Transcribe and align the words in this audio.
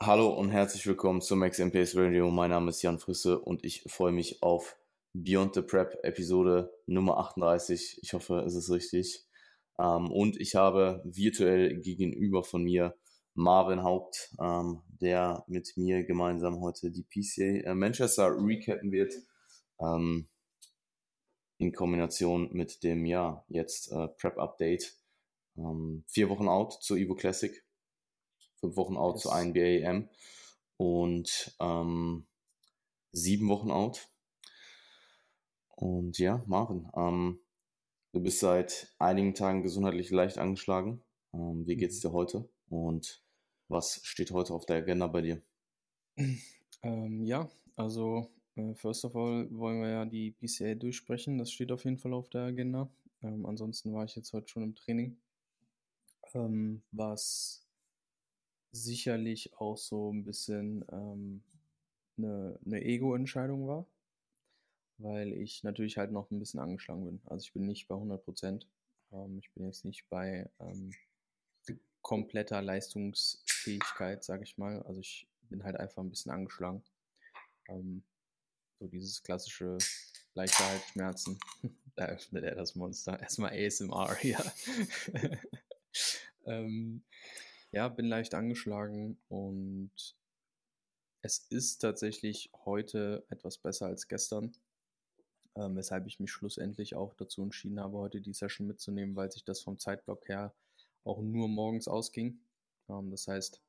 Hallo 0.00 0.28
und 0.28 0.52
herzlich 0.52 0.86
willkommen 0.86 1.20
zum 1.20 1.40
Max 1.40 1.58
MPS 1.58 1.96
Radio. 1.96 2.30
Mein 2.30 2.50
Name 2.50 2.70
ist 2.70 2.82
Jan 2.82 3.00
Frisse 3.00 3.40
und 3.40 3.64
ich 3.64 3.82
freue 3.88 4.12
mich 4.12 4.44
auf 4.44 4.76
Beyond 5.12 5.56
the 5.56 5.62
Prep 5.62 5.98
Episode 6.04 6.72
Nummer 6.86 7.18
38. 7.18 7.98
Ich 8.00 8.12
hoffe, 8.12 8.44
es 8.46 8.54
ist 8.54 8.70
richtig. 8.70 9.26
Ähm, 9.76 10.12
und 10.12 10.40
ich 10.40 10.54
habe 10.54 11.02
virtuell 11.04 11.80
gegenüber 11.80 12.44
von 12.44 12.62
mir 12.62 12.96
Marvin 13.34 13.82
Haupt, 13.82 14.32
ähm, 14.40 14.82
der 14.88 15.42
mit 15.48 15.76
mir 15.76 16.04
gemeinsam 16.04 16.60
heute 16.60 16.92
die 16.92 17.02
PCA 17.02 17.68
äh, 17.68 17.74
Manchester 17.74 18.30
recappen 18.38 18.92
wird. 18.92 19.14
Ähm, 19.80 20.28
in 21.58 21.72
Kombination 21.72 22.50
mit 22.52 22.84
dem, 22.84 23.04
ja, 23.04 23.44
jetzt 23.48 23.90
äh, 23.90 24.06
Prep 24.06 24.38
Update. 24.38 24.96
vier 26.06 26.28
Wochen 26.28 26.46
out 26.46 26.74
zur 26.80 26.98
Evo 26.98 27.16
Classic 27.16 27.64
fünf 28.60 28.76
Wochen 28.76 28.96
out 28.96 29.16
yes. 29.16 29.22
zur 29.22 29.40
NBA 29.40 29.60
EM 29.60 30.08
und 30.76 31.56
ähm, 31.60 32.26
sieben 33.12 33.48
Wochen 33.48 33.70
out. 33.70 34.08
Und 35.76 36.18
ja, 36.18 36.42
Marvin, 36.46 36.90
ähm, 36.96 37.40
du 38.12 38.20
bist 38.20 38.40
seit 38.40 38.92
einigen 38.98 39.34
Tagen 39.34 39.62
gesundheitlich 39.62 40.10
leicht 40.10 40.38
angeschlagen. 40.38 41.02
Ähm, 41.32 41.66
wie 41.66 41.76
geht's 41.76 42.02
mhm. 42.02 42.08
dir 42.08 42.12
heute? 42.12 42.48
Und 42.68 43.22
was 43.68 44.00
steht 44.02 44.30
heute 44.30 44.54
auf 44.54 44.66
der 44.66 44.78
Agenda 44.78 45.06
bei 45.06 45.22
dir? 45.22 45.42
Ähm, 46.82 47.24
ja, 47.24 47.48
also 47.76 48.30
äh, 48.56 48.74
first 48.74 49.04
of 49.04 49.14
all 49.14 49.48
wollen 49.50 49.80
wir 49.80 49.90
ja 49.90 50.04
die 50.04 50.32
PCA 50.32 50.74
durchsprechen. 50.74 51.38
Das 51.38 51.52
steht 51.52 51.72
auf 51.72 51.84
jeden 51.84 51.98
Fall 51.98 52.12
auf 52.12 52.28
der 52.28 52.42
Agenda. 52.42 52.90
Ähm, 53.22 53.46
ansonsten 53.46 53.92
war 53.92 54.04
ich 54.04 54.16
jetzt 54.16 54.32
heute 54.32 54.48
schon 54.48 54.62
im 54.62 54.74
Training. 54.74 55.16
Ähm, 56.34 56.82
was 56.92 57.67
sicherlich 58.72 59.54
auch 59.58 59.76
so 59.76 60.12
ein 60.12 60.24
bisschen 60.24 60.84
ähm, 60.90 61.42
eine, 62.16 62.58
eine 62.64 62.82
Ego-Entscheidung 62.82 63.66
war, 63.66 63.86
weil 64.98 65.32
ich 65.32 65.62
natürlich 65.64 65.98
halt 65.98 66.12
noch 66.12 66.30
ein 66.30 66.38
bisschen 66.38 66.60
angeschlagen 66.60 67.04
bin. 67.04 67.20
Also 67.26 67.44
ich 67.44 67.52
bin 67.52 67.66
nicht 67.66 67.88
bei 67.88 67.94
100 67.94 68.24
Prozent. 68.24 68.66
Ähm, 69.12 69.38
ich 69.38 69.50
bin 69.52 69.64
jetzt 69.64 69.84
nicht 69.84 70.08
bei 70.08 70.50
ähm, 70.60 70.92
kompletter 72.02 72.62
Leistungsfähigkeit, 72.62 74.24
sage 74.24 74.44
ich 74.44 74.58
mal. 74.58 74.82
Also 74.82 75.00
ich 75.00 75.28
bin 75.42 75.64
halt 75.64 75.76
einfach 75.76 76.02
ein 76.02 76.10
bisschen 76.10 76.32
angeschlagen. 76.32 76.82
Ähm, 77.68 78.02
so 78.78 78.86
dieses 78.86 79.22
klassische 79.22 79.78
leichte 80.34 80.64
Halsschmerzen. 80.64 81.38
da 81.96 82.06
öffnet 82.06 82.44
er 82.44 82.54
das 82.54 82.76
Monster. 82.76 83.18
Erstmal 83.20 83.52
ASMR, 83.52 84.16
ja. 84.22 84.42
ähm, 86.46 87.02
ja, 87.72 87.88
bin 87.88 88.06
leicht 88.06 88.34
angeschlagen 88.34 89.18
und 89.28 90.16
es 91.22 91.38
ist 91.50 91.78
tatsächlich 91.78 92.50
heute 92.64 93.26
etwas 93.28 93.58
besser 93.58 93.86
als 93.86 94.08
gestern, 94.08 94.52
ähm, 95.56 95.76
weshalb 95.76 96.06
ich 96.06 96.20
mich 96.20 96.30
schlussendlich 96.30 96.94
auch 96.94 97.14
dazu 97.14 97.42
entschieden 97.42 97.80
habe, 97.80 97.98
heute 97.98 98.20
die 98.20 98.32
Session 98.32 98.66
mitzunehmen, 98.66 99.16
weil 99.16 99.30
sich 99.30 99.44
das 99.44 99.60
vom 99.60 99.78
Zeitblock 99.78 100.28
her 100.28 100.54
auch 101.04 101.20
nur 101.20 101.48
morgens 101.48 101.88
ausging. 101.88 102.40
Ähm, 102.88 103.10
das 103.10 103.28
heißt, 103.28 103.60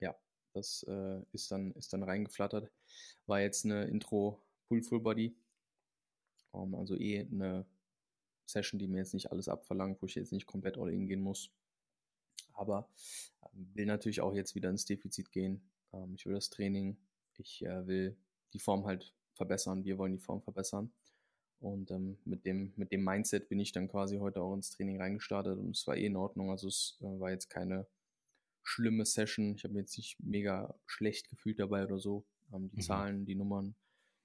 ja, 0.00 0.14
das 0.52 0.84
äh, 0.88 1.22
ist, 1.32 1.50
dann, 1.50 1.72
ist 1.72 1.92
dann 1.92 2.02
reingeflattert. 2.02 2.70
War 3.26 3.40
jetzt 3.40 3.64
eine 3.64 3.84
Intro 3.84 4.42
Pull 4.68 4.82
Full 4.82 5.00
Body, 5.00 5.36
ähm, 6.52 6.74
also 6.74 6.96
eh 6.96 7.20
eine 7.20 7.64
Session, 8.46 8.78
die 8.78 8.88
mir 8.88 8.98
jetzt 8.98 9.14
nicht 9.14 9.30
alles 9.32 9.48
abverlangt, 9.48 10.02
wo 10.02 10.06
ich 10.06 10.16
jetzt 10.16 10.32
nicht 10.32 10.46
komplett 10.46 10.76
all 10.76 10.92
in 10.92 11.06
gehen 11.06 11.22
muss 11.22 11.50
aber 12.52 12.88
ähm, 13.42 13.70
will 13.74 13.86
natürlich 13.86 14.20
auch 14.20 14.34
jetzt 14.34 14.54
wieder 14.54 14.70
ins 14.70 14.84
Defizit 14.84 15.32
gehen. 15.32 15.62
Ähm, 15.92 16.14
ich 16.16 16.26
will 16.26 16.34
das 16.34 16.50
Training, 16.50 16.96
ich 17.36 17.64
äh, 17.64 17.86
will 17.86 18.16
die 18.52 18.58
Form 18.60 18.86
halt 18.86 19.14
verbessern, 19.34 19.84
wir 19.84 19.98
wollen 19.98 20.12
die 20.12 20.22
Form 20.22 20.42
verbessern. 20.42 20.92
Und 21.60 21.90
ähm, 21.90 22.18
mit, 22.24 22.44
dem, 22.44 22.74
mit 22.76 22.92
dem 22.92 23.02
Mindset 23.02 23.48
bin 23.48 23.58
ich 23.58 23.72
dann 23.72 23.88
quasi 23.88 24.18
heute 24.18 24.42
auch 24.42 24.54
ins 24.54 24.70
Training 24.70 25.00
reingestartet 25.00 25.58
und 25.58 25.76
es 25.76 25.86
war 25.86 25.96
eh 25.96 26.06
in 26.06 26.16
Ordnung. 26.16 26.50
Also 26.50 26.68
es 26.68 26.98
äh, 27.00 27.18
war 27.18 27.30
jetzt 27.30 27.48
keine 27.48 27.86
schlimme 28.62 29.06
Session. 29.06 29.54
Ich 29.54 29.64
habe 29.64 29.74
mich 29.74 29.82
jetzt 29.82 29.96
nicht 29.96 30.20
mega 30.20 30.74
schlecht 30.84 31.30
gefühlt 31.30 31.58
dabei 31.58 31.84
oder 31.84 31.98
so. 31.98 32.26
Ähm, 32.52 32.70
die 32.70 32.76
mhm. 32.76 32.82
Zahlen, 32.82 33.24
die 33.24 33.34
Nummern 33.34 33.76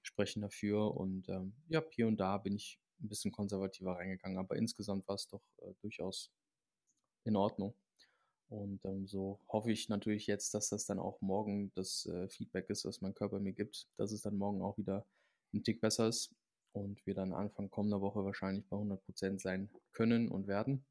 sprechen 0.02 0.42
dafür. 0.42 0.94
Und 0.96 1.28
ähm, 1.28 1.54
ja, 1.68 1.82
hier 1.90 2.08
und 2.08 2.18
da 2.18 2.38
bin 2.38 2.54
ich 2.56 2.78
ein 3.02 3.08
bisschen 3.08 3.32
konservativer 3.32 3.92
reingegangen, 3.92 4.38
aber 4.38 4.56
insgesamt 4.56 5.08
war 5.08 5.14
es 5.14 5.26
doch 5.28 5.42
äh, 5.62 5.72
durchaus 5.80 6.30
in 7.24 7.36
Ordnung. 7.36 7.74
Und 8.50 8.84
ähm, 8.84 9.06
so 9.06 9.38
hoffe 9.48 9.70
ich 9.70 9.88
natürlich 9.88 10.26
jetzt, 10.26 10.54
dass 10.54 10.68
das 10.70 10.84
dann 10.84 10.98
auch 10.98 11.20
morgen 11.20 11.70
das 11.76 12.06
äh, 12.06 12.28
Feedback 12.28 12.68
ist, 12.68 12.84
was 12.84 13.00
mein 13.00 13.14
Körper 13.14 13.38
mir 13.38 13.52
gibt, 13.52 13.86
dass 13.96 14.10
es 14.10 14.22
dann 14.22 14.36
morgen 14.36 14.60
auch 14.60 14.76
wieder 14.76 15.06
ein 15.54 15.62
Tick 15.62 15.80
besser 15.80 16.08
ist 16.08 16.34
und 16.72 17.04
wir 17.06 17.14
dann 17.14 17.32
Anfang 17.32 17.70
kommender 17.70 18.00
Woche 18.00 18.24
wahrscheinlich 18.24 18.66
bei 18.66 18.76
100% 18.76 19.40
sein 19.40 19.70
können 19.92 20.28
und 20.28 20.48
werden, 20.48 20.84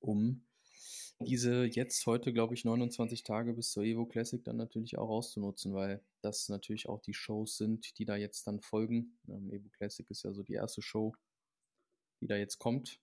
um 0.00 0.46
diese 1.20 1.64
jetzt 1.64 2.04
heute, 2.06 2.32
glaube 2.32 2.54
ich, 2.54 2.64
29 2.64 3.22
Tage 3.22 3.52
bis 3.52 3.70
zur 3.70 3.84
Evo 3.84 4.06
Classic 4.06 4.42
dann 4.42 4.56
natürlich 4.56 4.98
auch 4.98 5.08
auszunutzen, 5.08 5.74
weil 5.74 6.02
das 6.22 6.48
natürlich 6.48 6.88
auch 6.88 7.00
die 7.00 7.14
Shows 7.14 7.58
sind, 7.58 7.98
die 7.98 8.06
da 8.06 8.16
jetzt 8.16 8.46
dann 8.46 8.60
folgen. 8.60 9.18
Ähm, 9.28 9.52
Evo 9.52 9.68
Classic 9.68 10.08
ist 10.10 10.24
ja 10.24 10.32
so 10.32 10.42
die 10.42 10.54
erste 10.54 10.82
Show, 10.82 11.14
die 12.20 12.26
da 12.26 12.36
jetzt 12.36 12.58
kommt 12.58 12.98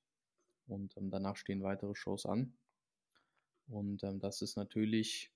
und 0.68 0.98
ähm, 0.98 1.12
danach 1.12 1.36
stehen 1.38 1.64
weitere 1.64 1.96
Shows 1.96 2.26
an. 2.26 2.59
Und 3.70 4.04
ähm, 4.04 4.20
das 4.20 4.42
ist 4.42 4.58
natürlich 4.58 5.32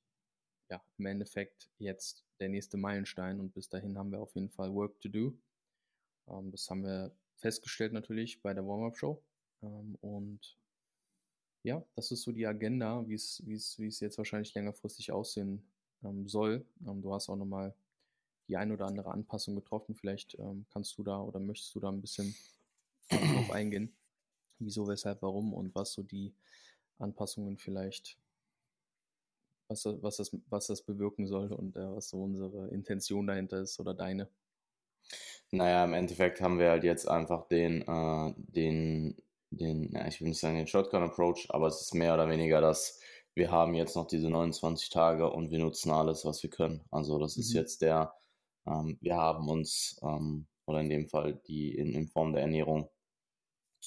ja, 0.70 0.84
im 0.98 1.06
Endeffekt 1.06 1.70
jetzt 1.78 2.26
der 2.40 2.50
nächste 2.50 2.78
Meilenstein 2.78 3.40
und 3.40 3.54
bis 3.54 3.70
dahin 3.70 3.98
haben 3.98 4.12
wir 4.12 4.20
auf 4.20 4.34
jeden 4.36 4.50
Fall 4.50 4.74
Work 4.74 5.00
to 5.02 5.10
do. 5.10 5.38
Ähm, 6.28 6.52
das 6.52 6.70
haben 6.70 6.84
wir 6.84 7.16
festgestellt 7.38 7.94
natürlich 7.94 8.42
bei 8.42 8.54
der 8.54 8.66
Warm-Up-Show. 8.66 9.24
Ähm, 9.62 9.96
und 10.02 10.58
ja, 11.64 11.86
das 11.96 12.12
ist 12.12 12.24
so 12.24 12.32
die 12.32 12.48
Agenda, 12.48 13.08
wie 13.08 13.14
es 13.14 14.00
jetzt 14.00 14.18
wahrscheinlich 14.18 14.54
längerfristig 14.54 15.12
aussehen 15.12 15.64
ähm, 16.04 16.28
soll. 16.28 16.66
Ähm, 16.86 17.02
du 17.02 17.14
hast 17.14 17.30
auch 17.30 17.36
nochmal 17.36 17.76
die 18.50 18.58
ein 18.58 18.72
oder 18.72 18.88
andere 18.88 19.12
Anpassung 19.12 19.56
getroffen. 19.56 19.96
Vielleicht 19.96 20.38
ähm, 20.40 20.66
kannst 20.72 20.98
du 20.98 21.04
da 21.04 21.22
oder 21.22 21.40
möchtest 21.40 21.74
du 21.76 21.80
da 21.80 21.90
ein 21.90 22.02
bisschen 22.02 22.36
drauf 23.10 23.52
eingehen, 23.52 23.96
wieso, 24.60 24.88
weshalb, 24.88 25.22
warum 25.22 25.54
und 25.54 25.74
was 25.76 25.94
so 25.94 26.04
die 26.04 26.34
Anpassungen 26.98 27.58
vielleicht 27.58 28.18
was, 29.68 29.86
was, 29.86 30.18
das, 30.18 30.36
was 30.50 30.68
das 30.68 30.82
bewirken 30.84 31.28
soll 31.28 31.52
und 31.52 31.76
äh, 31.76 31.96
was 31.96 32.10
so 32.10 32.22
unsere 32.22 32.70
Intention 32.70 33.28
dahinter 33.28 33.62
ist 33.62 33.80
oder 33.80 33.94
deine. 33.94 34.30
Naja, 35.52 35.86
im 35.86 35.94
Endeffekt 35.94 36.42
haben 36.42 36.60
wir 36.60 36.70
halt 36.70 36.84
jetzt 36.84 37.08
einfach 37.08 37.48
den, 37.48 37.82
äh, 37.84 38.34
den, 38.38 39.16
den, 39.52 39.92
ja, 39.94 40.08
ich 40.08 40.20
will 40.20 40.30
nicht 40.30 40.40
sagen 40.40 40.58
den 40.58 40.68
Shotgun-Approach, 40.68 41.48
aber 41.50 41.68
es 41.68 41.82
ist 41.82 41.94
mehr 41.94 42.14
oder 42.14 42.28
weniger 42.28 42.60
das, 42.62 43.00
wir 43.36 43.52
haben 43.52 43.74
jetzt 43.74 43.96
noch 43.96 44.08
diese 44.08 44.30
29 44.30 44.90
Tage 44.90 45.32
und 45.32 45.52
wir 45.52 45.60
nutzen 45.60 45.92
alles, 45.92 46.26
was 46.26 46.42
wir 46.44 46.50
können. 46.50 46.82
Also 46.92 47.18
das 47.20 47.36
mhm. 47.36 47.42
ist 47.42 47.54
jetzt 47.54 47.82
der, 47.82 48.14
ähm, 48.68 48.98
wir 49.02 49.16
haben 49.16 49.50
uns, 49.50 50.00
ähm, 50.04 50.48
oder 50.66 50.82
in 50.82 50.90
dem 50.90 51.08
Fall 51.08 51.42
die 51.48 51.76
in, 51.76 51.94
in 51.94 52.08
Form 52.08 52.34
der 52.34 52.44
Ernährung 52.44 52.90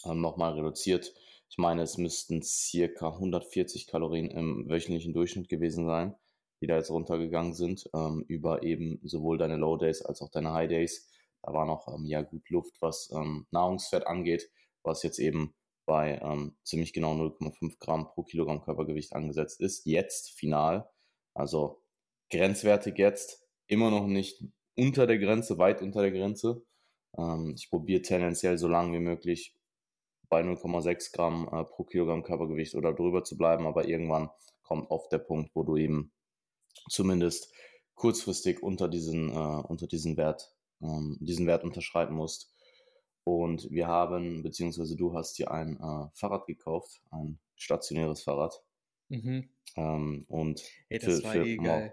ähm, 0.05 0.21
nochmal 0.21 0.55
reduziert 0.55 1.13
ich 1.49 1.59
meine, 1.59 1.83
es 1.83 1.97
müssten 1.97 2.43
circa 2.43 3.11
140 3.15 3.87
Kalorien 3.87 4.31
im 4.31 4.69
wöchentlichen 4.69 5.13
Durchschnitt 5.13 5.49
gewesen 5.49 5.87
sein, 5.87 6.15
die 6.61 6.67
da 6.67 6.77
jetzt 6.77 6.91
runtergegangen 6.91 7.55
sind, 7.55 7.89
ähm, 7.95 8.25
über 8.29 8.63
eben 8.63 9.01
sowohl 9.05 9.39
deine 9.39 9.57
Low 9.57 9.77
Days 9.77 10.03
als 10.03 10.23
auch 10.23 10.31
deine 10.31 10.53
High 10.53 10.69
Days. 10.69 11.09
Da 11.43 11.53
war 11.53 11.67
noch 11.67 11.87
ähm, 11.89 12.07
ja 12.07 12.23
gut 12.23 12.49
Luft, 12.51 12.77
was 12.81 13.11
ähm, 13.13 13.47
Nahrungsfett 13.51 14.07
angeht, 14.07 14.51
was 14.83 15.03
jetzt 15.03 15.19
eben 15.19 15.55
bei 15.87 16.19
ähm, 16.21 16.57
ziemlich 16.65 16.93
genau 16.93 17.13
0,5 17.15 17.79
Gramm 17.79 18.09
pro 18.09 18.25
Kilogramm 18.25 18.63
Körpergewicht 18.63 19.13
angesetzt 19.13 19.61
ist. 19.61 19.87
Jetzt 19.87 20.33
final, 20.33 20.89
also 21.33 21.81
grenzwertig 22.31 22.99
jetzt, 22.99 23.47
immer 23.69 23.91
noch 23.91 24.07
nicht 24.07 24.43
unter 24.77 25.07
der 25.07 25.19
Grenze, 25.19 25.59
weit 25.59 25.81
unter 25.81 26.03
der 26.03 26.11
Grenze. 26.11 26.65
Ähm, 27.17 27.55
ich 27.57 27.71
probiere 27.71 28.03
tendenziell 28.03 28.59
so 28.59 28.67
lange 28.67 28.99
wie 28.99 29.03
möglich 29.03 29.55
bei 30.29 30.43
0,6 30.43 31.13
Gramm 31.13 31.49
äh, 31.53 31.65
pro 31.65 31.85
Kilogramm 31.85 32.23
Körpergewicht 32.23 32.75
oder 32.75 32.93
drüber 32.93 33.25
zu 33.25 33.37
bleiben, 33.37 33.67
aber 33.67 33.89
irgendwann 33.89 34.31
kommt 34.63 34.91
oft 34.91 35.13
der 35.13 35.19
Punkt, 35.19 35.51
wo 35.55 35.63
du 35.63 35.77
eben 35.77 36.13
zumindest 36.89 37.53
kurzfristig 37.95 38.63
unter 38.63 38.89
diesen, 38.89 39.31
äh, 39.31 39.35
unter 39.35 39.87
diesen 39.87 40.17
Wert, 40.17 40.55
ähm, 40.83 41.17
diesen 41.21 41.47
Wert 41.47 41.65
unterschreiten 41.65 42.15
musst. 42.15 42.53
Und 43.25 43.69
wir 43.71 43.89
haben, 43.89 44.43
beziehungsweise 44.43 44.97
du 44.97 45.15
hast 45.15 45.39
dir 45.39 45.51
ein 45.51 45.77
äh, 45.77 46.09
Fahrrad 46.15 46.47
gekauft, 46.47 47.03
ein 47.11 47.41
stationäres 47.57 48.23
Fahrrad. 48.23 48.63
Mhm. 49.09 49.49
Ähm, 49.77 50.25
und 50.29 50.63
Ey, 50.89 51.01
für, 51.01 51.17
für, 51.17 51.47
eh 51.47 51.57
mor 51.57 51.93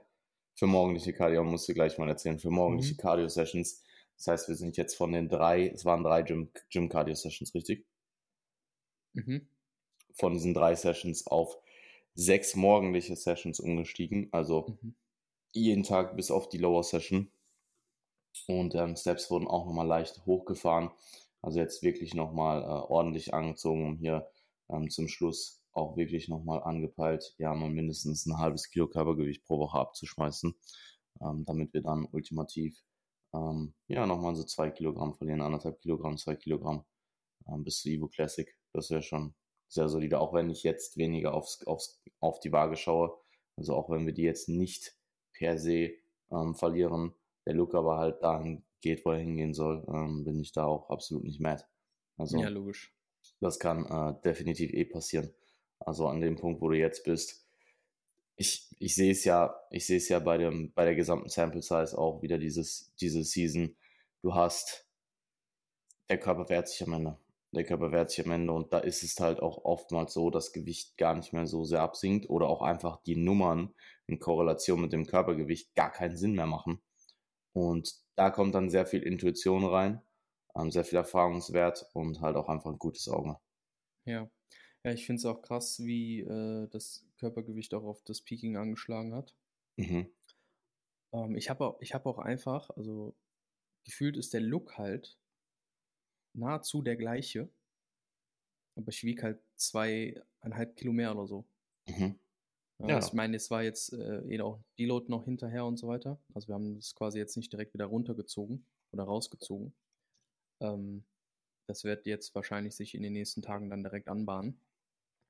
für, 0.53 0.68
morgendliche 0.68 1.13
Cardio, 1.13 1.44
musst 1.44 1.68
du 1.68 1.74
gleich 1.74 1.97
mal 1.97 2.07
erzählen, 2.07 2.38
für 2.38 2.51
morgendliche 2.51 2.94
mhm. 2.94 2.97
Cardio-Sessions. 2.97 3.83
Das 4.18 4.27
heißt, 4.27 4.47
wir 4.47 4.56
sind 4.56 4.77
jetzt 4.77 4.95
von 4.95 5.12
den 5.12 5.27
drei, 5.27 5.69
es 5.69 5.86
waren 5.86 6.03
drei 6.03 6.21
Gym-Cardio-Sessions, 6.21 7.51
Gym 7.51 7.57
richtig? 7.59 7.86
Mhm. 9.13 9.48
von 10.13 10.33
diesen 10.33 10.54
drei 10.54 10.75
Sessions 10.75 11.27
auf 11.27 11.57
sechs 12.15 12.56
morgendliche 12.56 13.15
Sessions 13.15 13.60
umgestiegen. 13.60 14.30
Also 14.31 14.77
mhm. 14.81 14.95
jeden 15.51 15.83
Tag 15.83 16.15
bis 16.15 16.31
auf 16.31 16.50
die 16.50 16.57
Lower 16.57 16.83
Session. 16.83 17.31
Und 18.48 18.75
ähm, 18.75 18.95
Steps 18.95 19.30
wurden 19.30 19.48
auch 19.48 19.65
nochmal 19.65 19.88
leicht 19.88 20.25
hochgefahren. 20.25 20.92
Also 21.42 21.60
jetzt 21.60 21.83
wirklich 21.83 22.13
nochmal 22.13 22.62
äh, 22.62 22.65
ordentlich 22.65 23.33
angezogen, 23.33 23.86
um 23.86 23.98
hier 23.98 24.27
ähm, 24.69 24.89
zum 24.89 25.07
Schluss 25.07 25.62
auch 25.74 25.98
wirklich 25.98 26.30
nochmal 26.30 26.63
angepeilt, 26.63 27.33
ja, 27.38 27.54
mal 27.54 27.69
mindestens 27.69 28.25
ein 28.25 28.38
halbes 28.38 28.69
Kilo 28.69 28.88
Körpergewicht 28.88 29.44
pro 29.44 29.57
Woche 29.60 29.80
abzuschmeißen, 29.80 30.56
ähm, 31.21 31.45
damit 31.45 31.74
wir 31.74 31.81
dann 31.81 32.06
ultimativ 32.12 32.83
ähm, 33.33 33.74
ja 33.88 34.06
nochmal 34.06 34.36
so 34.36 34.44
zwei 34.44 34.69
Kilogramm 34.69 35.15
verlieren, 35.15 35.42
anderthalb 35.42 35.80
Kilogramm, 35.81 36.18
zwei 36.18 36.36
Kilogramm 36.36 36.86
ähm, 37.48 37.63
bis 37.63 37.81
zu 37.81 37.89
Evo 37.89 38.07
Classic. 38.07 38.56
Das 38.73 38.89
wäre 38.89 39.01
schon 39.01 39.33
sehr 39.67 39.89
solide, 39.89 40.19
auch 40.19 40.33
wenn 40.33 40.49
ich 40.49 40.63
jetzt 40.63 40.97
weniger 40.97 41.33
aufs, 41.33 41.65
aufs, 41.65 42.01
auf 42.19 42.39
die 42.39 42.51
Waage 42.51 42.75
schaue. 42.75 43.17
Also 43.57 43.75
auch 43.75 43.89
wenn 43.89 44.05
wir 44.05 44.13
die 44.13 44.23
jetzt 44.23 44.49
nicht 44.49 44.95
per 45.33 45.57
se 45.57 45.93
ähm, 46.31 46.55
verlieren, 46.55 47.13
der 47.45 47.53
Look 47.53 47.75
aber 47.75 47.97
halt 47.97 48.21
dahin 48.23 48.63
geht, 48.81 49.05
wo 49.05 49.11
er 49.11 49.19
hingehen 49.19 49.53
soll, 49.53 49.85
ähm, 49.87 50.23
bin 50.23 50.39
ich 50.39 50.51
da 50.51 50.65
auch 50.65 50.89
absolut 50.89 51.23
nicht 51.23 51.39
mad. 51.39 51.63
Also, 52.17 52.39
ja, 52.39 52.49
logisch. 52.49 52.93
Das 53.39 53.59
kann 53.59 53.85
äh, 53.85 54.21
definitiv 54.21 54.71
eh 54.73 54.85
passieren. 54.85 55.33
Also 55.79 56.07
an 56.07 56.21
dem 56.21 56.35
Punkt, 56.35 56.61
wo 56.61 56.69
du 56.69 56.77
jetzt 56.77 57.03
bist. 57.03 57.47
Ich, 58.35 58.67
ich 58.79 58.95
sehe 58.95 59.11
es 59.11 59.23
ja, 59.25 59.59
ich 59.69 59.85
sehe 59.85 59.97
es 59.97 60.09
ja 60.09 60.19
bei 60.19 60.37
dem, 60.37 60.71
bei 60.73 60.85
der 60.85 60.95
gesamten 60.95 61.29
Sample 61.29 61.61
Size 61.61 61.97
auch 61.97 62.21
wieder 62.21 62.37
dieses, 62.37 62.93
diese 62.99 63.23
Season. 63.23 63.75
Du 64.21 64.33
hast, 64.33 64.87
der 66.09 66.19
Körper 66.19 66.47
wehrt 66.49 66.67
sich 66.67 66.81
am 66.83 66.93
Ende. 66.93 67.17
Der 67.53 67.63
Körper 67.63 67.91
wehrt 67.91 68.09
sich 68.09 68.25
am 68.25 68.31
Ende 68.31 68.51
und 68.51 68.73
da 68.73 68.79
ist 68.79 69.03
es 69.03 69.19
halt 69.19 69.39
auch 69.39 69.63
oftmals 69.63 70.13
so, 70.13 70.31
dass 70.31 70.53
Gewicht 70.53 70.97
gar 70.97 71.15
nicht 71.15 71.33
mehr 71.33 71.45
so 71.45 71.63
sehr 71.65 71.81
absinkt 71.81 72.27
oder 72.29 72.47
auch 72.47 72.63
einfach 72.63 73.01
die 73.03 73.15
Nummern 73.15 73.73
in 74.07 74.19
Korrelation 74.19 74.81
mit 74.81 74.91
dem 74.91 75.05
Körpergewicht 75.05 75.75
gar 75.75 75.91
keinen 75.91 76.17
Sinn 76.17 76.33
mehr 76.33 76.47
machen. 76.47 76.81
Und 77.53 77.94
da 78.15 78.31
kommt 78.31 78.55
dann 78.55 78.71
sehr 78.71 78.88
viel 78.88 79.03
Intuition 79.03 79.65
rein, 79.65 80.01
ähm, 80.55 80.71
sehr 80.71 80.83
viel 80.83 80.97
Erfahrungswert 80.97 81.85
und 81.94 82.21
halt 82.21 82.35
auch 82.35 82.50
einfach 82.50 82.71
ein 82.71 82.79
gutes 82.79 83.07
Auge. 83.07 83.38
Ja, 84.05 84.29
ja, 84.83 84.91
ich 84.91 85.05
finde 85.05 85.19
es 85.19 85.25
auch 85.25 85.41
krass, 85.41 85.79
wie 85.79 86.21
äh, 86.21 86.67
das 86.69 87.05
Körpergewicht 87.17 87.73
auch 87.73 87.83
auf 87.83 88.03
das 88.03 88.21
Peaking 88.21 88.57
angeschlagen 88.57 89.13
hat. 89.13 89.35
Mhm. 89.77 90.11
Ähm, 91.13 91.35
ich 91.35 91.50
habe 91.50 91.65
auch, 91.65 91.81
hab 91.81 92.05
auch 92.05 92.19
einfach, 92.19 92.69
also 92.71 93.15
gefühlt 93.85 94.17
ist 94.17 94.33
der 94.33 94.41
Look 94.41 94.77
halt 94.77 95.17
nahezu 96.33 96.81
der 96.81 96.95
gleiche. 96.95 97.50
Aber 98.75 98.89
ich 98.89 99.03
wiege 99.03 99.24
halt 99.24 99.39
zweieinhalb 99.56 100.75
Kilo 100.75 100.94
mehr 100.94 101.15
oder 101.15 101.27
so. 101.27 101.45
Mhm. 101.88 102.15
Ja, 102.80 102.88
ja. 102.88 103.00
Ich 103.00 103.13
meine, 103.13 103.38
es 103.38 103.51
war 103.51 103.63
jetzt 103.63 103.94
äh, 103.94 104.21
eh 104.27 104.41
auch 104.41 104.59
Deload 104.77 105.09
noch 105.09 105.25
hinterher 105.25 105.65
und 105.65 105.77
so 105.77 105.88
weiter. 105.88 106.19
Also 106.33 106.47
wir 106.47 106.56
haben 106.56 106.75
das 106.75 106.95
quasi 106.95 107.19
jetzt 107.19 107.38
nicht 107.38 107.51
direkt 107.51 107.74
wieder 107.74 107.85
runtergezogen 107.85 108.65
oder 108.91 109.03
rausgezogen. 109.03 109.74
Ähm, 110.59 111.03
das 111.68 111.83
wird 111.83 112.06
jetzt 112.06 112.36
wahrscheinlich 112.36 112.75
sich 112.75 112.95
in 112.95 113.03
den 113.03 113.13
nächsten 113.13 113.41
Tagen 113.41 113.69
dann 113.69 113.83
direkt 113.83 114.09
anbahnen. 114.09 114.59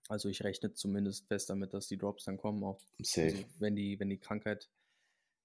Also 0.10 0.30
ich 0.30 0.44
rechne 0.44 0.74
zumindest 0.74 1.28
fest 1.28 1.50
damit, 1.50 1.74
dass 1.74 1.88
die 1.88 1.98
Drops 1.98 2.26
dann 2.26 2.38
kommen, 2.38 2.64
auch 2.64 2.82
also 3.16 3.46
wenn 3.60 3.76
die, 3.76 4.00
wenn 4.00 4.10
die 4.10 4.18
Krankheit 4.18 4.70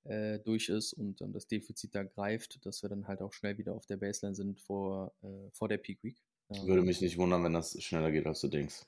äh, 0.08 0.38
durch 0.38 0.69
ist 0.69 0.93
und 0.94 1.20
dann 1.20 1.32
das 1.32 1.46
Defizit 1.46 1.94
da 1.94 2.02
greift, 2.02 2.64
dass 2.64 2.82
wir 2.82 2.88
dann 2.88 3.06
halt 3.06 3.20
auch 3.20 3.32
schnell 3.32 3.58
wieder 3.58 3.75
auf 3.75 3.87
der 3.87 3.99
Baseline 3.99 4.34
sind 4.34 4.60
vor, 4.60 5.12
äh, 5.22 5.50
vor 5.52 5.69
der 5.69 5.78
Peak 5.78 6.02
Week. 6.02 6.22
Ja. 6.49 6.66
Würde 6.66 6.82
mich 6.82 7.00
nicht 7.00 7.19
wundern, 7.19 7.44
wenn 7.44 7.52
das 7.52 7.81
schneller 7.82 8.10
geht, 8.10 8.26
als 8.26 8.40
du 8.40 8.49
denkst. 8.49 8.87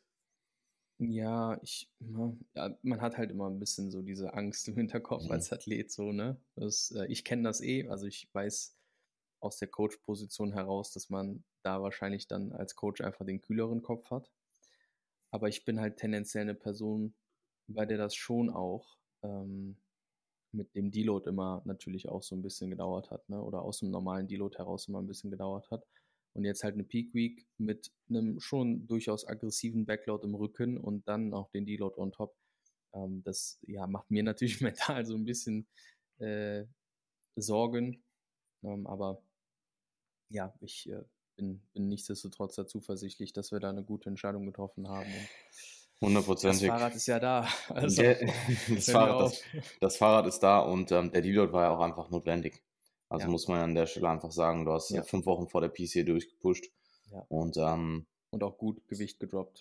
Ja, 0.99 1.59
ich, 1.63 1.91
ne, 1.99 2.37
ja, 2.55 2.77
man 2.83 3.01
hat 3.01 3.17
halt 3.17 3.31
immer 3.31 3.49
ein 3.49 3.59
bisschen 3.59 3.91
so 3.91 4.03
diese 4.03 4.35
Angst 4.35 4.69
im 4.69 4.77
Hinterkopf 4.77 5.25
mhm. 5.25 5.33
als 5.33 5.53
Athlet, 5.53 5.91
so, 5.91 6.13
ne? 6.13 6.39
Das, 6.57 6.91
äh, 6.93 7.07
ich 7.07 7.25
kenne 7.25 7.43
das 7.43 7.61
eh, 7.61 7.89
also 7.89 8.07
ich 8.07 8.29
weiß 8.33 8.77
aus 9.41 9.59
der 9.59 9.69
Coach-Position 9.69 10.53
heraus, 10.53 10.93
dass 10.93 11.09
man 11.09 11.45
da 11.63 11.83
wahrscheinlich 11.83 12.29
dann 12.29 12.53
als 12.53 12.77
Coach 12.77 13.01
einfach 13.01 13.25
den 13.25 13.41
kühleren 13.41 13.83
Kopf 13.83 14.11
hat. 14.11 14.31
Aber 15.31 15.49
ich 15.49 15.65
bin 15.65 15.81
halt 15.81 15.97
tendenziell 15.97 16.43
eine 16.43 16.55
Person, 16.55 17.15
bei 17.67 17.87
der 17.87 17.99
das 17.99 18.15
schon 18.15 18.51
auch 18.51 18.99
ähm, 19.23 19.77
mit 20.53 20.75
dem 20.75 20.91
Deload 20.91 21.29
immer 21.29 21.63
natürlich 21.65 22.09
auch 22.09 22.23
so 22.23 22.35
ein 22.35 22.43
bisschen 22.43 22.71
gedauert 22.71 23.11
hat, 23.11 23.29
ne? 23.29 23.43
Oder 23.43 23.63
aus 23.63 23.79
dem 23.79 23.91
normalen 23.91 24.29
Deload 24.29 24.57
heraus 24.59 24.89
immer 24.89 25.01
ein 25.01 25.07
bisschen 25.07 25.31
gedauert 25.31 25.71
hat. 25.71 25.87
Und 26.33 26.45
jetzt 26.45 26.63
halt 26.63 26.75
eine 26.75 26.85
Peak 26.85 27.13
Week 27.15 27.47
mit 27.59 27.93
einem 28.09 28.41
schon 28.41 28.87
durchaus 28.87 29.27
aggressiven 29.27 29.87
Backload 29.87 30.27
im 30.27 30.35
Rücken 30.35 30.79
und 30.79 31.07
dann 31.09 31.35
auch 31.35 31.51
den 31.51 31.67
Deload 31.67 32.01
on 32.01 32.13
top. 32.13 32.37
Ähm, 32.95 33.23
das 33.25 33.59
ja, 33.67 33.87
macht 33.87 34.11
mir 34.11 34.23
natürlich 34.25 34.61
mental 34.61 35.05
so 35.07 35.15
ein 35.15 35.25
bisschen 35.25 35.67
äh, 36.19 36.65
Sorgen. 37.37 38.03
Ähm, 38.63 38.87
aber 38.87 39.23
ja, 40.31 40.55
ich 40.61 40.89
äh, 40.89 41.03
bin, 41.37 41.63
bin 41.73 41.89
nichtsdestotrotz 41.89 42.57
da 42.57 42.67
zuversichtlich, 42.67 43.33
dass 43.33 43.53
wir 43.53 43.61
da 43.61 43.71
eine 43.71 43.85
gute 43.85 44.09
Entscheidung 44.09 44.47
getroffen 44.47 44.89
haben. 44.89 45.13
Hundertprozentig. 46.01 46.69
Das 46.69 46.79
Fahrrad 46.79 46.95
ist 46.95 47.07
ja 47.07 47.21
da. 47.21 47.49
Also, 47.69 48.03
der, 48.03 48.19
das, 48.69 48.85
Fahrrad, 48.91 49.21
das, 49.21 49.43
das, 49.81 49.97
Fahrrad, 49.97 50.27
ist 50.27 50.41
da 50.41 50.61
und 50.61 50.93
ähm, 50.93 51.11
der 51.11 51.21
Deload 51.21 51.53
war 51.53 51.65
ja 51.65 51.71
auch 51.71 51.81
einfach 51.81 52.11
notwendig. 52.11 52.63
Also 53.09 53.27
ja. 53.27 53.31
muss 53.31 53.49
man 53.49 53.61
an 53.61 53.75
der 53.75 53.87
Stelle 53.87 54.09
einfach 54.09 54.31
sagen, 54.31 54.65
du 54.65 54.73
hast 54.73 54.91
ja. 54.91 55.03
fünf 55.03 55.27
Wochen 55.27 55.49
vor 55.49 55.61
der 55.61 55.69
PC 55.69 56.07
durchgepusht 56.07 56.71
ja. 57.11 57.25
und 57.29 57.57
ähm, 57.59 58.07
und 58.33 58.45
auch 58.45 58.57
gut 58.59 58.87
Gewicht 58.87 59.19
gedroppt. 59.19 59.61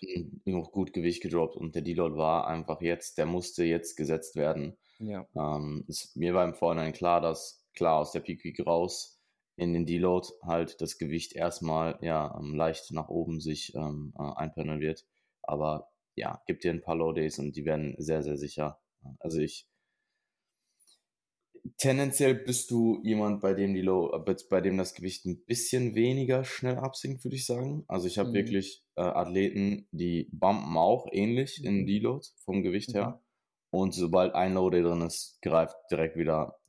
Auch 0.54 0.72
gut 0.72 0.94
Gewicht 0.94 1.24
gedroppt 1.24 1.56
und 1.56 1.74
der 1.74 1.82
Deload 1.82 2.16
war 2.16 2.48
einfach 2.48 2.82
jetzt, 2.82 3.18
der 3.18 3.26
musste 3.26 3.64
jetzt 3.64 3.96
gesetzt 3.96 4.36
werden. 4.36 4.78
Ja. 5.00 5.28
Ähm, 5.36 5.86
es, 5.88 6.16
mir 6.16 6.36
war 6.36 6.46
im 6.46 6.54
Vorhinein 6.54 6.94
klar, 6.94 7.20
dass 7.20 7.66
klar 7.74 7.98
aus 7.98 8.12
der 8.12 8.20
Peak 8.20 8.44
Week 8.44 8.60
raus 8.66 9.20
in 9.56 9.74
den 9.74 9.86
Deload 9.86 10.28
halt 10.44 10.80
das 10.82 10.98
Gewicht 10.98 11.34
erstmal 11.34 11.98
ja 12.02 12.38
ähm, 12.40 12.54
leicht 12.54 12.92
nach 12.92 13.10
oben 13.10 13.42
sich 13.42 13.74
ähm, 13.76 14.14
äh, 14.18 14.22
einpendeln 14.36 14.80
wird. 14.80 15.06
Aber 15.42 15.89
ja, 16.19 16.42
gibt 16.45 16.63
dir 16.63 16.71
ein 16.71 16.81
paar 16.81 16.95
Low 16.95 17.13
Days 17.13 17.39
und 17.39 17.56
die 17.56 17.66
werden 17.66 17.95
sehr, 17.98 18.24
sehr 18.24 18.38
sicher. 18.38 18.80
Also 19.19 19.39
ich 19.39 19.68
tendenziell 21.77 22.36
bist 22.36 22.71
du 22.71 23.01
jemand, 23.04 23.42
bei 23.42 23.54
dem 23.54 23.74
die 23.74 23.81
Low, 23.81 24.12
äh, 24.13 24.36
bei 24.50 24.62
dem 24.62 24.77
das 24.77 24.94
Gewicht 24.94 25.25
ein 25.25 25.44
bisschen 25.45 25.95
weniger 25.95 26.44
schnell 26.44 26.77
absinkt, 26.77 27.24
würde 27.24 27.36
ich 27.36 27.45
sagen. 27.45 27.83
Also 27.88 28.07
ich 28.07 28.18
habe 28.18 28.30
mhm. 28.30 28.33
wirklich 28.33 28.83
äh, 28.95 29.01
Athleten, 29.01 29.88
die 29.92 30.30
bumpen 30.31 30.77
auch 30.77 31.07
ähnlich 31.12 31.63
in 31.63 31.81
mhm. 31.81 31.86
Deload 31.86 32.27
vom 32.44 32.63
Gewicht 32.63 32.89
mhm. 32.89 32.94
her. 32.94 33.24
Und 33.71 33.94
sobald 33.94 34.33
ein 34.33 34.54
Low 34.54 34.69
Day 34.69 34.81
drin 34.81 35.01
ist, 35.01 35.39
greift 35.42 35.75
direkt 35.92 36.18
wieder, 36.18 36.60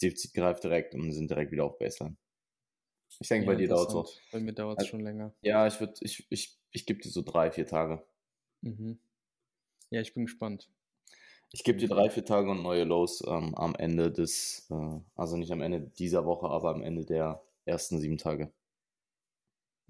Defizit 0.00 0.34
greift 0.34 0.64
direkt 0.64 0.94
und 0.94 1.12
sind 1.12 1.30
direkt 1.30 1.52
wieder 1.52 1.64
auf 1.64 1.78
Baseline. 1.78 2.16
Ich 3.20 3.28
denke, 3.28 3.46
ja, 3.46 3.52
bei 3.52 3.58
dir 3.58 3.68
dauert 3.68 3.88
es 3.88 3.94
noch. 3.94 4.12
Bei 4.32 4.40
mir 4.40 4.52
dauert 4.52 4.78
es 4.78 4.84
also, 4.84 4.90
schon 4.90 5.00
länger. 5.00 5.34
Ja, 5.42 5.66
ich 5.66 5.78
würde, 5.78 5.92
ich, 6.00 6.26
ich, 6.30 6.58
ich 6.70 6.86
gebe 6.86 7.00
dir 7.00 7.10
so 7.10 7.22
drei, 7.22 7.50
vier 7.50 7.66
Tage. 7.66 8.04
Mhm. 8.62 8.98
Ja, 9.90 10.00
ich 10.00 10.14
bin 10.14 10.24
gespannt. 10.24 10.70
Ich 11.52 11.64
gebe 11.64 11.78
dir 11.78 11.88
drei, 11.88 12.08
vier 12.08 12.24
Tage 12.24 12.50
und 12.50 12.62
neue 12.62 12.84
Lows 12.84 13.22
ähm, 13.26 13.54
am 13.54 13.74
Ende 13.74 14.10
des, 14.10 14.66
äh, 14.70 15.00
also 15.14 15.36
nicht 15.36 15.52
am 15.52 15.60
Ende 15.60 15.80
dieser 15.80 16.24
Woche, 16.24 16.48
aber 16.48 16.70
am 16.70 16.82
Ende 16.82 17.04
der 17.04 17.42
ersten 17.66 17.98
sieben 17.98 18.16
Tage. 18.16 18.50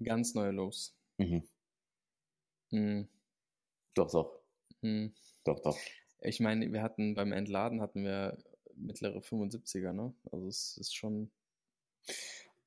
Ganz 0.03 0.33
neue 0.33 0.51
Lows. 0.51 0.93
Mhm. 1.17 1.43
Mhm. 2.71 3.07
Doch, 3.93 4.11
doch. 4.11 4.39
Mhm. 4.81 5.13
Doch, 5.45 5.59
doch. 5.61 5.77
Ich 6.21 6.39
meine, 6.39 6.71
wir 6.73 6.81
hatten 6.81 7.15
beim 7.15 7.31
Entladen 7.31 7.81
hatten 7.81 8.03
wir 8.03 8.37
mittlere 8.75 9.21
75er, 9.21 9.93
ne? 9.93 10.13
Also 10.31 10.47
es 10.47 10.77
ist 10.77 10.95
schon. 10.95 11.31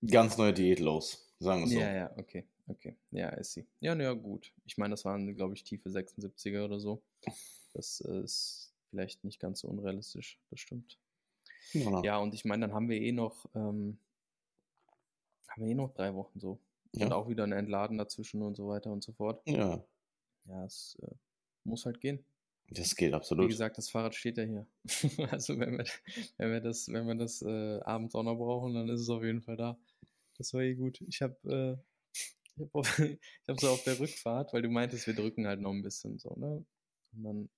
Ganz 0.07 0.39
neue 0.39 0.53
Diät-Lows, 0.53 1.26
sagen 1.39 1.63
wir 1.63 1.69
so. 1.69 1.79
Ja, 1.79 1.95
ja, 1.95 2.13
okay. 2.17 2.45
Okay. 2.69 2.97
Ja, 3.13 3.29
ist 3.29 3.53
sie. 3.53 3.67
Ja, 3.81 3.95
ja, 3.95 4.13
gut. 4.13 4.53
Ich 4.65 4.77
meine, 4.77 4.93
das 4.93 5.05
waren, 5.05 5.35
glaube 5.37 5.55
ich, 5.55 5.63
tiefe 5.63 5.89
76er 5.89 6.65
oder 6.65 6.81
so. 6.81 7.03
Das 7.75 8.01
ist 8.01 8.75
vielleicht 8.91 9.25
nicht 9.25 9.41
ganz 9.41 9.61
so 9.61 9.69
unrealistisch, 9.69 10.39
das 10.51 10.61
stimmt. 10.61 10.99
Ja, 11.73 12.03
ja 12.03 12.19
und 12.19 12.35
ich 12.35 12.45
meine, 12.45 12.67
dann 12.67 12.75
haben 12.75 12.89
wir 12.89 13.01
eh 13.01 13.13
noch, 13.13 13.47
ähm, 13.55 13.99
haben 15.49 15.65
wir 15.65 15.71
eh 15.71 15.75
noch 15.75 15.93
drei 15.93 16.15
Wochen 16.15 16.41
so. 16.41 16.59
Ja. 16.93 17.07
Und 17.07 17.13
auch 17.13 17.29
wieder 17.29 17.45
ein 17.45 17.53
Entladen 17.53 17.99
dazwischen 17.99 18.43
und 18.43 18.57
so 18.57 18.69
weiter 18.69 18.91
und 18.91 19.03
so 19.03 19.13
fort. 19.13 19.43
Ja. 19.47 19.85
Ja, 20.47 20.65
es 20.65 20.97
äh, 21.03 21.15
muss 21.65 21.85
halt 21.85 22.01
gehen. 22.01 22.25
Das 22.71 22.97
geht 22.97 23.13
absolut. 23.13 23.45
Wie 23.45 23.49
gesagt, 23.49 23.79
das 23.79 23.91
Fahrrad 23.91 24.15
steht 24.15 24.39
ja 24.39 24.45
hier. 24.45 24.67
also 25.31 25.59
wenn 25.59 25.79
wir, 25.79 25.85
wenn 26.37 26.51
wir 26.51 26.61
das, 26.61 26.89
wenn 26.89 27.07
wir 27.07 27.15
das 27.15 27.43
äh, 27.43 27.81
abends 27.81 28.15
auch 28.15 28.23
noch 28.23 28.37
brauchen, 28.37 28.75
dann 28.75 28.89
ist 28.89 29.01
es 29.01 29.11
auf 29.11 29.23
jeden 29.23 29.43
Fall 29.43 29.57
da. 29.57 29.79
Das 30.39 30.53
war 30.55 30.63
eh 30.63 30.75
gut. 30.75 31.01
Ich 31.09 31.23
habe 31.23 31.37
äh, 31.45 31.83
ich 32.57 32.63
habe 32.63 32.71
hab 33.49 33.61
so 33.61 33.69
auf 33.69 33.85
der 33.85 33.99
Rückfahrt, 33.99 34.53
weil 34.53 34.63
du 34.63 34.71
meintest, 34.71 35.07
wir 35.07 35.15
drücken 35.15 35.47
halt 35.47 35.61
noch 35.61 35.73
ein 35.73 35.83
bisschen 35.83 36.19
so, 36.19 36.35
ne? 36.37 36.65
Und 37.13 37.23
dann 37.23 37.51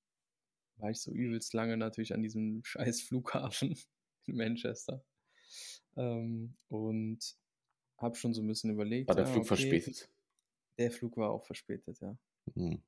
war 0.77 0.91
ich 0.91 1.01
so 1.01 1.13
übelst 1.13 1.55
lange 1.55 1.77
natürlich 1.77 2.15
an 2.15 2.23
diesem 2.23 2.63
scheiß 2.65 3.03
Flughafen 3.03 3.79
in 4.27 4.37
Manchester. 4.37 5.05
Ähm, 5.97 6.55
und 6.69 7.37
habe 7.99 8.17
schon 8.17 8.35
so 8.35 8.43
ein 8.43 8.47
bisschen 8.47 8.71
überlegt. 8.71 9.09
War 9.09 9.17
der 9.17 9.25
ja, 9.25 9.31
Flug 9.31 9.43
okay, 9.43 9.49
verspätet? 9.49 10.11
Der 10.79 10.91
Flug 10.93 11.17
war 11.17 11.31
auch 11.31 11.45
verspätet, 11.45 12.01
ja. 12.01 12.17
Hm. 12.55 12.83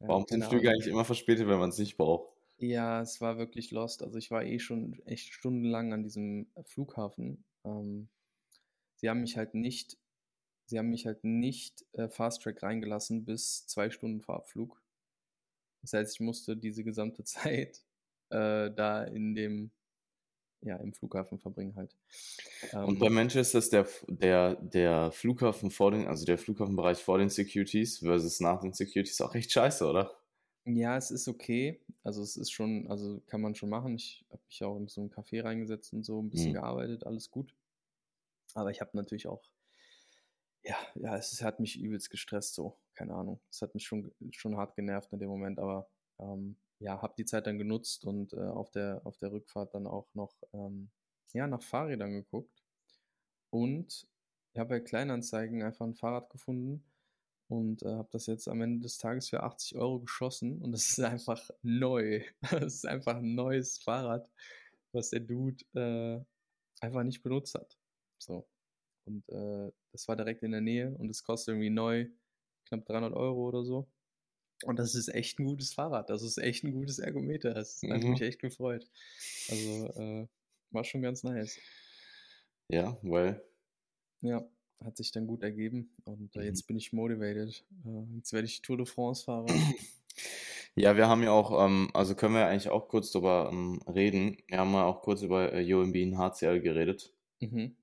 ja 0.00 0.08
Warum 0.08 0.26
sind 0.26 0.44
Flüge 0.44 0.70
eigentlich 0.70 0.88
immer 0.88 1.04
verspätet, 1.04 1.46
wenn 1.46 1.58
man 1.58 1.70
es 1.70 1.78
nicht 1.78 1.96
braucht? 1.96 2.34
Ja, 2.58 3.00
es 3.00 3.20
war 3.20 3.38
wirklich 3.38 3.70
lost. 3.70 4.02
Also 4.02 4.18
ich 4.18 4.30
war 4.30 4.44
eh 4.44 4.58
schon 4.58 5.00
echt 5.06 5.32
stundenlang 5.32 5.92
an 5.92 6.02
diesem 6.02 6.50
Flughafen. 6.64 7.44
Ähm, 7.64 8.08
sie 9.00 9.08
haben 9.10 9.20
mich 9.22 9.36
halt 9.36 9.54
nicht, 9.54 9.98
sie 10.66 10.78
haben 10.78 10.90
mich 10.90 11.06
halt 11.06 11.24
nicht 11.24 11.86
äh, 11.94 12.08
Fast 12.08 12.42
Track 12.42 12.62
reingelassen 12.62 13.24
bis 13.26 13.66
zwei 13.66 13.90
Stunden 13.90 14.22
vor 14.22 14.36
Abflug. 14.36 14.82
Das 15.82 15.92
heißt, 15.92 16.14
ich 16.14 16.20
musste 16.20 16.56
diese 16.56 16.84
gesamte 16.84 17.24
Zeit 17.24 17.84
äh, 18.30 18.70
da 18.70 19.04
in 19.04 19.34
dem, 19.34 19.72
ja, 20.62 20.76
im 20.78 20.94
Flughafen 20.94 21.40
verbringen 21.40 21.76
halt. 21.76 21.96
Und 22.82 22.98
bei 22.98 23.08
Ähm, 23.08 23.10
Manchester 23.10 23.58
ist 23.58 23.72
der, 23.72 23.86
der, 24.08 24.54
der 24.56 25.12
Flughafen 25.12 25.70
vor 25.70 25.90
den, 25.90 26.06
also 26.06 26.24
der 26.24 26.38
Flughafenbereich 26.38 26.98
vor 27.02 27.18
den 27.18 27.28
Securities 27.30 27.98
versus 27.98 28.40
nach 28.40 28.60
den 28.60 28.72
Securities 28.72 29.20
auch 29.20 29.34
echt 29.34 29.52
scheiße, 29.52 29.86
oder? 29.86 30.10
ja, 30.64 30.96
es 30.96 31.10
ist 31.10 31.28
okay. 31.28 31.80
Also 32.02 32.22
es 32.22 32.36
ist 32.36 32.50
schon, 32.52 32.86
also 32.88 33.20
kann 33.26 33.40
man 33.40 33.54
schon 33.54 33.68
machen. 33.70 33.94
Ich 33.96 34.24
habe 34.30 34.42
mich 34.46 34.62
auch 34.64 34.76
in 34.76 34.88
so 34.88 35.00
einen 35.00 35.10
Café 35.10 35.42
reingesetzt 35.44 35.92
und 35.92 36.04
so 36.04 36.20
ein 36.22 36.30
bisschen 36.30 36.52
Mhm. 36.52 36.54
gearbeitet, 36.54 37.04
alles 37.06 37.30
gut. 37.30 37.54
Aber 38.56 38.70
ich 38.70 38.80
habe 38.80 38.90
natürlich 38.96 39.26
auch, 39.28 39.42
ja, 40.62 40.76
ja, 40.94 41.16
es 41.16 41.32
ist- 41.32 41.42
hat 41.42 41.60
mich 41.60 41.78
übelst 41.80 42.10
gestresst, 42.10 42.54
so, 42.54 42.76
keine 42.94 43.14
Ahnung. 43.14 43.40
Es 43.50 43.62
hat 43.62 43.74
mich 43.74 43.84
schon, 43.86 44.12
schon 44.32 44.56
hart 44.56 44.74
genervt 44.76 45.12
in 45.12 45.18
dem 45.18 45.28
Moment, 45.30 45.58
aber 45.58 45.88
ähm, 46.18 46.56
ja, 46.80 47.00
habe 47.00 47.14
die 47.16 47.24
Zeit 47.24 47.46
dann 47.46 47.58
genutzt 47.58 48.04
und 48.04 48.32
äh, 48.34 48.40
auf 48.40 48.70
der, 48.70 49.00
auf 49.04 49.16
der 49.18 49.32
Rückfahrt 49.32 49.74
dann 49.74 49.86
auch 49.86 50.08
noch, 50.14 50.34
ähm, 50.52 50.90
ja, 51.32 51.46
nach 51.46 51.62
Fahrrädern 51.62 52.12
geguckt. 52.12 52.62
Und 53.50 54.08
ich 54.54 54.60
habe 54.60 54.70
bei 54.70 54.80
Kleinanzeigen 54.80 55.62
einfach 55.62 55.86
ein 55.86 55.94
Fahrrad 55.94 56.30
gefunden 56.30 56.84
und 57.48 57.82
äh, 57.84 57.88
habe 57.96 58.08
das 58.12 58.26
jetzt 58.26 58.48
am 58.48 58.62
Ende 58.62 58.82
des 58.84 58.98
Tages 58.98 59.30
für 59.30 59.42
80 59.44 59.76
Euro 59.78 60.00
geschossen 60.00 60.62
und 60.62 60.72
das 60.72 60.90
ist 60.90 61.00
einfach 61.00 61.50
neu. 61.62 62.22
Das 62.52 62.74
ist 62.76 62.86
einfach 62.86 63.16
ein 63.18 63.36
neues 63.36 63.78
Fahrrad, 63.80 64.28
was 64.92 65.10
der 65.10 65.20
Dude 65.22 65.64
äh, 65.74 66.24
einfach 66.82 67.04
nicht 67.04 67.22
benutzt 67.24 67.56
hat. 67.56 67.79
So. 68.20 68.46
Und 69.06 69.28
äh, 69.30 69.72
das 69.92 70.06
war 70.08 70.16
direkt 70.16 70.42
in 70.42 70.52
der 70.52 70.60
Nähe 70.60 70.94
und 70.98 71.08
es 71.10 71.24
kostet 71.24 71.52
irgendwie 71.54 71.70
neu 71.70 72.06
knapp 72.66 72.84
300 72.86 73.12
Euro 73.14 73.48
oder 73.48 73.64
so. 73.64 73.88
Und 74.64 74.78
das 74.78 74.94
ist 74.94 75.08
echt 75.08 75.38
ein 75.38 75.46
gutes 75.46 75.72
Fahrrad. 75.72 76.10
Das 76.10 76.22
ist 76.22 76.36
echt 76.38 76.64
ein 76.64 76.72
gutes 76.72 76.98
Ergometer. 76.98 77.54
Das 77.54 77.80
hat 77.82 78.02
Mhm. 78.02 78.10
mich 78.10 78.20
echt 78.22 78.40
gefreut. 78.40 78.88
Also 79.48 79.86
äh, 79.96 80.28
war 80.70 80.84
schon 80.84 81.02
ganz 81.02 81.22
nice. 81.24 81.58
Ja, 82.68 82.96
weil, 83.02 83.42
Ja, 84.20 84.46
hat 84.84 84.96
sich 84.98 85.12
dann 85.12 85.26
gut 85.26 85.42
ergeben 85.42 85.90
und 86.04 86.36
äh, 86.36 86.40
Mhm. 86.40 86.44
jetzt 86.44 86.66
bin 86.66 86.76
ich 86.76 86.92
motivated. 86.92 87.64
Äh, 87.86 88.16
jetzt 88.16 88.32
werde 88.34 88.46
ich 88.46 88.60
Tour 88.62 88.76
de 88.76 88.86
France 88.86 89.24
Fahrer. 89.24 89.46
ja, 90.76 90.96
wir 90.96 91.08
haben 91.08 91.22
ja 91.22 91.32
auch, 91.32 91.64
ähm, 91.66 91.88
also 91.94 92.14
können 92.14 92.34
wir 92.34 92.46
eigentlich 92.46 92.68
auch 92.68 92.88
kurz 92.88 93.10
drüber 93.12 93.48
ähm, 93.52 93.80
reden. 93.88 94.36
Wir 94.46 94.58
haben 94.58 94.72
ja 94.74 94.84
auch 94.84 95.00
kurz 95.00 95.22
über 95.22 95.52
äh, 95.54 95.72
UMB 95.74 95.96
in 95.96 96.18
HCL 96.18 96.60
geredet. 96.60 97.14
mhm. 97.40 97.76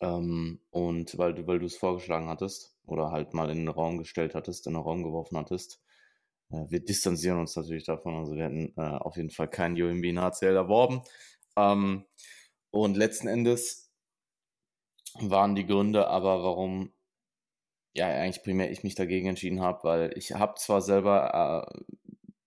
Ähm, 0.00 0.60
und 0.70 1.16
weil 1.18 1.34
du, 1.34 1.46
weil 1.46 1.58
du 1.58 1.66
es 1.66 1.76
vorgeschlagen 1.76 2.28
hattest 2.28 2.76
oder 2.86 3.10
halt 3.10 3.34
mal 3.34 3.50
in 3.50 3.58
den 3.58 3.68
Raum 3.68 3.98
gestellt 3.98 4.34
hattest, 4.34 4.66
in 4.66 4.74
den 4.74 4.82
Raum 4.82 5.02
geworfen 5.02 5.38
hattest. 5.38 5.80
Äh, 6.50 6.64
wir 6.68 6.80
distanzieren 6.80 7.40
uns 7.40 7.56
natürlich 7.56 7.84
davon. 7.84 8.14
Also 8.16 8.34
wir 8.36 8.44
hätten 8.44 8.72
äh, 8.76 8.82
auf 8.82 9.16
jeden 9.16 9.30
Fall 9.30 9.48
kein 9.48 9.80
UMB 9.80 10.04
in 10.04 10.20
HCL 10.20 10.56
erworben. 10.56 11.02
Ähm, 11.56 12.04
und 12.70 12.96
letzten 12.96 13.28
Endes 13.28 13.90
waren 15.20 15.54
die 15.54 15.66
Gründe 15.66 16.08
aber, 16.08 16.42
warum 16.42 16.92
ja 17.94 18.06
eigentlich 18.06 18.42
primär 18.42 18.70
ich 18.70 18.82
mich 18.84 18.94
dagegen 18.94 19.28
entschieden 19.28 19.60
habe, 19.60 19.84
weil 19.84 20.12
ich 20.16 20.32
habe 20.32 20.54
zwar 20.56 20.80
selber 20.80 21.68
äh, 21.68 21.82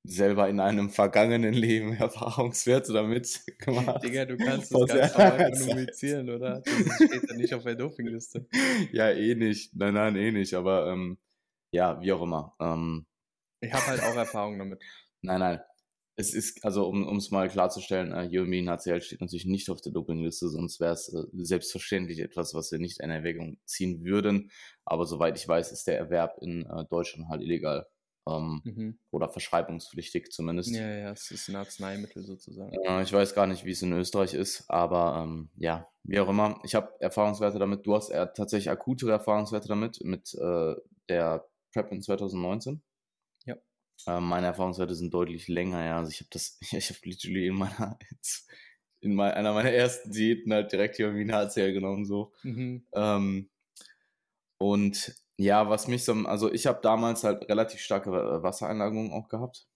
selber 0.07 0.49
in 0.49 0.59
einem 0.59 0.89
vergangenen 0.89 1.53
Leben 1.53 1.93
Erfahrungswerte 1.97 2.93
damit 2.93 3.41
gemacht. 3.59 4.03
Digga, 4.03 4.25
du 4.25 4.37
kannst 4.37 4.73
das 4.73 4.87
ganz 4.87 5.17
normal 5.17 5.51
kommunizieren, 5.51 6.29
oder? 6.29 6.61
Das 6.61 6.95
steht 6.95 7.29
ja 7.29 7.35
nicht 7.35 7.53
auf 7.53 7.63
der 7.63 7.75
Dopingliste. 7.75 8.47
Ja, 8.91 9.09
eh 9.11 9.35
nicht. 9.35 9.75
Nein, 9.75 9.93
nein, 9.93 10.15
eh 10.15 10.31
nicht. 10.31 10.53
Aber 10.53 10.87
ähm, 10.91 11.17
ja, 11.71 11.99
wie 12.01 12.11
auch 12.13 12.21
immer. 12.21 12.55
Ähm, 12.59 13.05
Ich 13.61 13.73
habe 13.73 13.85
halt 13.87 14.01
auch 14.03 14.15
Erfahrung 14.15 14.59
damit. 14.59 14.81
nein, 15.21 15.39
nein. 15.39 15.59
Es 16.17 16.33
ist, 16.33 16.63
also 16.63 16.87
um 16.87 17.17
es 17.17 17.29
mal 17.31 17.49
klarzustellen, 17.49 18.13
äh, 18.13 18.27
in 18.27 18.69
HCL 18.69 19.01
steht 19.01 19.19
natürlich 19.19 19.45
nicht 19.45 19.69
auf 19.69 19.81
der 19.81 19.91
Dopingliste, 19.91 20.47
sonst 20.47 20.79
wäre 20.79 20.93
es 20.93 21.13
äh, 21.13 21.23
selbstverständlich 21.33 22.19
etwas, 22.19 22.53
was 22.53 22.71
wir 22.71 22.79
nicht 22.79 23.01
in 23.01 23.09
Erwägung 23.09 23.57
ziehen 23.65 24.05
würden. 24.05 24.49
Aber 24.85 25.05
soweit 25.05 25.37
ich 25.37 25.45
weiß, 25.47 25.73
ist 25.73 25.87
der 25.87 25.97
Erwerb 25.97 26.37
in 26.41 26.65
äh, 26.65 26.85
Deutschland 26.89 27.27
halt 27.29 27.41
illegal. 27.41 27.85
Ähm, 28.27 28.61
Mhm. 28.63 28.99
oder 29.11 29.29
verschreibungspflichtig 29.29 30.31
zumindest. 30.31 30.71
Ja, 30.71 30.87
ja, 30.87 31.11
es 31.11 31.29
ist 31.29 31.47
ein 31.47 31.55
Arzneimittel 31.57 32.23
sozusagen. 32.23 32.73
Äh, 32.73 33.03
ich 33.03 33.13
weiß 33.13 33.35
gar 33.35 33.45
nicht, 33.45 33.65
wie 33.65 33.71
es 33.71 33.83
in 33.83 33.93
Österreich 33.93 34.33
ist, 34.33 34.67
aber 34.67 35.21
ähm, 35.23 35.49
ja, 35.57 35.87
wie 36.03 36.19
auch 36.19 36.27
immer. 36.29 36.59
Ich 36.63 36.73
habe 36.73 36.91
Erfahrungswerte 36.99 37.59
damit. 37.59 37.85
Du 37.85 37.95
hast 37.95 38.09
eher 38.09 38.33
tatsächlich 38.33 38.71
akutere 38.71 39.11
Erfahrungswerte 39.11 39.67
damit, 39.67 40.03
mit 40.03 40.33
äh, 40.33 40.73
der 41.07 41.47
Prep 41.71 41.91
in 41.91 42.01
2019. 42.01 42.81
Ja. 43.45 43.57
Äh, 44.07 44.19
meine 44.19 44.47
Erfahrungswerte 44.47 44.95
sind 44.95 45.13
deutlich 45.13 45.47
länger, 45.47 45.85
ja. 45.85 45.97
Also 45.97 46.09
ich 46.09 46.19
habe 46.21 46.29
das, 46.31 46.57
ich 46.71 46.89
habe 46.89 46.99
literally 47.03 47.47
in 47.47 47.55
meiner, 47.55 47.99
in 49.01 49.13
mein, 49.13 49.33
einer 49.33 49.53
meiner 49.53 49.71
ersten 49.71 50.11
Diäten 50.11 50.51
halt 50.51 50.71
direkt 50.71 50.95
hier 50.95 51.07
irgendwie 51.07 51.31
ein 51.31 51.35
HCL 51.35 51.73
genommen, 51.73 52.05
so. 52.05 52.33
Mhm. 52.41 52.87
Ähm, 52.95 53.49
und 54.57 55.15
ja, 55.37 55.69
was 55.69 55.87
mich 55.87 56.05
so, 56.05 56.13
also 56.13 56.51
ich 56.51 56.67
habe 56.67 56.79
damals 56.81 57.23
halt 57.23 57.47
relativ 57.49 57.79
starke 57.81 58.09
äh, 58.11 58.43
Wassereinlagerungen 58.43 59.11
auch 59.11 59.27
gehabt. 59.27 59.67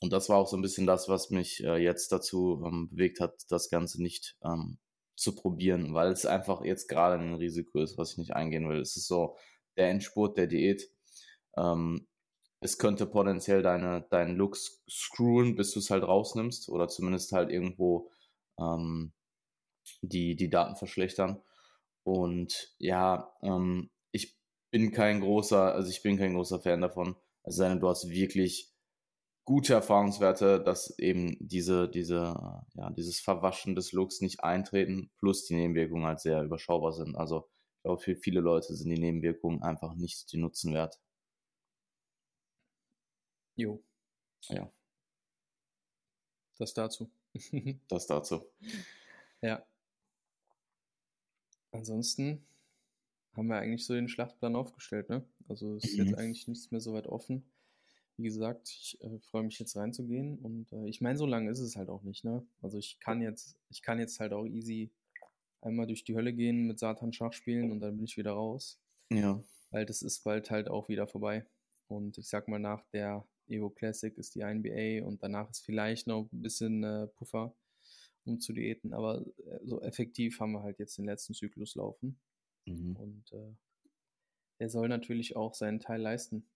Und 0.00 0.12
das 0.12 0.28
war 0.28 0.38
auch 0.38 0.48
so 0.48 0.56
ein 0.56 0.62
bisschen 0.62 0.86
das, 0.86 1.08
was 1.08 1.30
mich 1.30 1.62
äh, 1.64 1.76
jetzt 1.76 2.12
dazu 2.12 2.62
ähm, 2.66 2.88
bewegt 2.90 3.20
hat, 3.20 3.34
das 3.48 3.68
Ganze 3.70 4.02
nicht 4.02 4.36
ähm, 4.42 4.78
zu 5.16 5.34
probieren, 5.34 5.94
weil 5.94 6.10
es 6.10 6.26
einfach 6.26 6.64
jetzt 6.64 6.88
gerade 6.88 7.22
ein 7.22 7.34
Risiko 7.34 7.80
ist, 7.80 7.98
was 7.98 8.12
ich 8.12 8.18
nicht 8.18 8.34
eingehen 8.34 8.68
will. 8.68 8.80
Es 8.80 8.96
ist 8.96 9.06
so 9.06 9.36
der 9.76 9.90
Endspurt 9.90 10.38
der 10.38 10.46
Diät. 10.46 10.90
Ähm, 11.56 12.08
es 12.60 12.78
könnte 12.78 13.06
potenziell 13.06 13.62
deine, 13.62 14.06
deinen 14.10 14.36
Look 14.36 14.56
screwen, 14.56 15.56
bis 15.56 15.72
du 15.72 15.80
es 15.80 15.90
halt 15.90 16.04
rausnimmst 16.04 16.68
oder 16.68 16.88
zumindest 16.88 17.32
halt 17.32 17.50
irgendwo 17.50 18.10
ähm, 18.58 19.12
die, 20.00 20.36
die 20.36 20.48
Daten 20.48 20.76
verschlechtern. 20.76 21.42
Und 22.04 22.74
ja, 22.78 23.32
ähm, 23.42 23.90
bin 24.72 24.90
kein 24.90 25.20
großer, 25.20 25.74
also 25.74 25.88
ich 25.90 26.02
bin 26.02 26.16
kein 26.16 26.34
großer 26.34 26.60
Fan 26.60 26.80
davon. 26.80 27.14
Es 27.44 27.56
sei 27.56 27.68
denn, 27.68 27.80
du 27.80 27.88
hast 27.88 28.08
wirklich 28.08 28.72
gute 29.44 29.74
Erfahrungswerte, 29.74 30.62
dass 30.62 30.98
eben 30.98 31.36
diese, 31.40 31.88
diese, 31.88 32.34
ja, 32.74 32.90
dieses 32.90 33.20
Verwaschen 33.20 33.74
des 33.74 33.92
Looks 33.92 34.20
nicht 34.20 34.42
eintreten, 34.42 35.10
plus 35.18 35.44
die 35.46 35.54
Nebenwirkungen 35.54 36.06
halt 36.06 36.20
sehr 36.20 36.42
überschaubar 36.42 36.92
sind. 36.92 37.16
Also 37.16 37.48
ich 37.78 37.82
glaube, 37.84 38.02
für 38.02 38.16
viele 38.16 38.40
Leute 38.40 38.74
sind 38.74 38.90
die 38.90 39.00
Nebenwirkungen 39.00 39.62
einfach 39.62 39.94
nicht 39.94 40.32
die 40.32 40.38
Nutzen 40.38 40.72
wert. 40.72 40.98
Jo, 43.56 43.82
Ja, 44.48 44.72
das 46.58 46.72
dazu. 46.74 47.10
das 47.88 48.06
dazu. 48.06 48.46
ja. 49.42 49.64
Ansonsten 51.72 52.46
haben 53.34 53.48
wir 53.48 53.56
eigentlich 53.56 53.84
so 53.86 53.94
den 53.94 54.08
Schlachtplan 54.08 54.56
aufgestellt, 54.56 55.08
ne? 55.08 55.24
Also 55.48 55.76
ist 55.76 55.96
Mhm. 55.96 56.04
jetzt 56.06 56.14
eigentlich 56.18 56.48
nichts 56.48 56.70
mehr 56.70 56.80
so 56.80 56.92
weit 56.92 57.06
offen. 57.06 57.44
Wie 58.18 58.24
gesagt, 58.24 58.68
ich 58.68 58.98
äh, 59.02 59.18
freue 59.20 59.44
mich 59.44 59.58
jetzt 59.58 59.76
reinzugehen 59.76 60.38
und 60.38 60.72
äh, 60.72 60.86
ich 60.88 61.00
meine, 61.00 61.16
so 61.18 61.26
lange 61.26 61.50
ist 61.50 61.60
es 61.60 61.76
halt 61.76 61.88
auch 61.88 62.02
nicht, 62.02 62.24
ne? 62.24 62.46
Also 62.60 62.78
ich 62.78 62.98
kann 63.00 63.22
jetzt, 63.22 63.56
ich 63.70 63.82
kann 63.82 63.98
jetzt 63.98 64.20
halt 64.20 64.32
auch 64.32 64.46
easy 64.46 64.90
einmal 65.62 65.86
durch 65.86 66.04
die 66.04 66.14
Hölle 66.16 66.32
gehen, 66.32 66.66
mit 66.66 66.78
Satan 66.78 67.12
Schach 67.12 67.32
spielen 67.32 67.70
und 67.72 67.80
dann 67.80 67.96
bin 67.96 68.04
ich 68.04 68.16
wieder 68.16 68.32
raus. 68.32 68.80
Ja. 69.10 69.42
weil 69.70 69.86
das 69.86 70.02
ist 70.02 70.24
bald 70.24 70.50
halt 70.50 70.68
auch 70.68 70.88
wieder 70.88 71.06
vorbei. 71.06 71.46
Und 71.88 72.18
ich 72.18 72.28
sag 72.28 72.48
mal, 72.48 72.58
nach 72.58 72.84
der 72.92 73.26
Evo 73.48 73.70
Classic 73.70 74.16
ist 74.18 74.34
die 74.34 74.40
NBA 74.42 75.06
und 75.06 75.22
danach 75.22 75.50
ist 75.50 75.60
vielleicht 75.64 76.06
noch 76.06 76.30
ein 76.32 76.42
bisschen 76.42 76.82
äh, 76.84 77.06
Puffer, 77.08 77.54
um 78.24 78.40
zu 78.40 78.52
diäten. 78.52 78.92
Aber 78.94 79.26
äh, 79.46 79.60
so 79.64 79.80
effektiv 79.82 80.40
haben 80.40 80.52
wir 80.52 80.62
halt 80.62 80.78
jetzt 80.78 80.98
den 80.98 81.04
letzten 81.06 81.34
Zyklus 81.34 81.74
laufen. 81.74 82.20
Mhm. 82.66 82.96
Und 82.96 83.32
äh, 83.32 83.54
der 84.60 84.68
soll 84.68 84.88
natürlich 84.88 85.36
auch 85.36 85.54
seinen 85.54 85.80
Teil 85.80 86.00
leisten. 86.00 86.46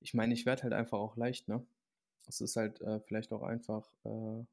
Ich 0.00 0.14
meine, 0.14 0.34
ich 0.34 0.46
werde 0.46 0.62
halt 0.64 0.72
einfach 0.72 0.98
auch 0.98 1.16
leicht, 1.16 1.48
ne? 1.48 1.66
Es 2.26 2.40
ist 2.40 2.56
halt 2.56 2.80
äh, 2.82 3.00
vielleicht 3.00 3.32
auch 3.32 3.42
einfach, 3.42 3.90
äh, 4.04 4.44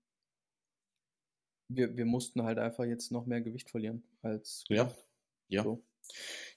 wir, 1.67 1.97
wir 1.97 2.05
mussten 2.05 2.43
halt 2.43 2.57
einfach 2.57 2.85
jetzt 2.85 3.11
noch 3.11 3.25
mehr 3.25 3.41
Gewicht 3.41 3.69
verlieren 3.69 4.03
als 4.21 4.63
Ja. 4.69 4.85
gedacht. 4.85 5.07
Ja. 5.49 5.63
So. 5.63 5.83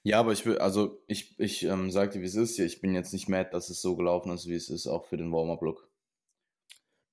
Ja, 0.03 0.21
aber 0.21 0.33
ich 0.33 0.45
will, 0.47 0.59
also 0.59 1.03
ich, 1.07 1.39
ich 1.39 1.65
ähm, 1.65 1.91
sag 1.91 2.13
dir, 2.13 2.21
wie 2.21 2.27
es 2.27 2.35
ist. 2.35 2.59
Ich 2.59 2.81
bin 2.81 2.95
jetzt 2.95 3.13
nicht 3.13 3.29
mad, 3.29 3.51
dass 3.51 3.71
es 3.71 3.81
so 3.81 3.97
gelaufen 3.97 4.33
ist, 4.33 4.47
wie 4.47 4.55
es 4.55 4.69
ist, 4.71 4.87
auch 4.87 5.07
für 5.07 5.17
den 5.17 5.33
Warm-Up-Look. 5.33 5.91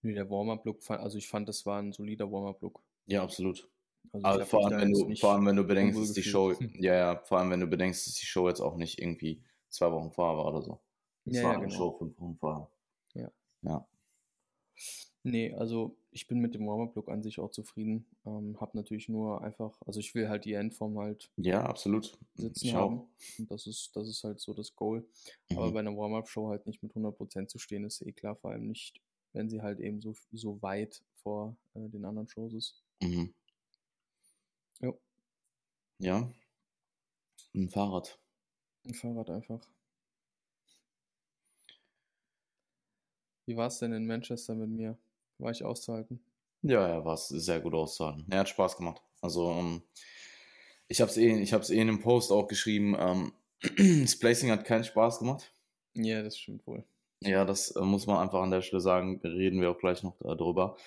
Nee, 0.02 0.14
der 0.14 0.30
Warm-Up-Look, 0.30 0.88
also 0.90 1.18
ich 1.18 1.28
fand, 1.28 1.50
das 1.50 1.66
war 1.66 1.82
ein 1.82 1.92
solider 1.92 2.32
Warm-Up-Look. 2.32 2.84
Ja, 3.08 3.24
absolut. 3.24 3.70
Also 4.12 4.28
Also 4.28 4.46
vor 4.46 4.66
allem, 4.66 4.80
wenn 4.80 4.92
du, 4.92 5.16
vor 5.16 5.32
allem, 5.34 5.46
wenn 5.46 5.56
du 5.56 5.64
bedenkst, 5.64 6.00
dass 6.00 6.14
die 6.14 6.24
Show, 6.24 6.52
ja, 6.80 6.94
ja, 6.96 7.18
vor 7.24 7.40
allem, 7.40 7.52
wenn 7.52 7.60
du 7.60 7.68
bedenkst, 7.68 8.08
dass 8.08 8.16
die 8.16 8.26
Show 8.26 8.48
jetzt 8.48 8.62
auch 8.62 8.76
nicht 8.78 9.00
irgendwie 9.00 9.42
zwei 9.70 9.92
Wochen 9.92 10.12
vorher 10.12 10.38
war 10.38 10.48
oder 10.54 10.62
so. 10.62 10.80
Ja, 11.26 11.44
war 11.44 11.54
ja, 11.54 11.58
eine 11.60 11.68
genau. 11.68 11.78
Show 11.78 11.92
fünf 11.98 12.20
Wochen 12.20 12.38
vorher. 12.38 12.70
Ja. 13.14 13.32
Ja. 13.62 13.88
Nee, 15.24 15.54
also 15.56 15.98
ich 16.12 16.28
bin 16.28 16.40
mit 16.40 16.54
dem 16.54 16.68
Warm-Up-Look 16.68 17.10
an 17.10 17.24
sich 17.24 17.40
auch 17.40 17.50
zufrieden. 17.50 18.06
Ähm, 18.26 18.58
hab 18.62 18.76
natürlich 18.76 19.10
nur 19.10 19.42
einfach, 19.42 19.76
also 19.86 20.00
ich 20.00 20.14
will 20.14 20.30
halt 20.30 20.46
die 20.46 20.54
Endform 20.54 21.00
halt 21.00 21.32
Ja, 21.38 21.64
absolut. 21.64 22.18
sitzen 22.36 22.68
Ich 22.68 22.74
haben. 22.76 23.02
Und 23.40 23.50
das 23.50 23.66
ist, 23.66 23.96
das 23.96 24.08
ist 24.08 24.24
halt 24.24 24.40
so 24.40 24.54
das 24.54 24.76
Goal. 24.76 25.04
Aber 25.52 25.70
Mhm. 25.70 25.74
bei 25.74 25.80
einer 25.80 25.98
Warm-Up-Show 25.98 26.50
halt 26.50 26.68
nicht 26.68 26.84
mit 26.84 26.94
100% 26.94 27.50
zu 27.50 27.58
stehen, 27.58 27.86
ist 27.86 28.02
eh 28.02 28.12
klar. 28.12 28.36
Vor 28.36 28.52
allem 28.52 28.68
nicht, 28.68 29.02
wenn 29.34 29.50
sie 29.50 29.62
halt 29.62 29.80
eben 29.80 30.00
so, 30.00 30.14
so 30.32 30.62
weit 30.62 31.02
vor 31.24 31.56
äh, 31.74 31.90
den 31.90 32.06
anderen 32.06 32.28
Shows 32.28 32.54
ist. 32.54 32.84
Mhm. 33.02 33.34
Jo, 34.82 35.00
Ja, 36.00 36.30
ein 37.56 37.70
Fahrrad. 37.70 38.20
ein 38.86 38.94
Fahrrad 38.96 39.30
einfach. 39.30 39.62
Wie 43.48 43.58
war 43.58 43.68
es 43.68 43.80
denn 43.80 43.92
in 43.94 44.06
Manchester 44.06 44.54
mit 44.54 44.70
mir? 44.70 44.98
War 45.40 45.50
ich 45.52 45.64
auszuhalten? 45.64 46.20
Ja, 46.62 46.88
ja, 46.88 47.06
war 47.06 47.14
es 47.14 47.28
sehr 47.30 47.60
gut 47.60 47.74
auszuhalten. 47.74 48.26
Er 48.30 48.40
hat 48.40 48.50
Spaß 48.50 48.78
gemacht. 48.78 49.02
Also, 49.22 49.52
ähm, 49.52 49.84
ich 50.88 51.02
habe 51.02 51.10
es 51.12 51.18
eh, 51.18 51.40
ich 51.42 51.54
hab's 51.54 51.70
eh 51.70 51.80
in 51.80 51.88
dem 51.88 52.02
Post 52.02 52.32
auch 52.32 52.48
geschrieben. 52.48 52.96
Ähm, 52.98 53.34
das 54.04 54.18
Placing 54.18 54.52
hat 54.52 54.66
keinen 54.66 54.84
Spaß 54.84 55.20
gemacht. 55.20 55.54
Ja, 55.96 56.22
das 56.22 56.38
stimmt 56.38 56.66
wohl. 56.68 56.84
Ja, 57.22 57.46
das 57.46 57.72
äh, 57.72 57.82
muss 57.82 58.08
man 58.08 58.18
einfach 58.18 58.42
an 58.42 58.52
der 58.52 58.62
Stelle 58.62 58.82
sagen. 58.82 59.20
Reden 59.24 59.62
wir 59.62 59.72
auch 59.72 59.78
gleich 59.80 60.04
noch 60.04 60.16
darüber. 60.20 60.78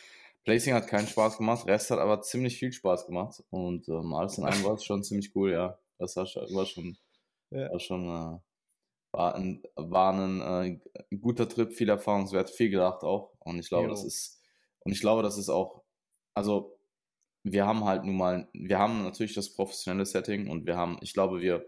Placing 0.48 0.72
hat 0.72 0.86
keinen 0.86 1.06
Spaß 1.06 1.36
gemacht. 1.36 1.66
Rest 1.66 1.90
hat 1.90 1.98
aber 1.98 2.22
ziemlich 2.22 2.58
viel 2.58 2.72
Spaß 2.72 3.04
gemacht. 3.04 3.44
Und 3.50 3.86
ähm, 3.90 4.14
alles 4.14 4.38
in 4.38 4.44
allem 4.44 4.64
war 4.64 4.74
es 4.74 4.84
schon 4.84 5.04
ziemlich 5.04 5.36
cool, 5.36 5.52
ja. 5.52 5.78
Das 5.98 6.16
war 6.16 6.24
schon, 6.24 6.42
war 6.54 6.64
schon, 6.64 6.96
Ja. 7.50 7.70
war 7.70 7.78
schon, 7.78 8.04
äh, 8.06 8.38
war 9.12 9.34
ein, 9.34 9.62
war 9.76 10.14
ein 10.14 10.80
äh, 11.10 11.16
guter 11.18 11.50
Trip, 11.50 11.70
viel 11.70 11.90
Erfahrungswert, 11.90 12.48
viel 12.48 12.70
gedacht 12.70 13.02
auch. 13.02 13.34
Und 13.40 13.58
ich 13.58 13.68
glaube, 13.68 13.88
das 13.88 14.00
Jo. 14.00 14.06
ist, 14.06 14.40
und 14.80 14.92
ich 14.92 15.00
glaube, 15.00 15.22
das 15.22 15.36
ist 15.36 15.50
auch, 15.50 15.84
also 16.34 16.78
wir 17.42 17.66
haben 17.66 17.84
halt 17.84 18.04
nun 18.04 18.16
mal, 18.16 18.48
wir 18.54 18.78
haben 18.78 19.02
natürlich 19.02 19.34
das 19.34 19.52
professionelle 19.52 20.06
Setting 20.06 20.48
und 20.48 20.64
wir 20.66 20.78
haben, 20.78 20.96
ich 21.02 21.12
glaube, 21.12 21.42
wir 21.42 21.66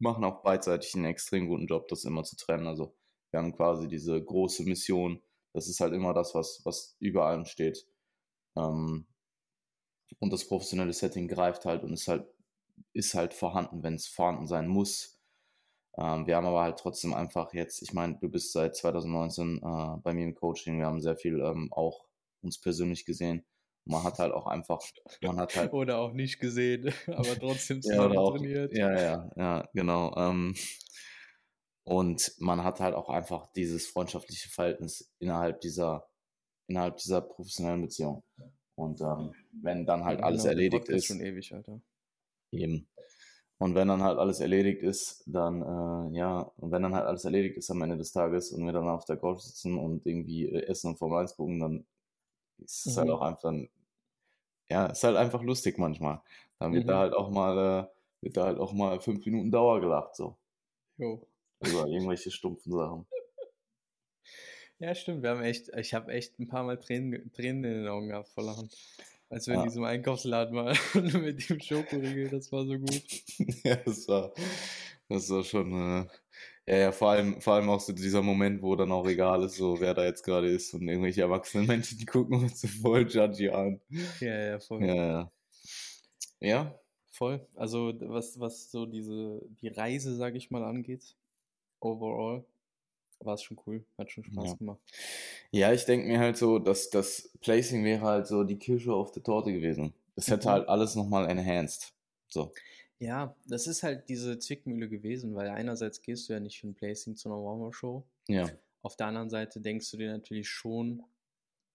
machen 0.00 0.24
auch 0.24 0.42
beidseitig 0.42 0.92
einen 0.96 1.04
extrem 1.04 1.46
guten 1.46 1.66
Job, 1.68 1.86
das 1.86 2.02
immer 2.04 2.24
zu 2.24 2.34
trennen. 2.34 2.66
Also 2.66 2.96
wir 3.30 3.38
haben 3.38 3.54
quasi 3.54 3.86
diese 3.86 4.20
große 4.20 4.64
Mission, 4.64 5.22
das 5.56 5.68
ist 5.68 5.80
halt 5.80 5.94
immer 5.94 6.12
das, 6.12 6.34
was, 6.34 6.60
was 6.64 6.96
über 7.00 7.26
allem 7.26 7.46
steht. 7.46 7.86
Ähm, 8.56 9.06
und 10.18 10.32
das 10.32 10.46
professionelle 10.46 10.92
Setting 10.92 11.28
greift 11.28 11.64
halt 11.64 11.82
und 11.82 11.92
ist 11.92 12.08
halt, 12.08 12.26
ist 12.92 13.14
halt 13.14 13.32
vorhanden, 13.34 13.82
wenn 13.82 13.94
es 13.94 14.06
vorhanden 14.06 14.46
sein 14.46 14.68
muss. 14.68 15.18
Ähm, 15.98 16.26
wir 16.26 16.36
haben 16.36 16.46
aber 16.46 16.62
halt 16.62 16.78
trotzdem 16.78 17.14
einfach 17.14 17.54
jetzt, 17.54 17.82
ich 17.82 17.94
meine, 17.94 18.18
du 18.18 18.28
bist 18.28 18.52
seit 18.52 18.76
2019 18.76 19.58
äh, 19.62 19.96
bei 20.02 20.12
mir 20.12 20.24
im 20.24 20.34
Coaching, 20.34 20.78
wir 20.78 20.86
haben 20.86 21.00
sehr 21.00 21.16
viel 21.16 21.40
ähm, 21.40 21.72
auch 21.72 22.04
uns 22.42 22.60
persönlich 22.60 23.06
gesehen. 23.06 23.46
Man 23.86 24.04
hat 24.04 24.18
halt 24.18 24.32
auch 24.32 24.46
einfach, 24.46 24.82
man 25.22 25.38
hat 25.38 25.56
halt 25.56 25.72
Oder 25.72 25.98
auch 25.98 26.12
nicht 26.12 26.38
gesehen, 26.38 26.92
aber 27.06 27.38
trotzdem 27.38 27.78
ja, 27.82 27.82
zusammen 27.82 28.18
auch, 28.18 28.36
trainiert. 28.36 28.74
ja, 28.74 28.92
ja, 28.92 29.30
ja, 29.36 29.68
genau. 29.72 30.14
Ähm, 30.16 30.54
und 31.86 32.34
man 32.40 32.64
hat 32.64 32.80
halt 32.80 32.96
auch 32.96 33.10
einfach 33.10 33.48
dieses 33.54 33.88
freundschaftliche 33.88 34.50
Verhältnis 34.50 35.14
innerhalb 35.20 35.62
dieser, 35.62 36.08
innerhalb 36.68 36.98
dieser 36.98 37.22
professionellen 37.22 37.82
Beziehung. 37.82 38.24
Und 38.76 39.00
ähm, 39.02 39.34
wenn 39.62 39.86
dann 39.86 40.04
halt 40.04 40.20
Ja, 40.20 40.24
alles 40.24 40.44
genau, 40.44 40.46
erledigt 40.46 40.88
ist, 40.90 41.06
schon 41.06 41.20
ewig, 41.20 41.52
Alter. 41.52 41.80
eben. 42.52 42.88
Und 43.58 43.74
wenn 43.76 43.88
dann 43.88 44.02
halt 44.02 44.18
alles 44.18 44.40
erledigt 44.40 44.82
ist, 44.82 45.24
dann, 45.26 45.62
äh, 45.62 46.16
ja, 46.18 46.40
und 46.58 46.72
wenn 46.72 46.82
dann 46.82 46.94
halt 46.94 47.06
alles 47.06 47.24
erledigt 47.26 47.56
ist 47.58 47.70
am 47.70 47.82
Ende 47.82 47.96
des 47.98 48.12
Tages 48.12 48.52
und 48.52 48.64
wir 48.66 48.72
dann 48.72 48.88
auf 48.88 49.04
der 49.06 49.16
Couch 49.18 49.40
sitzen 49.40 49.78
und 49.78 50.06
irgendwie 50.06 50.46
äh, 50.48 50.64
essen 50.66 50.90
und 50.92 50.98
Formel 50.98 51.20
1 51.20 51.36
gucken, 51.36 51.60
dann 51.60 51.86
ist 52.58 52.86
es 52.86 52.96
halt 52.98 53.08
Mhm. 53.08 53.12
auch 53.12 53.22
einfach, 53.22 53.42
dann, 53.44 53.68
ja, 54.68 54.86
ist 54.86 55.04
halt 55.04 55.16
einfach 55.16 55.42
lustig 55.42 55.78
manchmal. 55.78 56.22
Dann 56.58 56.74
wird 56.74 56.88
da 56.88 56.98
Mhm. 56.98 57.00
halt 57.00 57.14
auch 57.14 57.30
mal, 57.30 57.58
äh, 57.90 58.24
wird 58.24 58.36
da 58.36 58.44
halt 58.46 58.58
auch 58.58 58.72
mal 58.72 59.00
fünf 59.00 59.24
Minuten 59.26 59.50
Dauer 59.50 59.80
gelacht, 59.80 60.16
so. 60.16 60.38
Jo. 60.98 61.28
Über 61.60 61.86
irgendwelche 61.86 62.30
stumpfen 62.30 62.72
Sachen. 62.72 63.06
Ja, 64.78 64.94
stimmt. 64.94 65.22
Wir 65.22 65.30
haben 65.30 65.42
echt, 65.42 65.70
ich 65.76 65.94
habe 65.94 66.12
echt 66.12 66.38
ein 66.38 66.48
paar 66.48 66.64
Mal 66.64 66.78
Tränen, 66.78 67.32
Tränen 67.32 67.64
in 67.64 67.74
den 67.82 67.88
Augen 67.88 68.08
gehabt 68.08 68.28
vor 68.28 68.44
Lachen. 68.44 68.68
Als 69.30 69.46
wir 69.46 69.54
in 69.54 69.60
Ja. 69.60 69.66
diesem 69.66 69.84
Einkaufsladen 69.84 70.54
waren 70.54 70.76
mit 71.22 71.48
dem 71.48 71.60
Schokoriegel, 71.60 72.28
das 72.28 72.52
war 72.52 72.64
so 72.66 72.78
gut. 72.78 73.02
ja, 73.64 73.76
das 73.76 74.06
war, 74.06 74.32
das 75.08 75.30
war 75.30 75.42
schon, 75.42 75.72
äh, 75.72 76.06
ja, 76.68 76.76
ja, 76.78 76.92
vor 76.92 77.10
allem, 77.10 77.40
vor 77.40 77.54
allem 77.54 77.70
auch 77.70 77.80
so 77.80 77.92
dieser 77.92 78.22
Moment, 78.22 78.62
wo 78.62 78.76
dann 78.76 78.92
auch 78.92 79.06
egal 79.08 79.44
ist, 79.44 79.56
so 79.56 79.80
wer 79.80 79.94
da 79.94 80.04
jetzt 80.04 80.22
gerade 80.22 80.48
ist 80.48 80.74
und 80.74 80.86
irgendwelche 80.86 81.22
erwachsenen 81.22 81.66
Menschen, 81.66 81.98
die 81.98 82.06
gucken 82.06 82.36
uns 82.42 82.60
so 82.60 82.68
voll 82.68 83.08
judgy 83.08 83.48
an. 83.48 83.80
Ja, 84.20 84.38
ja, 84.50 84.60
voll. 84.60 84.84
Ja, 84.84 84.94
ja. 84.94 85.32
Ja, 86.38 86.78
Voll. 87.16 87.46
Also 87.54 87.94
was, 87.98 88.38
was 88.38 88.70
so 88.70 88.84
diese, 88.84 89.40
die 89.62 89.68
Reise, 89.68 90.14
sag 90.16 90.34
ich 90.34 90.50
mal, 90.50 90.62
angeht, 90.62 91.16
overall, 91.80 92.44
war 93.20 93.34
es 93.34 93.42
schon 93.42 93.58
cool. 93.66 93.84
Hat 93.98 94.10
schon 94.10 94.24
Spaß 94.24 94.50
Ja. 94.50 94.54
gemacht. 94.56 94.80
Ja, 95.50 95.72
ich 95.72 95.84
denke 95.84 96.06
mir 96.06 96.18
halt 96.18 96.36
so, 96.36 96.58
dass 96.58 96.90
das 96.90 97.30
Placing 97.40 97.84
wäre 97.84 98.02
halt 98.02 98.26
so 98.26 98.44
die 98.44 98.58
Kirsche 98.58 98.92
auf 98.92 99.12
der 99.12 99.22
Torte 99.22 99.52
gewesen. 99.52 99.94
Das 100.14 100.28
hätte 100.28 100.48
Mhm. 100.48 100.52
halt 100.52 100.68
alles 100.68 100.94
nochmal 100.94 101.28
enhanced. 101.30 101.92
So. 102.28 102.52
Ja, 102.98 103.36
das 103.46 103.66
ist 103.66 103.82
halt 103.82 104.08
diese 104.08 104.38
Zwickmühle 104.38 104.88
gewesen, 104.88 105.34
weil 105.34 105.48
einerseits 105.48 106.00
gehst 106.02 106.28
du 106.28 106.32
ja 106.32 106.40
nicht 106.40 106.58
für 106.60 106.68
ein 106.68 106.74
Placing 106.74 107.16
zu 107.16 107.28
einer 107.28 107.42
Warmer-Show. 107.42 108.06
Ja. 108.28 108.50
Auf 108.82 108.96
der 108.96 109.06
anderen 109.06 109.30
Seite 109.30 109.60
denkst 109.60 109.90
du 109.90 109.96
dir 109.98 110.10
natürlich 110.12 110.48
schon, 110.48 111.02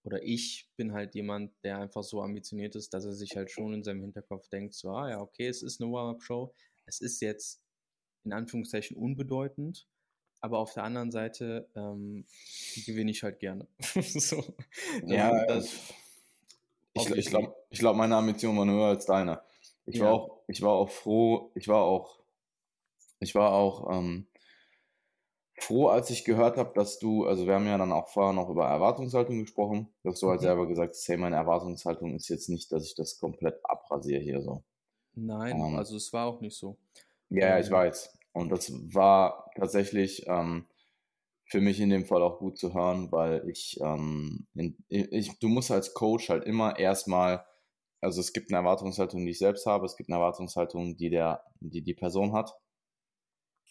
oder 0.04 0.24
ich 0.24 0.68
bin 0.78 0.94
halt 0.94 1.14
jemand, 1.14 1.52
der 1.64 1.78
einfach 1.78 2.04
so 2.04 2.22
ambitioniert 2.24 2.76
ist, 2.76 2.94
dass 2.94 3.06
er 3.06 3.14
sich 3.14 3.36
halt 3.36 3.52
schon 3.52 3.74
in 3.74 3.84
seinem 3.84 4.02
Hinterkopf 4.02 4.48
denkt, 4.50 4.74
so, 4.74 4.90
ah 4.92 5.10
ja, 5.10 5.22
okay, 5.22 5.48
es 5.48 5.62
ist 5.62 5.80
eine 5.82 5.92
Warm-Up-Show, 5.92 6.54
es 6.88 7.02
ist 7.02 7.22
jetzt 7.22 7.62
in 8.26 8.34
Anführungszeichen 8.34 8.98
unbedeutend, 8.98 9.88
aber 10.42 10.60
auf 10.60 10.74
der 10.74 10.84
anderen 10.84 11.12
Seite 11.12 11.70
ähm, 11.76 12.26
gewinne 12.86 13.12
ich 13.12 13.24
halt 13.24 13.40
gerne. 13.40 13.68
so, 14.02 14.44
Ja, 15.02 15.46
das, 15.48 15.94
ich, 16.94 17.10
ich 17.18 17.30
glaube, 17.30 17.56
ich 17.70 17.80
glaub, 17.80 17.96
meine 17.96 18.16
Ambition 18.16 18.58
war 18.58 18.66
höher 18.66 18.88
als 18.88 19.06
deine. 19.06 19.42
Ich 19.86 20.00
war 20.00 20.08
Ja. 20.08 20.12
auch, 20.12 20.42
ich 20.48 20.62
war 20.62 20.72
auch 20.72 20.90
froh, 20.90 21.52
ich 21.56 21.68
war 21.68 21.84
auch, 21.84 22.20
ich 23.20 23.36
war 23.36 23.54
auch 23.54 23.90
ähm, 23.92 24.28
froh, 25.60 25.88
als 25.88 26.10
ich 26.10 26.26
gehört 26.26 26.58
habe, 26.58 26.74
dass 26.76 27.00
du, 27.00 27.26
also 27.26 27.46
wir 27.48 27.54
haben 27.56 27.66
ja 27.68 27.78
dann 27.78 27.92
auch 27.94 28.10
vorher 28.10 28.34
noch 28.34 28.50
über 28.50 28.68
Erwartungshaltung 28.68 29.40
gesprochen, 29.40 29.88
dass 30.04 30.20
du 30.20 30.30
halt 30.30 30.42
Mhm. 30.42 30.42
selber 30.42 30.68
gesagt 30.68 30.94
hast, 30.96 31.08
hey, 31.08 31.18
meine 31.18 31.36
Erwartungshaltung 31.38 32.16
ist 32.16 32.28
jetzt 32.30 32.50
nicht, 32.50 32.72
dass 32.72 32.86
ich 32.86 32.96
das 32.96 33.18
komplett 33.20 33.60
abrasiere 33.64 34.22
hier 34.22 34.42
so. 34.42 34.64
Nein, 35.16 35.64
Ähm, 35.64 35.76
also 35.76 35.96
es 35.96 36.12
war 36.12 36.26
auch 36.28 36.42
nicht 36.42 36.58
so. 36.58 36.78
Ja, 37.32 37.50
ja, 37.50 37.60
ich 37.60 37.68
Ähm, 37.68 37.72
weiß. 37.72 38.18
Und 38.34 38.50
das 38.52 38.72
war 38.94 39.50
tatsächlich 39.56 40.26
ähm, 40.28 40.68
für 41.46 41.62
mich 41.62 41.80
in 41.80 41.90
dem 41.90 42.06
Fall 42.06 42.22
auch 42.24 42.40
gut 42.40 42.58
zu 42.58 42.74
hören, 42.74 43.12
weil 43.12 43.48
ich, 43.50 43.80
ähm, 43.82 44.48
in, 44.56 44.78
ich, 44.90 45.40
du 45.40 45.50
musst 45.50 45.72
als 45.72 45.94
Coach 45.94 46.30
halt 46.30 46.46
immer 46.46 46.80
erstmal, 46.80 47.46
also 48.02 48.22
es 48.22 48.34
gibt 48.34 48.52
eine 48.52 48.60
Erwartungshaltung, 48.60 49.26
die 49.26 49.32
ich 49.32 49.40
selbst 49.40 49.66
habe, 49.66 49.86
es 49.86 49.98
gibt 49.98 50.10
eine 50.10 50.18
Erwartungshaltung, 50.20 50.98
die 50.98 51.10
der, 51.10 51.44
die 51.62 51.82
die 51.84 51.94
Person 51.96 52.34
hat. 52.34 52.54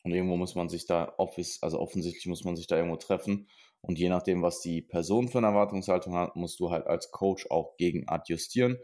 Und 0.02 0.12
irgendwo 0.12 0.36
muss 0.36 0.54
man 0.54 0.68
sich 0.68 0.86
da, 0.86 1.14
office, 1.18 1.62
also 1.62 1.78
offensichtlich 1.78 2.26
muss 2.26 2.44
man 2.44 2.56
sich 2.56 2.66
da 2.66 2.76
irgendwo 2.76 2.96
treffen. 2.96 3.48
Und 3.82 3.98
je 3.98 4.08
nachdem, 4.08 4.42
was 4.42 4.60
die 4.60 4.82
Person 4.82 5.28
für 5.28 5.38
eine 5.38 5.48
Erwartungshaltung 5.48 6.14
hat, 6.16 6.36
musst 6.36 6.60
du 6.60 6.70
halt 6.70 6.86
als 6.86 7.10
Coach 7.10 7.46
auch 7.50 7.76
gegen 7.76 8.08
adjustieren 8.08 8.78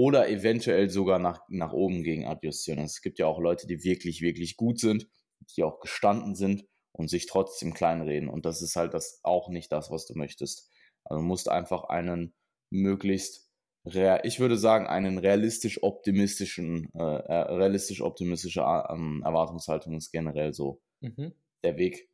oder 0.00 0.30
eventuell 0.30 0.88
sogar 0.88 1.18
nach, 1.18 1.42
nach 1.50 1.74
oben 1.74 2.02
gegen 2.02 2.24
adjustieren. 2.26 2.78
Es 2.78 3.02
gibt 3.02 3.18
ja 3.18 3.26
auch 3.26 3.38
Leute, 3.38 3.66
die 3.66 3.84
wirklich, 3.84 4.22
wirklich 4.22 4.56
gut 4.56 4.80
sind, 4.80 5.06
die 5.54 5.62
auch 5.62 5.78
gestanden 5.78 6.34
sind 6.34 6.64
und 6.92 7.10
sich 7.10 7.26
trotzdem 7.26 7.74
kleinreden. 7.74 8.30
Und 8.30 8.46
das 8.46 8.62
ist 8.62 8.76
halt 8.76 8.94
das 8.94 9.20
auch 9.24 9.50
nicht 9.50 9.70
das, 9.70 9.90
was 9.90 10.06
du 10.06 10.14
möchtest. 10.16 10.70
Also 11.04 11.20
du 11.20 11.26
musst 11.26 11.50
einfach 11.50 11.84
einen 11.84 12.34
möglichst, 12.70 13.50
ich 13.84 14.40
würde 14.40 14.56
sagen, 14.56 14.86
einen 14.86 15.18
realistisch 15.18 15.82
optimistischen, 15.82 16.88
äh, 16.94 17.02
äh, 17.02 17.52
realistisch 17.52 18.00
optimistische 18.00 18.60
äh, 18.60 18.94
ähm, 18.94 19.22
Erwartungshaltung 19.22 19.96
ist 19.96 20.12
generell 20.12 20.54
so 20.54 20.80
Mhm. 21.02 21.32
der 21.62 21.76
Weg. 21.76 22.08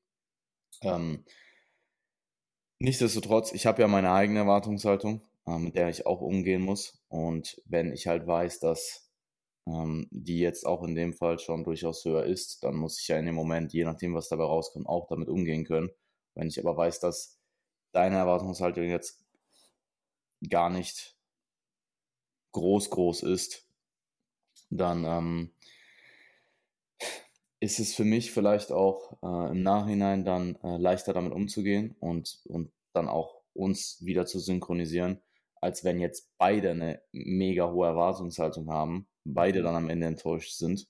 Ähm, 0.83 1.25
nichtsdestotrotz, 2.81 3.53
ich 3.53 3.67
habe 3.67 3.83
ja 3.83 3.89
meine 3.89 4.11
eigene 4.11 4.41
Erwartungshaltung, 4.41 5.23
äh, 5.47 5.59
mit 5.59 5.75
der 5.75 5.89
ich 5.89 6.07
auch 6.07 6.21
umgehen 6.21 6.63
muss. 6.63 7.03
Und 7.09 7.61
wenn 7.67 7.93
ich 7.93 8.07
halt 8.07 8.27
weiß, 8.27 8.61
dass 8.61 9.11
ähm, 9.67 10.09
die 10.11 10.39
jetzt 10.39 10.67
auch 10.67 10.83
in 10.83 10.95
dem 10.95 11.13
Fall 11.13 11.39
schon 11.39 11.65
durchaus 11.65 12.05
höher 12.05 12.25
ist, 12.25 12.63
dann 12.63 12.77
muss 12.77 13.01
ich 13.01 13.09
ja 13.09 13.19
in 13.19 13.27
dem 13.27 13.35
Moment, 13.35 13.73
je 13.73 13.85
nachdem, 13.85 14.15
was 14.15 14.29
dabei 14.29 14.45
rauskommt, 14.45 14.89
auch 14.89 15.07
damit 15.09 15.29
umgehen 15.29 15.65
können. 15.65 15.91
Wenn 16.35 16.49
ich 16.49 16.59
aber 16.61 16.77
weiß, 16.77 17.01
dass 17.01 17.39
deine 17.93 18.17
Erwartungshaltung 18.17 18.85
jetzt 18.85 19.25
gar 20.49 20.71
nicht 20.71 21.17
groß, 22.53 22.91
groß 22.91 23.23
ist, 23.23 23.69
dann 24.71 25.05
ähm, 25.05 25.51
ist 27.61 27.79
es 27.79 27.95
für 27.95 28.05
mich 28.05 28.33
vielleicht 28.33 28.73
auch 28.73 29.13
äh, 29.23 29.51
im 29.51 29.63
Nachhinein 29.63 30.25
dann 30.25 30.57
äh, 30.63 30.77
leichter 30.77 31.13
damit 31.13 31.33
umzugehen 31.33 31.97
und, 32.01 32.41
und 32.45 32.71
dann 32.93 33.09
auch 33.09 33.43
uns 33.55 34.05
wieder 34.05 34.27
zu 34.27 34.39
synchronisieren, 34.39 35.23
als 35.61 35.85
wenn 35.85 36.01
jetzt 36.01 36.33
beide 36.39 36.71
eine 36.71 37.03
mega 37.13 37.71
hohe 37.71 37.87
Erwartungshaltung 37.87 38.71
haben, 38.71 39.09
beide 39.25 39.63
dann 39.63 39.75
am 39.75 39.89
Ende 39.91 40.07
enttäuscht 40.07 40.53
sind 40.53 40.89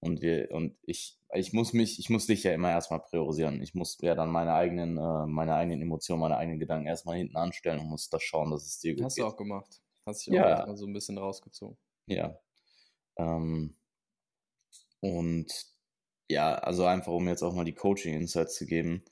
und 0.00 0.20
wir 0.20 0.50
und 0.50 0.76
ich 0.82 1.18
ich 1.34 1.52
muss 1.52 1.72
mich 1.72 1.98
ich 1.98 2.10
muss 2.10 2.26
dich 2.26 2.44
ja 2.44 2.52
immer 2.52 2.70
erstmal 2.70 3.00
priorisieren. 3.00 3.62
Ich 3.62 3.74
muss 3.74 3.98
ja 4.00 4.14
dann 4.14 4.30
meine 4.30 4.54
eigenen 4.54 4.98
äh, 4.98 5.26
meine 5.26 5.54
eigenen 5.54 5.82
Emotionen, 5.82 6.20
meine 6.20 6.36
eigenen 6.36 6.60
Gedanken 6.60 6.86
erstmal 6.86 7.16
hinten 7.16 7.36
anstellen 7.36 7.80
und 7.80 7.88
muss 7.88 8.10
das 8.10 8.22
schauen, 8.22 8.50
dass 8.50 8.66
es 8.66 8.78
dir 8.78 8.94
gut 8.94 9.04
Hast 9.04 9.16
geht. 9.16 9.24
Hast 9.24 9.30
du 9.30 9.34
auch 9.34 9.38
gemacht. 9.38 9.82
Hast 10.06 10.26
dich 10.26 10.34
ja. 10.34 10.62
auch 10.62 10.66
mal 10.66 10.76
so 10.76 10.86
ein 10.86 10.92
bisschen 10.92 11.18
rausgezogen. 11.18 11.78
Ja. 12.06 12.38
Ähm, 13.16 13.76
und 15.00 15.74
ja, 16.30 16.54
also 16.54 16.84
einfach 16.84 17.12
um 17.12 17.28
jetzt 17.28 17.42
auch 17.42 17.54
mal 17.54 17.64
die 17.64 17.74
Coaching 17.74 18.14
Insights 18.14 18.56
zu 18.56 18.66
geben. 18.66 19.04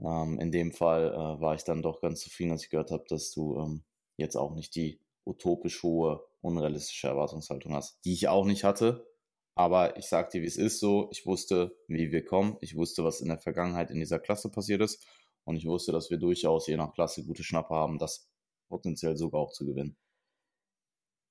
Ähm, 0.00 0.38
in 0.38 0.52
dem 0.52 0.72
Fall 0.72 1.12
äh, 1.12 1.40
war 1.40 1.54
ich 1.54 1.64
dann 1.64 1.82
doch 1.82 2.00
ganz 2.00 2.20
zufrieden, 2.20 2.52
als 2.52 2.64
ich 2.64 2.70
gehört 2.70 2.90
habe, 2.90 3.04
dass 3.08 3.32
du 3.32 3.58
ähm, 3.58 3.84
jetzt 4.16 4.36
auch 4.36 4.54
nicht 4.54 4.74
die 4.74 5.00
utopisch 5.24 5.82
hohe, 5.82 6.24
unrealistische 6.40 7.08
Erwartungshaltung 7.08 7.74
hast, 7.74 7.98
die 8.04 8.12
ich 8.12 8.28
auch 8.28 8.44
nicht 8.44 8.64
hatte. 8.64 9.06
Aber 9.54 9.96
ich 9.96 10.06
sag 10.06 10.30
dir, 10.30 10.42
wie 10.42 10.46
es 10.46 10.56
ist 10.56 10.80
so. 10.80 11.08
Ich 11.10 11.24
wusste, 11.26 11.76
wie 11.88 12.12
wir 12.12 12.24
kommen. 12.24 12.58
Ich 12.60 12.76
wusste, 12.76 13.04
was 13.04 13.20
in 13.20 13.28
der 13.28 13.38
Vergangenheit 13.38 13.90
in 13.90 13.98
dieser 13.98 14.18
Klasse 14.18 14.50
passiert 14.50 14.82
ist. 14.82 15.06
Und 15.44 15.56
ich 15.56 15.66
wusste, 15.66 15.92
dass 15.92 16.10
wir 16.10 16.18
durchaus 16.18 16.66
je 16.66 16.76
nach 16.76 16.92
Klasse 16.92 17.24
gute 17.24 17.42
Schnapper 17.42 17.76
haben, 17.76 17.98
das 17.98 18.28
potenziell 18.68 19.16
sogar 19.16 19.40
auch 19.40 19.52
zu 19.52 19.64
gewinnen. 19.64 19.96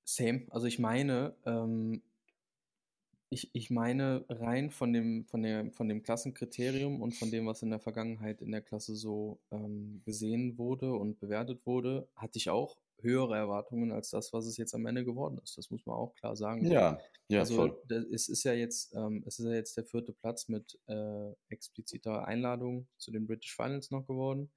Same. 0.04 0.46
Also 0.50 0.66
ich 0.66 0.78
meine, 0.78 1.36
ähm, 1.44 2.02
ich, 3.28 3.50
ich 3.52 3.70
meine 3.70 4.24
rein 4.28 4.70
von 4.70 4.92
dem, 4.92 5.24
von, 5.26 5.42
der, 5.42 5.72
von 5.72 5.88
dem 5.88 6.02
Klassenkriterium 6.02 7.02
und 7.02 7.12
von 7.12 7.30
dem, 7.30 7.46
was 7.46 7.62
in 7.62 7.70
der 7.70 7.80
Vergangenheit 7.80 8.40
in 8.40 8.52
der 8.52 8.62
Klasse 8.62 8.94
so 8.94 9.40
ähm, 9.50 10.02
gesehen 10.04 10.58
wurde 10.58 10.92
und 10.92 11.18
bewertet 11.18 11.66
wurde, 11.66 12.08
hatte 12.14 12.38
ich 12.38 12.50
auch 12.50 12.78
höhere 13.00 13.36
Erwartungen 13.36 13.92
als 13.92 14.10
das, 14.10 14.32
was 14.32 14.46
es 14.46 14.56
jetzt 14.56 14.74
am 14.74 14.86
Ende 14.86 15.04
geworden 15.04 15.38
ist. 15.42 15.58
Das 15.58 15.70
muss 15.70 15.84
man 15.86 15.96
auch 15.96 16.14
klar 16.14 16.36
sagen. 16.36 16.64
Ja, 16.66 16.98
ja, 17.28 17.40
also 17.40 17.56
voll. 17.56 17.82
es 18.12 18.28
ist 18.28 18.44
ja 18.44 18.54
jetzt, 18.54 18.94
ähm, 18.94 19.22
es 19.26 19.38
ist 19.38 19.46
ja 19.46 19.54
jetzt 19.54 19.76
der 19.76 19.84
vierte 19.84 20.12
Platz 20.12 20.48
mit 20.48 20.78
äh, 20.86 21.32
expliziter 21.48 22.26
Einladung 22.26 22.86
zu 22.96 23.10
den 23.10 23.26
British 23.26 23.54
Finals 23.54 23.90
noch 23.90 24.06
geworden. 24.06 24.50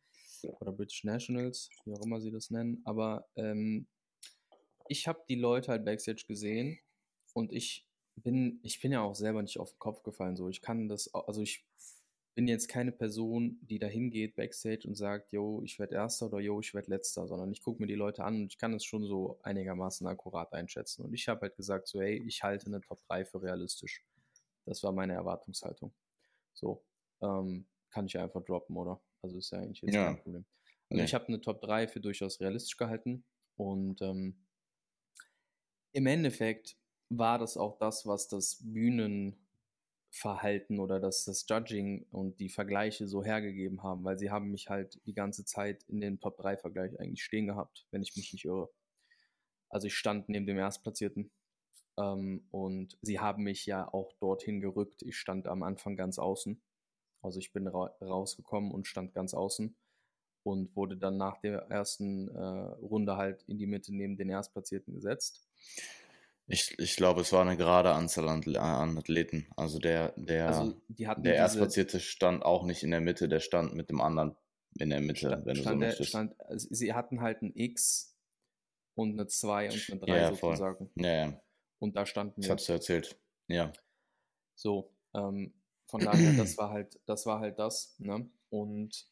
Oder 0.62 0.72
British 0.72 1.04
Nationals, 1.04 1.70
wie 1.84 1.94
auch 1.94 2.06
immer 2.06 2.22
sie 2.22 2.32
das 2.32 2.50
nennen. 2.50 2.82
Aber 2.86 3.28
ähm, 3.36 3.88
ich 4.88 5.08
habe 5.08 5.22
die 5.28 5.36
Leute 5.36 5.72
halt 5.72 5.84
Backstage 5.84 6.24
gesehen 6.28 6.80
und 7.34 7.52
ich 7.52 7.89
bin, 8.24 8.60
ich 8.64 8.82
bin 8.82 8.92
ja 8.92 9.02
auch 9.02 9.16
selber 9.16 9.42
nicht 9.42 9.60
auf 9.60 9.72
den 9.72 9.80
Kopf 9.80 10.04
gefallen. 10.04 10.36
So, 10.36 10.50
ich 10.50 10.62
kann 10.62 10.88
das, 10.88 11.14
also 11.14 11.42
ich 11.42 11.66
bin 12.36 12.48
jetzt 12.48 12.70
keine 12.70 12.92
Person, 12.92 13.60
die 13.62 13.80
da 13.80 13.88
hingeht 13.88 14.36
backstage 14.36 14.88
und 14.88 14.96
sagt, 14.96 15.32
yo, 15.32 15.62
ich 15.64 15.78
werde 15.78 15.96
Erster 15.96 16.28
oder 16.28 16.40
yo, 16.40 16.60
ich 16.60 16.74
werde 16.74 16.90
Letzter, 16.90 17.28
sondern 17.28 17.52
ich 17.52 17.62
gucke 17.62 17.82
mir 17.82 17.88
die 17.88 17.96
Leute 17.96 18.24
an 18.24 18.36
und 18.36 18.54
ich 18.54 18.58
kann 18.58 18.74
es 18.74 18.86
schon 18.86 19.04
so 19.06 19.40
einigermaßen 19.44 20.08
akkurat 20.08 20.54
einschätzen. 20.54 21.04
Und 21.04 21.14
ich 21.14 21.28
habe 21.28 21.42
halt 21.42 21.56
gesagt, 21.58 21.88
so, 21.88 22.00
hey, 22.00 22.24
ich 22.26 22.44
halte 22.44 22.68
eine 22.68 22.82
Top 22.82 23.02
3 23.08 23.26
für 23.26 23.42
realistisch. 23.42 24.06
Das 24.66 24.84
war 24.84 24.92
meine 24.92 25.14
Erwartungshaltung. 25.14 25.92
So, 26.54 26.84
ähm, 27.22 27.66
kann 27.90 28.06
ich 28.06 28.18
einfach 28.18 28.44
droppen, 28.44 28.78
oder? 28.78 29.02
Also 29.22 29.38
ist 29.38 29.52
ja 29.52 29.60
eigentlich 29.60 29.82
jetzt 29.82 29.96
ja. 29.96 30.06
kein 30.06 30.22
Problem. 30.22 30.46
Also 30.90 31.00
nee. 31.00 31.06
ich 31.06 31.14
habe 31.14 31.28
eine 31.28 31.42
Top 31.42 31.62
3 31.62 31.88
für 31.88 32.00
durchaus 32.00 32.40
realistisch 32.40 32.78
gehalten 32.78 33.24
und 33.58 34.02
ähm, 34.02 34.46
im 35.92 36.06
Endeffekt 36.06 36.78
war 37.10 37.40
das 37.40 37.58
auch 37.58 37.78
das, 37.78 38.06
was 38.06 38.28
das 38.28 38.60
Bühnen 38.62 39.36
Verhalten 40.12 40.80
oder 40.80 41.00
das, 41.00 41.26
das 41.26 41.46
Judging 41.48 42.08
und 42.12 42.40
die 42.40 42.50
Vergleiche 42.50 43.08
so 43.08 43.24
hergegeben 43.24 43.84
haben, 43.84 44.04
weil 44.04 44.18
sie 44.18 44.32
haben 44.32 44.50
mich 44.50 44.70
halt 44.70 45.00
die 45.06 45.14
ganze 45.14 45.46
Zeit 45.46 45.84
in 45.84 46.02
den 46.02 46.20
Top 46.20 46.38
3 46.38 46.58
Vergleich 46.58 47.00
eigentlich 47.00 47.24
stehen 47.24 47.46
gehabt, 47.46 47.86
wenn 47.92 48.02
ich 48.02 48.16
mich 48.16 48.34
nicht 48.34 48.46
irre. 48.46 48.70
Also 49.70 49.86
ich 49.86 49.96
stand 49.96 50.28
neben 50.30 50.48
dem 50.48 50.58
Erstplatzierten 50.58 51.30
ähm, 51.98 52.48
und 52.50 52.98
sie 53.02 53.20
haben 53.20 53.44
mich 53.44 53.68
ja 53.68 53.88
auch 53.94 54.14
dorthin 54.20 54.62
gerückt. 54.62 55.04
Ich 55.04 55.16
stand 55.16 55.48
am 55.48 55.62
Anfang 55.62 55.96
ganz 55.96 56.18
außen. 56.18 56.60
Also 57.22 57.38
ich 57.40 57.54
bin 57.54 57.68
ra 57.68 57.94
rausgekommen 58.02 58.72
und 58.72 58.88
stand 58.88 59.14
ganz 59.14 59.36
außen 59.36 59.76
und 60.44 60.76
wurde 60.76 60.98
dann 60.98 61.18
nach 61.18 61.40
der 61.42 61.68
ersten 61.70 62.30
äh, 62.30 62.40
Runde 62.42 63.18
halt 63.18 63.44
in 63.44 63.60
die 63.60 63.68
Mitte 63.68 63.94
neben 63.94 64.18
den 64.18 64.30
Erstplatzierten 64.30 64.94
gesetzt. 64.96 65.48
Ich, 66.52 66.80
ich 66.80 66.96
glaube, 66.96 67.22
es 67.22 67.32
war 67.32 67.44
eine 67.44 67.58
gerade 67.58 67.92
Anzahl 67.92 68.28
an, 68.28 68.44
an 68.56 68.98
Athleten. 68.98 69.48
Also 69.56 69.78
der, 69.78 70.14
der, 70.18 70.48
also 70.48 70.82
der 70.88 71.36
Erstplatzierte 71.36 72.00
stand 72.00 72.44
auch 72.44 72.66
nicht 72.66 72.82
in 72.82 72.90
der 72.90 73.02
Mitte, 73.02 73.30
der 73.30 73.40
stand 73.40 73.76
mit 73.76 73.90
dem 73.90 74.02
anderen 74.02 74.36
in 74.80 74.90
der 74.90 75.00
Mitte, 75.00 75.28
stand, 75.28 75.46
wenn 75.46 75.56
du 75.56 75.64
so 75.64 75.76
möchtest. 75.76 76.10
Stand, 76.10 76.40
also 76.42 76.68
sie 76.72 76.94
hatten 76.94 77.22
halt 77.22 77.44
ein 77.44 77.52
X 77.56 78.18
und 78.96 79.12
eine 79.12 79.28
2 79.28 79.70
und 79.70 79.92
eine 79.92 80.00
3 80.00 80.18
ja, 80.18 80.34
sozusagen. 80.34 80.90
Ja, 80.96 81.14
ja. 81.14 81.42
Und 81.78 81.96
da 81.96 82.08
standen 82.08 82.42
wir. 82.42 82.50
Das 82.50 82.62
hast 82.62 82.70
du 82.70 82.74
erzählt. 82.74 83.20
Ja. 83.48 83.72
So, 84.56 84.92
ähm, 85.14 85.54
von 85.86 86.02
daher, 86.02 86.34
das 86.34 86.58
war 86.58 86.72
halt, 86.72 87.00
das 87.06 87.28
war 87.28 87.42
halt 87.42 87.60
das, 87.60 87.96
ne? 88.00 88.28
Und 88.50 89.08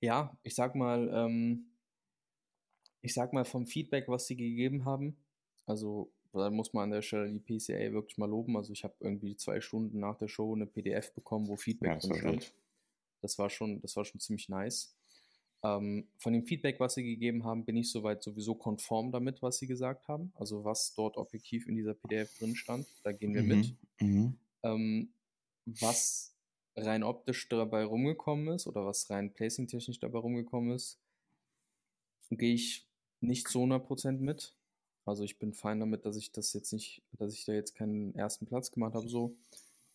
ja, 0.00 0.36
ich 0.42 0.56
sag 0.56 0.74
mal, 0.74 1.08
ähm, 1.08 1.70
ich 3.00 3.14
sag 3.14 3.32
mal 3.32 3.44
vom 3.44 3.68
Feedback, 3.68 4.08
was 4.08 4.26
sie 4.26 4.36
gegeben 4.36 4.84
haben, 4.84 5.16
also 5.66 6.12
da 6.32 6.50
muss 6.50 6.72
man 6.72 6.84
an 6.84 6.90
der 6.90 7.02
Stelle 7.02 7.30
die 7.30 7.38
PCA 7.38 7.92
wirklich 7.92 8.18
mal 8.18 8.28
loben. 8.28 8.56
Also 8.56 8.72
ich 8.72 8.84
habe 8.84 8.94
irgendwie 9.00 9.36
zwei 9.36 9.60
Stunden 9.60 10.00
nach 10.00 10.16
der 10.16 10.28
Show 10.28 10.54
eine 10.54 10.66
PDF 10.66 11.12
bekommen, 11.12 11.48
wo 11.48 11.56
Feedback 11.56 12.02
ja, 12.02 12.08
drin 12.08 12.18
stand. 12.18 12.54
Das 13.22 13.38
war 13.38 13.50
schon, 13.50 13.80
das 13.80 13.96
war 13.96 14.04
schon 14.04 14.20
ziemlich 14.20 14.48
nice. 14.48 14.94
Ähm, 15.62 16.06
von 16.18 16.32
dem 16.32 16.44
Feedback, 16.44 16.78
was 16.78 16.94
sie 16.94 17.02
gegeben 17.02 17.44
haben, 17.44 17.64
bin 17.64 17.76
ich 17.76 17.90
soweit 17.90 18.22
sowieso 18.22 18.54
konform 18.54 19.10
damit, 19.10 19.42
was 19.42 19.58
sie 19.58 19.66
gesagt 19.66 20.06
haben. 20.08 20.32
Also 20.34 20.64
was 20.64 20.94
dort 20.94 21.16
objektiv 21.16 21.66
in 21.66 21.74
dieser 21.76 21.94
PDF 21.94 22.36
drin 22.38 22.54
stand, 22.54 22.86
da 23.02 23.12
gehen 23.12 23.34
wir 23.34 23.42
mhm. 23.42 23.48
mit. 23.48 23.74
Mhm. 24.00 24.38
Ähm, 24.62 25.08
was 25.64 26.34
rein 26.76 27.02
optisch 27.02 27.48
dabei 27.48 27.84
rumgekommen 27.84 28.54
ist 28.54 28.66
oder 28.66 28.84
was 28.84 29.08
rein 29.10 29.32
placing-technisch 29.32 29.98
dabei 29.98 30.18
rumgekommen 30.18 30.74
ist, 30.74 31.00
gehe 32.30 32.54
ich 32.54 32.86
nicht 33.20 33.48
zu 33.48 33.60
100% 33.60 34.18
mit. 34.18 34.54
Also 35.06 35.22
ich 35.22 35.38
bin 35.38 35.52
fein 35.52 35.78
damit, 35.78 36.04
dass 36.04 36.16
ich 36.16 36.32
das 36.32 36.52
jetzt 36.52 36.72
nicht, 36.72 37.02
dass 37.12 37.32
ich 37.32 37.44
da 37.44 37.52
jetzt 37.52 37.74
keinen 37.76 38.14
ersten 38.16 38.46
Platz 38.46 38.72
gemacht 38.72 38.94
habe. 38.94 39.08
So, 39.08 39.36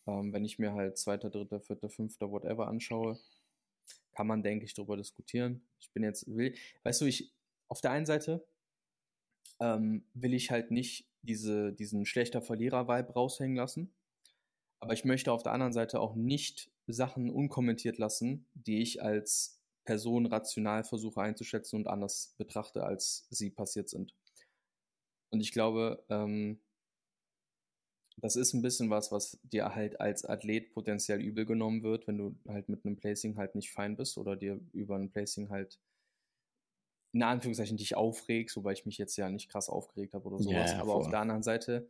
ähm, 0.06 0.32
wenn 0.32 0.44
ich 0.44 0.58
mir 0.58 0.72
halt 0.72 0.96
zweiter, 0.96 1.28
dritter, 1.30 1.60
vierter, 1.60 1.90
fünfter, 1.90 2.30
whatever 2.30 2.66
anschaue, 2.66 3.18
kann 4.12 4.26
man, 4.26 4.42
denke 4.42 4.64
ich, 4.64 4.74
darüber 4.74 4.96
diskutieren. 4.96 5.62
Ich 5.80 5.90
bin 5.90 6.02
jetzt, 6.02 6.26
will, 6.34 6.54
weißt 6.82 7.02
du, 7.02 7.04
ich, 7.04 7.32
auf 7.68 7.80
der 7.82 7.90
einen 7.90 8.06
Seite 8.06 8.44
ähm, 9.60 10.04
will 10.14 10.34
ich 10.34 10.50
halt 10.50 10.70
nicht 10.70 11.06
diese, 11.20 11.72
diesen 11.72 12.06
schlechter 12.06 12.42
Verlierer-Vibe 12.42 13.12
raushängen 13.12 13.56
lassen. 13.56 13.92
Aber 14.80 14.94
ich 14.94 15.04
möchte 15.04 15.30
auf 15.30 15.42
der 15.42 15.52
anderen 15.52 15.72
Seite 15.72 16.00
auch 16.00 16.14
nicht 16.14 16.70
Sachen 16.86 17.30
unkommentiert 17.30 17.98
lassen, 17.98 18.46
die 18.54 18.80
ich 18.82 19.02
als 19.02 19.60
Person 19.84 20.26
rational 20.26 20.84
versuche 20.84 21.20
einzuschätzen 21.20 21.76
und 21.76 21.86
anders 21.86 22.34
betrachte, 22.38 22.82
als 22.84 23.26
sie 23.30 23.50
passiert 23.50 23.88
sind. 23.88 24.14
Und 25.32 25.40
ich 25.40 25.50
glaube, 25.52 26.04
ähm, 26.10 26.60
das 28.18 28.36
ist 28.36 28.52
ein 28.52 28.62
bisschen 28.62 28.90
was, 28.90 29.10
was 29.10 29.40
dir 29.42 29.74
halt 29.74 30.00
als 30.00 30.24
Athlet 30.24 30.72
potenziell 30.72 31.20
übel 31.20 31.46
genommen 31.46 31.82
wird, 31.82 32.06
wenn 32.06 32.18
du 32.18 32.36
halt 32.46 32.68
mit 32.68 32.84
einem 32.84 32.96
Placing 32.96 33.36
halt 33.38 33.54
nicht 33.54 33.72
fein 33.72 33.96
bist 33.96 34.18
oder 34.18 34.36
dir 34.36 34.60
über 34.72 34.96
ein 34.96 35.10
Placing 35.10 35.48
halt 35.48 35.80
in 37.14 37.22
Anführungszeichen 37.22 37.76
dich 37.76 37.96
aufregst, 37.96 38.56
wobei 38.56 38.72
ich 38.72 38.86
mich 38.86 38.98
jetzt 38.98 39.16
ja 39.16 39.28
nicht 39.28 39.50
krass 39.50 39.68
aufgeregt 39.68 40.14
habe 40.14 40.26
oder 40.28 40.38
sowas. 40.38 40.70
Ja, 40.72 40.80
Aber 40.80 40.94
auf 40.94 41.08
der 41.10 41.20
anderen 41.20 41.42
Seite 41.42 41.88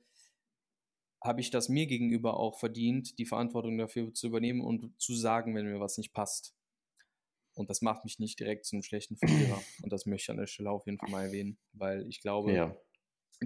habe 1.21 1.41
ich 1.41 1.51
das 1.51 1.69
mir 1.69 1.87
gegenüber 1.87 2.39
auch 2.39 2.59
verdient, 2.59 3.19
die 3.19 3.27
Verantwortung 3.27 3.79
dafür 3.79 4.13
zu 4.15 4.27
übernehmen 4.27 4.61
und 4.61 5.01
zu 5.01 5.15
sagen, 5.15 5.55
wenn 5.55 5.67
mir 5.67 5.81
was 5.81 5.99
nicht 5.99 6.13
passt. 6.13 6.55
Und 7.55 7.71
das 7.71 7.83
macht 7.83 8.05
mich 8.05 8.19
nicht 8.19 8.41
direkt 8.41 8.65
zu 8.65 8.75
einem 8.77 8.83
schlechten 8.83 9.17
Verlierer. 9.17 9.63
Und 9.83 9.93
das 9.93 10.07
möchte 10.07 10.25
ich 10.25 10.31
an 10.31 10.39
der 10.39 10.47
Stelle 10.47 10.71
auf 10.71 10.87
jeden 10.87 10.99
Fall 10.99 11.11
mal 11.11 11.27
erwähnen, 11.27 11.59
weil 11.75 12.07
ich 12.09 12.21
glaube, 12.21 12.53
ja. 12.53 12.75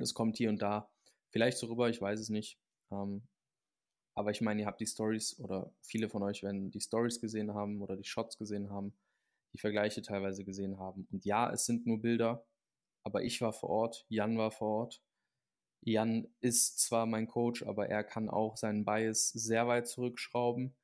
Es 0.02 0.14
kommt 0.14 0.36
hier 0.36 0.48
und 0.48 0.62
da 0.62 0.90
vielleicht 1.30 1.58
so 1.58 1.66
rüber, 1.66 1.88
ich 1.88 2.00
weiß 2.00 2.20
es 2.20 2.28
nicht. 2.28 2.58
Ähm, 2.90 3.22
aber 4.14 4.30
ich 4.30 4.40
meine, 4.40 4.62
ihr 4.62 4.66
habt 4.66 4.80
die 4.80 4.86
Stories 4.86 5.38
oder 5.38 5.70
viele 5.82 6.08
von 6.08 6.22
euch 6.22 6.42
werden 6.42 6.70
die 6.70 6.80
Stories 6.80 7.20
gesehen 7.20 7.54
haben 7.54 7.82
oder 7.82 7.96
die 7.96 8.04
Shots 8.04 8.38
gesehen 8.38 8.70
haben, 8.70 8.96
die 9.52 9.58
Vergleiche 9.58 10.00
teilweise 10.02 10.44
gesehen 10.44 10.78
haben. 10.78 11.06
Und 11.12 11.24
ja, 11.24 11.52
es 11.52 11.66
sind 11.66 11.86
nur 11.86 12.00
Bilder, 12.00 12.46
aber 13.04 13.22
ich 13.22 13.40
war 13.42 13.52
vor 13.52 13.68
Ort, 13.68 14.06
Jan 14.08 14.38
war 14.38 14.50
vor 14.50 14.68
Ort. 14.68 15.02
Jan 15.82 16.26
ist 16.40 16.80
zwar 16.80 17.06
mein 17.06 17.28
Coach, 17.28 17.62
aber 17.62 17.88
er 17.88 18.02
kann 18.02 18.30
auch 18.30 18.56
seinen 18.56 18.84
Bias 18.84 19.28
sehr 19.28 19.68
weit 19.68 19.86
zurückschrauben. 19.86 20.74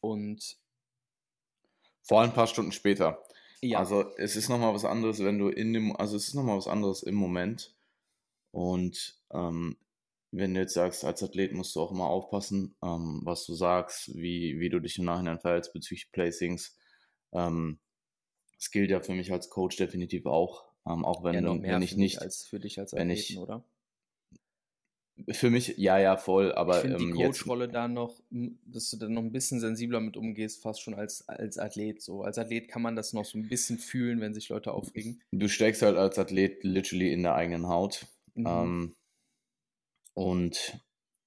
Und 0.00 0.58
vor 2.02 2.22
ein 2.22 2.32
paar 2.32 2.46
Stunden 2.46 2.72
später. 2.72 3.22
Ja. 3.60 3.78
Also 3.78 4.16
es 4.16 4.36
ist 4.36 4.48
nochmal 4.48 4.74
was 4.74 4.84
anderes, 4.84 5.22
wenn 5.22 5.38
du 5.38 5.48
in 5.48 5.72
dem, 5.72 5.94
also 5.94 6.16
es 6.16 6.28
ist 6.28 6.34
nochmal 6.34 6.56
was 6.56 6.68
anderes 6.68 7.02
im 7.02 7.14
Moment, 7.14 7.77
und 8.50 9.18
ähm, 9.32 9.76
wenn 10.30 10.54
du 10.54 10.60
jetzt 10.60 10.74
sagst, 10.74 11.04
als 11.04 11.22
Athlet 11.22 11.52
musst 11.52 11.74
du 11.74 11.80
auch 11.80 11.90
immer 11.90 12.06
aufpassen, 12.08 12.76
ähm, 12.82 13.20
was 13.24 13.46
du 13.46 13.54
sagst, 13.54 14.14
wie, 14.14 14.58
wie 14.60 14.68
du 14.68 14.78
dich 14.78 14.98
im 14.98 15.04
Nachhinein 15.04 15.40
verhältst 15.40 15.72
bezüglich 15.72 16.12
Placings. 16.12 16.76
Ähm, 17.32 17.78
das 18.56 18.70
gilt 18.70 18.90
ja 18.90 19.00
für 19.00 19.14
mich 19.14 19.32
als 19.32 19.48
Coach 19.48 19.76
definitiv 19.76 20.26
auch. 20.26 20.66
Ähm, 20.86 21.04
auch 21.04 21.24
wenn, 21.24 21.34
Ja, 21.34 21.50
wenn 21.50 21.60
mehr 21.60 21.78
ich 21.78 21.92
ich 21.92 21.96
nicht, 21.96 22.20
als 22.20 22.46
für 22.46 22.60
dich 22.60 22.78
als 22.78 22.92
wenn 22.92 23.10
Athleten, 23.10 23.32
ich, 23.32 23.38
oder? 23.38 23.64
für 25.30 25.50
mich, 25.50 25.74
ja, 25.78 25.98
ja, 25.98 26.16
voll, 26.16 26.50
Ich 26.50 26.56
aber 26.56 26.82
die 26.82 26.92
ähm, 26.92 27.16
jetzt, 27.16 27.40
Coach-Rolle 27.40 27.68
da 27.68 27.88
noch, 27.88 28.20
dass 28.30 28.90
du 28.90 28.98
dann 28.98 29.14
noch 29.14 29.22
ein 29.22 29.32
bisschen 29.32 29.60
sensibler 29.60 30.00
mit 30.00 30.16
umgehst, 30.16 30.62
fast 30.62 30.80
schon 30.80 30.94
als, 30.94 31.28
als 31.28 31.58
Athlet 31.58 32.02
so. 32.02 32.22
Als 32.22 32.38
Athlet 32.38 32.68
kann 32.68 32.82
man 32.82 32.96
das 32.96 33.12
noch 33.12 33.24
so 33.24 33.38
ein 33.38 33.48
bisschen 33.48 33.78
fühlen, 33.78 34.20
wenn 34.20 34.34
sich 34.34 34.48
Leute 34.48 34.72
aufregen. 34.72 35.20
du 35.32 35.48
steckst 35.48 35.82
halt 35.82 35.96
als 35.96 36.18
Athlet 36.18 36.62
literally 36.62 37.12
in 37.12 37.22
der 37.22 37.34
eigenen 37.34 37.66
Haut. 37.68 38.06
Mhm. 38.38 38.46
Ähm, 38.48 38.96
und 40.14 40.80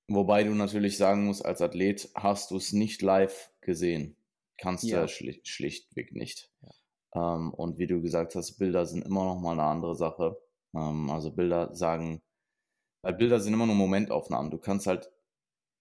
wobei 0.08 0.44
du 0.44 0.52
natürlich 0.54 0.98
sagen 0.98 1.26
musst, 1.26 1.46
als 1.46 1.62
Athlet 1.62 2.10
hast 2.16 2.52
du 2.52 2.58
es 2.58 2.74
nicht 2.74 3.02
live 3.02 3.52
gesehen. 3.62 4.18
Kannst 4.58 4.92
du 4.92 4.98
ja 4.98 5.02
Ja, 5.02 5.08
schlicht, 5.08 5.48
schlichtweg 5.48 6.14
nicht. 6.14 6.52
ja. 6.62 6.72
Ähm, 7.16 7.54
und 7.54 7.78
wie 7.80 7.88
du 7.88 8.02
gesagt 8.02 8.36
hast, 8.36 8.58
Bilder 8.58 8.86
sind 8.86 9.06
immer 9.06 9.26
noch 9.26 9.40
mal 9.40 9.54
eine 9.54 9.64
andere 9.64 9.96
Sache. 9.96 10.38
Ähm, 10.76 11.10
also 11.10 11.32
Bilder 11.34 11.76
sagen, 11.76 12.22
weil 13.04 13.14
Bilder 13.16 13.40
sind 13.40 13.54
immer 13.54 13.68
nur 13.68 13.76
Momentaufnahmen. 13.76 14.52
Du 14.52 14.60
kannst 14.60 14.88
halt 14.88 15.12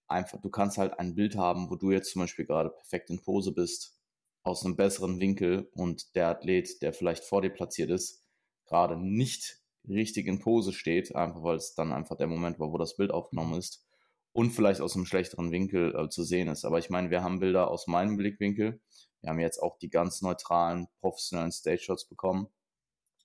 einfach, 0.07 0.41
du 0.41 0.49
kannst 0.49 0.77
halt 0.77 0.99
ein 0.99 1.15
Bild 1.15 1.35
haben, 1.37 1.69
wo 1.69 1.75
du 1.75 1.91
jetzt 1.91 2.11
zum 2.11 2.21
Beispiel 2.21 2.45
gerade 2.45 2.69
perfekt 2.71 3.09
in 3.09 3.21
Pose 3.21 3.53
bist, 3.53 3.99
aus 4.43 4.65
einem 4.65 4.75
besseren 4.75 5.19
Winkel 5.19 5.69
und 5.75 6.15
der 6.15 6.29
Athlet, 6.29 6.81
der 6.81 6.93
vielleicht 6.93 7.23
vor 7.25 7.41
dir 7.41 7.51
platziert 7.51 7.91
ist, 7.91 8.23
gerade 8.65 8.97
nicht 8.97 9.60
richtig 9.87 10.27
in 10.27 10.39
Pose 10.39 10.73
steht, 10.73 11.15
einfach 11.15 11.43
weil 11.43 11.57
es 11.57 11.73
dann 11.73 11.91
einfach 11.91 12.17
der 12.17 12.27
Moment 12.27 12.59
war, 12.59 12.71
wo 12.71 12.77
das 12.77 12.95
Bild 12.95 13.11
aufgenommen 13.11 13.57
ist 13.57 13.85
und 14.33 14.51
vielleicht 14.51 14.81
aus 14.81 14.95
einem 14.95 15.05
schlechteren 15.05 15.51
Winkel 15.51 15.95
äh, 15.95 16.09
zu 16.09 16.23
sehen 16.23 16.47
ist. 16.47 16.65
Aber 16.65 16.79
ich 16.79 16.89
meine, 16.89 17.09
wir 17.09 17.23
haben 17.23 17.39
Bilder 17.39 17.69
aus 17.69 17.87
meinem 17.87 18.17
Blickwinkel. 18.17 18.79
Wir 19.21 19.29
haben 19.29 19.39
jetzt 19.39 19.59
auch 19.59 19.77
die 19.77 19.89
ganz 19.89 20.21
neutralen, 20.21 20.87
professionellen 20.99 21.51
Stage-Shots 21.51 22.07
bekommen. 22.07 22.47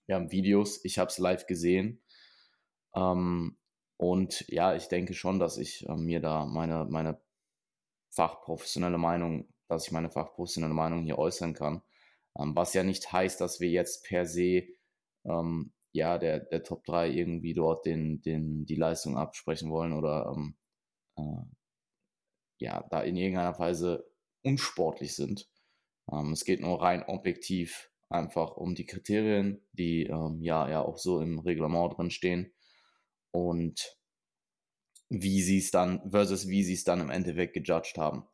Wir 0.06 0.16
haben 0.16 0.30
Videos, 0.30 0.84
ich 0.84 0.98
habe 0.98 1.08
es 1.08 1.18
live 1.18 1.46
gesehen. 1.46 2.02
Ähm, 2.94 3.56
und 3.96 4.44
ja, 4.48 4.74
ich 4.74 4.88
denke 4.88 5.14
schon, 5.14 5.38
dass 5.38 5.58
ich 5.58 5.86
äh, 5.88 5.96
mir 5.96 6.20
da 6.20 6.44
meine, 6.44 6.84
meine 6.84 7.20
fachprofessionelle 8.10 8.98
Meinung, 8.98 9.48
dass 9.68 9.86
ich 9.86 9.92
meine 9.92 10.10
fachprofessionelle 10.10 10.74
Meinung 10.74 11.02
hier 11.02 11.18
äußern 11.18 11.54
kann. 11.54 11.82
Ähm, 12.38 12.54
was 12.56 12.74
ja 12.74 12.82
nicht 12.82 13.12
heißt, 13.12 13.40
dass 13.40 13.60
wir 13.60 13.70
jetzt 13.70 14.04
per 14.04 14.26
se 14.26 14.64
ähm, 15.24 15.72
ja 15.96 16.18
der, 16.18 16.40
der 16.40 16.62
Top 16.62 16.84
3 16.84 17.10
irgendwie 17.10 17.54
dort 17.54 17.86
den, 17.86 18.22
den, 18.22 18.66
die 18.66 18.76
Leistung 18.76 19.16
absprechen 19.16 19.70
wollen 19.70 19.92
oder 19.92 20.32
ähm, 20.36 20.56
äh, 21.16 21.44
ja, 22.58 22.86
da 22.90 23.02
in 23.02 23.16
irgendeiner 23.16 23.58
Weise 23.58 24.06
unsportlich 24.42 25.14
sind. 25.14 25.48
Ähm, 26.10 26.32
es 26.32 26.44
geht 26.44 26.60
nur 26.60 26.80
rein 26.82 27.02
objektiv 27.04 27.90
einfach 28.08 28.56
um 28.56 28.74
die 28.74 28.86
Kriterien, 28.86 29.62
die 29.72 30.04
ähm, 30.04 30.40
ja, 30.42 30.68
ja 30.68 30.82
auch 30.82 30.98
so 30.98 31.20
im 31.20 31.38
Reglement 31.40 31.96
drin 31.96 32.10
stehen 32.10 32.52
und 33.32 33.98
wie 35.08 35.42
sie 35.42 35.58
es 35.58 35.70
dann, 35.70 36.10
versus 36.10 36.48
wie 36.48 36.64
sie 36.64 36.74
es 36.74 36.84
dann 36.84 37.00
im 37.00 37.10
Endeffekt 37.10 37.54
gejudged 37.54 37.98
haben. 37.98 38.26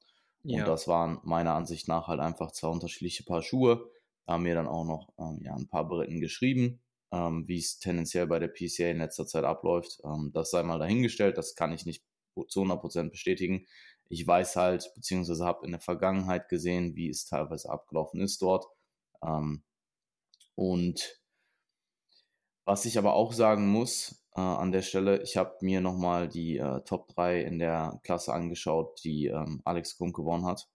Und 0.44 0.50
Ja, 0.50 0.66
das 0.66 0.88
waren 0.88 1.20
meiner 1.24 1.54
Ansicht 1.54 1.88
nach 1.88 2.08
halt 2.08 2.20
einfach 2.20 2.52
zwei 2.52 2.68
unterschiedliche 2.68 3.24
Paar 3.24 3.42
Schuhe. 3.42 3.90
Da 4.26 4.34
haben 4.34 4.42
mir 4.44 4.54
dann 4.54 4.68
auch 4.68 4.84
noch 4.84 5.12
ähm, 5.18 5.40
ja, 5.42 5.54
ein 5.54 5.68
paar 5.68 5.86
Briten 5.88 6.20
geschrieben, 6.20 6.80
ähm, 7.12 7.46
wie 7.46 7.58
es 7.58 7.78
tendenziell 7.78 8.26
bei 8.26 8.38
der 8.38 8.48
PCA 8.48 8.90
in 8.90 8.98
letzter 8.98 9.26
Zeit 9.26 9.44
abläuft. 9.44 10.00
Ähm, 10.04 10.30
das 10.34 10.50
sei 10.50 10.62
mal 10.62 10.78
dahingestellt, 10.78 11.38
das 11.38 11.54
kann 11.54 11.72
ich 11.72 11.86
nicht 11.86 12.02
zu 12.48 12.62
100% 12.62 13.10
bestätigen. 13.10 13.66
Ich 14.08 14.26
weiß 14.26 14.56
halt, 14.56 14.90
beziehungsweise 14.94 15.44
habe 15.44 15.66
in 15.66 15.72
der 15.72 15.80
Vergangenheit 15.80 16.48
gesehen, 16.48 16.96
wie 16.96 17.08
es 17.08 17.26
teilweise 17.26 17.70
abgelaufen 17.70 18.20
ist 18.20 18.40
dort. 18.42 18.66
Ähm, 19.22 19.62
und 20.54 21.20
was 22.64 22.84
ich 22.84 22.98
aber 22.98 23.14
auch 23.14 23.32
sagen 23.32 23.68
muss 23.68 24.24
äh, 24.36 24.40
an 24.40 24.72
der 24.72 24.82
Stelle, 24.82 25.22
ich 25.22 25.36
habe 25.36 25.56
mir 25.60 25.80
nochmal 25.80 26.28
die 26.28 26.58
äh, 26.58 26.80
Top 26.84 27.08
3 27.08 27.42
in 27.42 27.58
der 27.58 28.00
Klasse 28.04 28.32
angeschaut, 28.32 29.02
die 29.04 29.26
ähm, 29.26 29.60
Alex 29.64 29.98
Kunk 29.98 30.16
gewonnen 30.16 30.46
hat. 30.46 30.68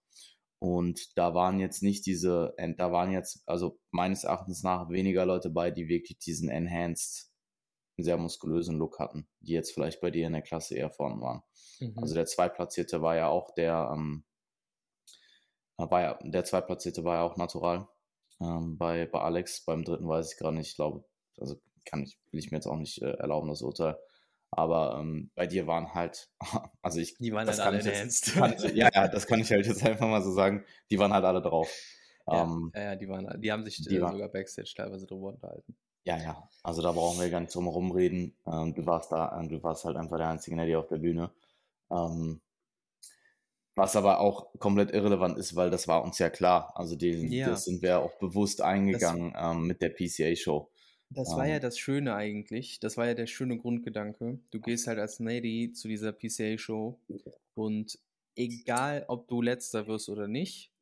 Und 0.60 1.16
da 1.16 1.34
waren 1.34 1.60
jetzt 1.60 1.82
nicht 1.82 2.04
diese, 2.06 2.54
da 2.76 2.90
waren 2.90 3.12
jetzt, 3.12 3.42
also 3.46 3.78
meines 3.90 4.24
Erachtens 4.24 4.62
nach 4.62 4.90
weniger 4.90 5.24
Leute 5.24 5.50
bei, 5.50 5.70
die 5.70 5.88
wirklich 5.88 6.18
diesen 6.18 6.48
enhanced, 6.48 7.32
sehr 7.96 8.16
muskulösen 8.16 8.76
Look 8.76 8.98
hatten, 8.98 9.28
die 9.40 9.52
jetzt 9.52 9.72
vielleicht 9.72 10.00
bei 10.00 10.10
dir 10.10 10.26
in 10.26 10.32
der 10.32 10.42
Klasse 10.42 10.76
eher 10.76 10.90
vorne 10.90 11.20
waren. 11.20 11.42
Also 11.96 12.14
mhm. 12.14 12.16
der 12.16 12.26
Zweitplatzierte 12.26 13.02
war 13.02 13.16
ja 13.16 13.28
auch 13.28 13.54
der, 13.54 13.90
ähm, 13.92 14.24
war 15.76 16.00
ja, 16.00 16.18
der 16.22 16.44
Zweitplatzierte 16.44 17.04
war 17.04 17.16
ja 17.16 17.22
auch 17.22 17.36
natural 17.36 17.88
ähm, 18.40 18.78
bei, 18.78 19.06
bei 19.06 19.20
Alex. 19.20 19.64
Beim 19.64 19.84
dritten 19.84 20.08
weiß 20.08 20.32
ich 20.32 20.38
gerade 20.38 20.56
nicht. 20.56 20.70
Ich 20.70 20.76
glaube, 20.76 21.04
also 21.38 21.60
kann 21.84 22.02
ich, 22.02 22.18
will 22.30 22.40
ich 22.40 22.50
mir 22.50 22.58
jetzt 22.58 22.66
auch 22.66 22.76
nicht 22.76 23.00
äh, 23.02 23.12
erlauben, 23.12 23.48
das 23.48 23.62
Urteil. 23.62 23.98
Aber 24.50 24.98
ähm, 25.00 25.30
bei 25.34 25.46
dir 25.46 25.66
waren 25.66 25.94
halt, 25.94 26.30
also 26.82 27.00
ich, 27.00 27.16
Die 27.18 27.32
waren 27.32 27.46
das 27.46 27.58
halt 27.58 27.66
kann 27.66 27.74
alle 27.74 27.84
jetzt, 28.02 28.32
kann 28.34 28.54
ja, 28.74 28.88
ja, 28.94 29.08
das 29.08 29.26
kann 29.26 29.40
ich 29.40 29.50
halt 29.50 29.66
jetzt 29.66 29.84
einfach 29.84 30.08
mal 30.08 30.22
so 30.22 30.32
sagen. 30.32 30.64
Die 30.90 30.98
waren 30.98 31.12
halt 31.12 31.24
alle 31.24 31.42
drauf. 31.42 31.70
Ja, 32.30 32.42
Ähm, 32.44 32.72
ja, 32.74 32.82
ja, 32.82 32.96
die 32.96 33.08
waren, 33.08 33.40
die 33.40 33.50
haben 33.50 33.64
sich 33.64 33.80
die 33.82 33.96
äh, 33.96 34.06
sogar 34.06 34.28
Backstage 34.28 34.74
teilweise 34.76 35.06
drüber 35.06 35.28
unterhalten. 35.28 35.78
ja, 36.04 36.16
ja, 36.18 36.48
also 36.62 36.82
da 36.82 36.92
brauchen 36.92 37.20
wir 37.20 37.30
gar 37.30 37.40
nicht 37.40 37.54
drum 37.54 37.64
herum 37.64 37.90
reden. 37.92 38.36
Ähm, 38.46 38.74
du 38.74 38.86
warst 38.86 39.12
da, 39.12 39.40
äh, 39.40 39.48
du 39.48 39.62
warst 39.62 39.84
halt 39.84 39.96
einfach 39.96 40.16
der 40.18 40.28
einzige 40.28 40.56
Neddy 40.56 40.76
auf 40.76 40.88
der 40.88 40.98
Bühne. 40.98 41.30
Ähm, 41.90 42.42
Was 43.74 43.94
aber 43.96 44.18
auch 44.20 44.52
komplett 44.58 44.90
irrelevant 44.90 45.38
ist, 45.38 45.54
weil 45.54 45.70
das 45.70 45.86
war 45.88 46.02
uns 46.02 46.18
ja 46.18 46.30
klar. 46.30 46.72
Also 46.76 46.96
die, 46.96 47.32
Ja, 47.36 47.46
das 47.46 47.64
sind 47.64 47.80
wir 47.80 48.00
auch 48.00 48.18
bewusst 48.18 48.60
das, 48.60 48.66
eingegangen 48.66 49.34
ähm, 49.38 49.66
mit 49.66 49.80
der 49.82 49.90
PCA-Show. 49.90 50.70
Das 51.10 51.36
war 51.36 51.46
ja 51.46 51.56
Ähm, 51.56 51.60
das 51.60 51.78
Schöne 51.78 52.14
eigentlich. 52.14 52.80
Das 52.80 52.96
war 52.96 53.06
ja 53.06 53.14
der 53.14 53.26
schöne 53.26 53.58
Grundgedanke. 53.58 54.38
Du 54.50 54.60
gehst 54.60 54.86
halt 54.86 54.98
als 54.98 55.18
Lady 55.18 55.72
zu 55.72 55.88
dieser 55.88 56.12
PCA-Show 56.12 56.98
und 57.54 57.98
egal, 58.36 59.04
ob 59.08 59.28
du 59.28 59.42
letzter 59.42 59.86
wirst 59.86 60.08
oder 60.08 60.28
nicht, 60.28 60.72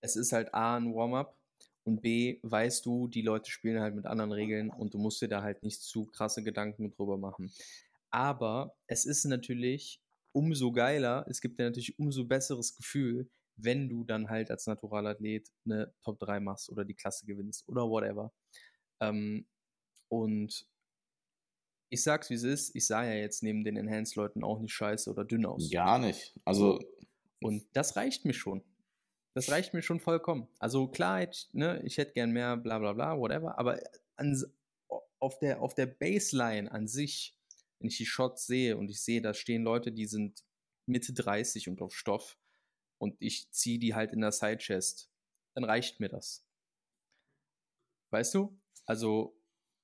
es 0.00 0.16
ist 0.16 0.32
halt 0.32 0.54
A 0.54 0.76
ein 0.76 0.94
Warm-up 0.94 1.36
und 1.84 2.02
B 2.02 2.38
weißt 2.42 2.86
du, 2.86 3.08
die 3.08 3.22
Leute 3.22 3.50
spielen 3.50 3.80
halt 3.80 3.94
mit 3.94 4.06
anderen 4.06 4.32
Regeln 4.32 4.70
und 4.70 4.94
du 4.94 4.98
musst 4.98 5.20
dir 5.22 5.28
da 5.28 5.42
halt 5.42 5.62
nicht 5.62 5.82
zu 5.82 6.06
krasse 6.06 6.42
Gedanken 6.42 6.90
drüber 6.90 7.16
machen. 7.18 7.52
Aber 8.10 8.74
es 8.86 9.04
ist 9.04 9.24
natürlich 9.24 10.00
umso 10.32 10.72
geiler, 10.72 11.26
es 11.28 11.40
gibt 11.40 11.58
dir 11.58 11.64
natürlich 11.64 11.98
umso 11.98 12.24
besseres 12.24 12.76
Gefühl, 12.76 13.28
wenn 13.56 13.88
du 13.88 14.04
dann 14.04 14.30
halt 14.30 14.50
als 14.50 14.66
Naturalathlet 14.66 15.48
eine 15.64 15.92
Top 16.02 16.18
3 16.20 16.40
machst 16.40 16.70
oder 16.70 16.84
die 16.84 16.94
Klasse 16.94 17.26
gewinnst 17.26 17.68
oder 17.68 17.88
whatever. 17.88 18.32
Ähm, 19.02 19.46
und 20.08 20.66
ich 21.90 22.02
sag's 22.02 22.30
wie 22.30 22.34
es 22.34 22.42
ist, 22.42 22.74
ich 22.74 22.86
sah 22.86 23.04
ja 23.04 23.14
jetzt 23.14 23.42
neben 23.42 23.64
den 23.64 23.76
Enhanced-Leuten 23.76 24.44
auch 24.44 24.60
nicht 24.60 24.72
scheiße 24.72 25.10
oder 25.10 25.24
dünn 25.24 25.44
aus. 25.44 25.70
gar 25.70 25.98
nicht. 25.98 26.32
So. 26.34 26.40
Also 26.44 26.78
Und 27.42 27.66
das 27.74 27.96
reicht 27.96 28.24
mir 28.24 28.32
schon. 28.32 28.62
Das 29.34 29.50
reicht 29.50 29.74
mir 29.74 29.82
schon 29.82 30.00
vollkommen. 30.00 30.48
Also 30.58 30.88
klar, 30.88 31.22
ich, 31.22 31.48
ne, 31.52 31.82
ich 31.84 31.98
hätte 31.98 32.12
gern 32.12 32.32
mehr, 32.32 32.56
bla 32.56 32.78
bla 32.78 32.92
bla, 32.92 33.18
whatever, 33.18 33.58
aber 33.58 33.78
an, 34.16 34.42
auf, 35.18 35.38
der, 35.38 35.60
auf 35.60 35.74
der 35.74 35.86
Baseline 35.86 36.70
an 36.70 36.86
sich, 36.86 37.36
wenn 37.78 37.88
ich 37.88 37.96
die 37.96 38.06
Shots 38.06 38.46
sehe 38.46 38.76
und 38.76 38.90
ich 38.90 39.02
sehe, 39.02 39.20
da 39.20 39.34
stehen 39.34 39.62
Leute, 39.62 39.90
die 39.92 40.06
sind 40.06 40.44
Mitte 40.86 41.12
30 41.12 41.68
und 41.68 41.82
auf 41.82 41.94
Stoff 41.94 42.38
und 42.98 43.16
ich 43.18 43.50
ziehe 43.50 43.78
die 43.78 43.94
halt 43.94 44.12
in 44.12 44.20
der 44.20 44.32
Sidechest, 44.32 45.10
dann 45.54 45.64
reicht 45.64 46.00
mir 46.00 46.08
das. 46.08 46.44
Weißt 48.10 48.34
du? 48.34 48.58
Also, 48.86 49.34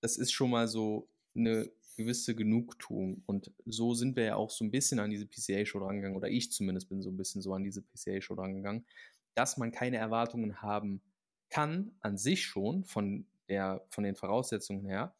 das 0.01 0.17
ist 0.17 0.33
schon 0.33 0.51
mal 0.51 0.69
so 0.69 1.09
eine 1.35 1.71
gewisse 1.97 2.35
Genugtuung. 2.35 3.23
Und 3.27 3.53
so 3.67 3.95
sind 3.95 4.17
wir 4.17 4.25
ja 4.25 4.37
auch 4.37 4.51
so 4.51 4.65
ein 4.65 4.71
bisschen 4.71 5.01
an 5.01 5.11
diese 5.11 5.27
PCA-Show 5.27 5.79
rangegangen, 5.79 6.17
oder 6.17 6.29
ich 6.29 6.53
zumindest 6.53 6.89
bin 6.89 7.03
so 7.03 7.11
ein 7.11 7.17
bisschen 7.17 7.43
so 7.43 7.53
an 7.53 7.65
diese 7.65 7.83
PCA-Show 7.83 8.35
rangegangen, 8.35 8.87
dass 9.35 9.57
man 9.57 9.73
keine 9.73 9.99
Erwartungen 9.99 10.63
haben 10.63 11.03
kann, 11.51 11.93
an 12.01 12.17
sich 12.17 12.45
schon, 12.45 12.85
von, 12.85 13.27
der, 13.49 13.85
von 13.91 14.05
den 14.05 14.15
Voraussetzungen 14.15 14.85
her. 14.87 15.15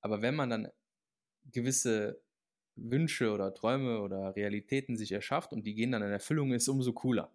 Aber 0.00 0.22
wenn 0.22 0.34
man 0.34 0.50
dann 0.50 0.68
gewisse 1.52 2.20
Wünsche 2.76 3.32
oder 3.32 3.54
Träume 3.54 4.00
oder 4.00 4.34
Realitäten 4.34 4.96
sich 4.96 5.12
erschafft 5.12 5.52
und 5.52 5.64
die 5.66 5.74
gehen 5.74 5.92
dann 5.92 6.02
in 6.02 6.10
Erfüllung, 6.10 6.52
ist 6.52 6.68
umso 6.68 6.92
cooler. 6.92 7.32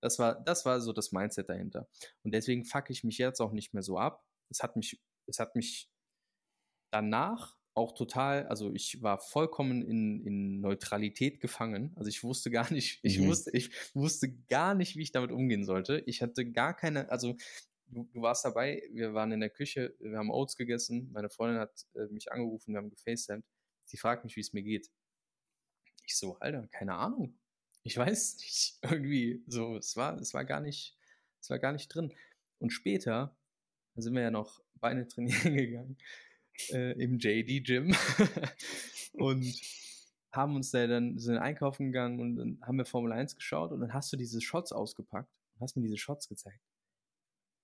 Das 0.00 0.18
war, 0.18 0.40
das 0.40 0.64
war 0.64 0.80
so 0.80 0.92
das 0.92 1.12
Mindset 1.12 1.48
dahinter. 1.48 1.88
Und 2.22 2.32
deswegen 2.32 2.64
fuck 2.64 2.90
ich 2.90 3.02
mich 3.02 3.18
jetzt 3.18 3.40
auch 3.40 3.52
nicht 3.52 3.74
mehr 3.74 3.82
so 3.82 3.98
ab. 3.98 4.24
Es 4.50 4.62
hat 4.62 4.76
mich, 4.76 5.00
es 5.28 5.38
hat 5.38 5.56
mich 5.56 5.90
danach 6.90 7.56
auch 7.74 7.92
total, 7.92 8.46
also 8.46 8.72
ich 8.72 9.02
war 9.02 9.18
vollkommen 9.18 9.82
in, 9.82 10.24
in 10.26 10.60
Neutralität 10.60 11.40
gefangen. 11.40 11.92
Also 11.96 12.08
ich 12.08 12.22
wusste 12.24 12.50
gar 12.50 12.72
nicht, 12.72 13.00
ich 13.04 13.20
Mhm. 13.20 13.26
wusste, 13.26 13.50
ich 13.52 13.70
wusste 13.94 14.32
gar 14.48 14.74
nicht, 14.74 14.96
wie 14.96 15.02
ich 15.02 15.12
damit 15.12 15.30
umgehen 15.30 15.64
sollte. 15.64 16.02
Ich 16.06 16.22
hatte 16.22 16.50
gar 16.50 16.74
keine, 16.74 17.10
also 17.10 17.36
du, 17.88 18.04
du 18.12 18.22
warst 18.22 18.44
dabei, 18.44 18.82
wir 18.92 19.12
waren 19.14 19.32
in 19.32 19.40
der 19.40 19.50
Küche, 19.50 19.94
wir 20.00 20.16
haben 20.18 20.30
Oats 20.30 20.56
gegessen, 20.56 21.10
meine 21.12 21.28
Freundin 21.28 21.60
hat 21.60 21.86
äh, 21.94 22.06
mich 22.06 22.32
angerufen, 22.32 22.72
wir 22.72 22.78
haben 22.78 22.90
gefacetimed. 22.90 23.44
Sie 23.84 23.98
fragt 23.98 24.24
mich, 24.24 24.36
wie 24.36 24.40
es 24.40 24.52
mir 24.54 24.62
geht. 24.62 24.90
Ich 26.04 26.16
so, 26.16 26.38
Alter, 26.38 26.66
keine 26.68 26.94
Ahnung. 26.94 27.38
Ich 27.82 27.96
weiß 27.96 28.36
nicht. 28.40 28.78
Irgendwie 28.82 29.42
so, 29.46 29.76
es 29.76 29.96
war, 29.96 30.18
es 30.20 30.34
war 30.34 30.44
gar 30.44 30.60
nicht, 30.60 30.96
es 31.40 31.50
war 31.50 31.58
gar 31.58 31.72
nicht 31.72 31.88
drin. 31.88 32.14
Und 32.58 32.70
später 32.70 33.36
Da 33.96 34.02
sind 34.02 34.14
wir 34.14 34.22
ja 34.22 34.30
noch 34.32 34.62
Beine 34.80 35.06
trainieren 35.08 35.54
gegangen 35.54 35.96
äh, 36.70 36.92
im 37.02 37.18
JD-Gym 37.18 37.94
und 39.12 39.60
haben 40.32 40.54
uns 40.54 40.70
da 40.70 40.86
dann 40.86 41.18
sind 41.18 41.38
einkaufen 41.38 41.86
gegangen 41.86 42.20
und 42.20 42.36
dann 42.36 42.58
haben 42.62 42.76
wir 42.76 42.84
Formel 42.84 43.12
1 43.12 43.36
geschaut 43.36 43.72
und 43.72 43.80
dann 43.80 43.92
hast 43.92 44.12
du 44.12 44.16
diese 44.16 44.40
Shots 44.40 44.72
ausgepackt 44.72 45.32
und 45.54 45.60
hast 45.62 45.76
mir 45.76 45.82
diese 45.82 45.96
Shots 45.96 46.28
gezeigt. 46.28 46.60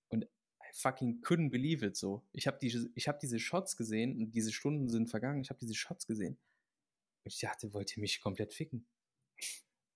Und 0.09 0.23
I 0.23 0.73
fucking 0.73 1.21
couldn't 1.21 1.51
believe 1.51 1.85
it 1.85 1.95
so. 1.95 2.23
Ich 2.31 2.47
habe 2.47 2.57
diese, 2.61 2.89
hab 3.07 3.19
diese 3.19 3.39
Shots 3.39 3.77
gesehen 3.77 4.17
und 4.17 4.31
diese 4.31 4.51
Stunden 4.51 4.89
sind 4.89 5.09
vergangen. 5.09 5.41
Ich 5.41 5.49
habe 5.49 5.59
diese 5.59 5.75
Shots 5.75 6.07
gesehen. 6.07 6.37
Und 7.23 7.33
ich 7.33 7.39
dachte, 7.39 7.73
wollt 7.73 7.95
ihr 7.95 8.01
mich 8.01 8.21
komplett 8.21 8.53
ficken? 8.53 8.85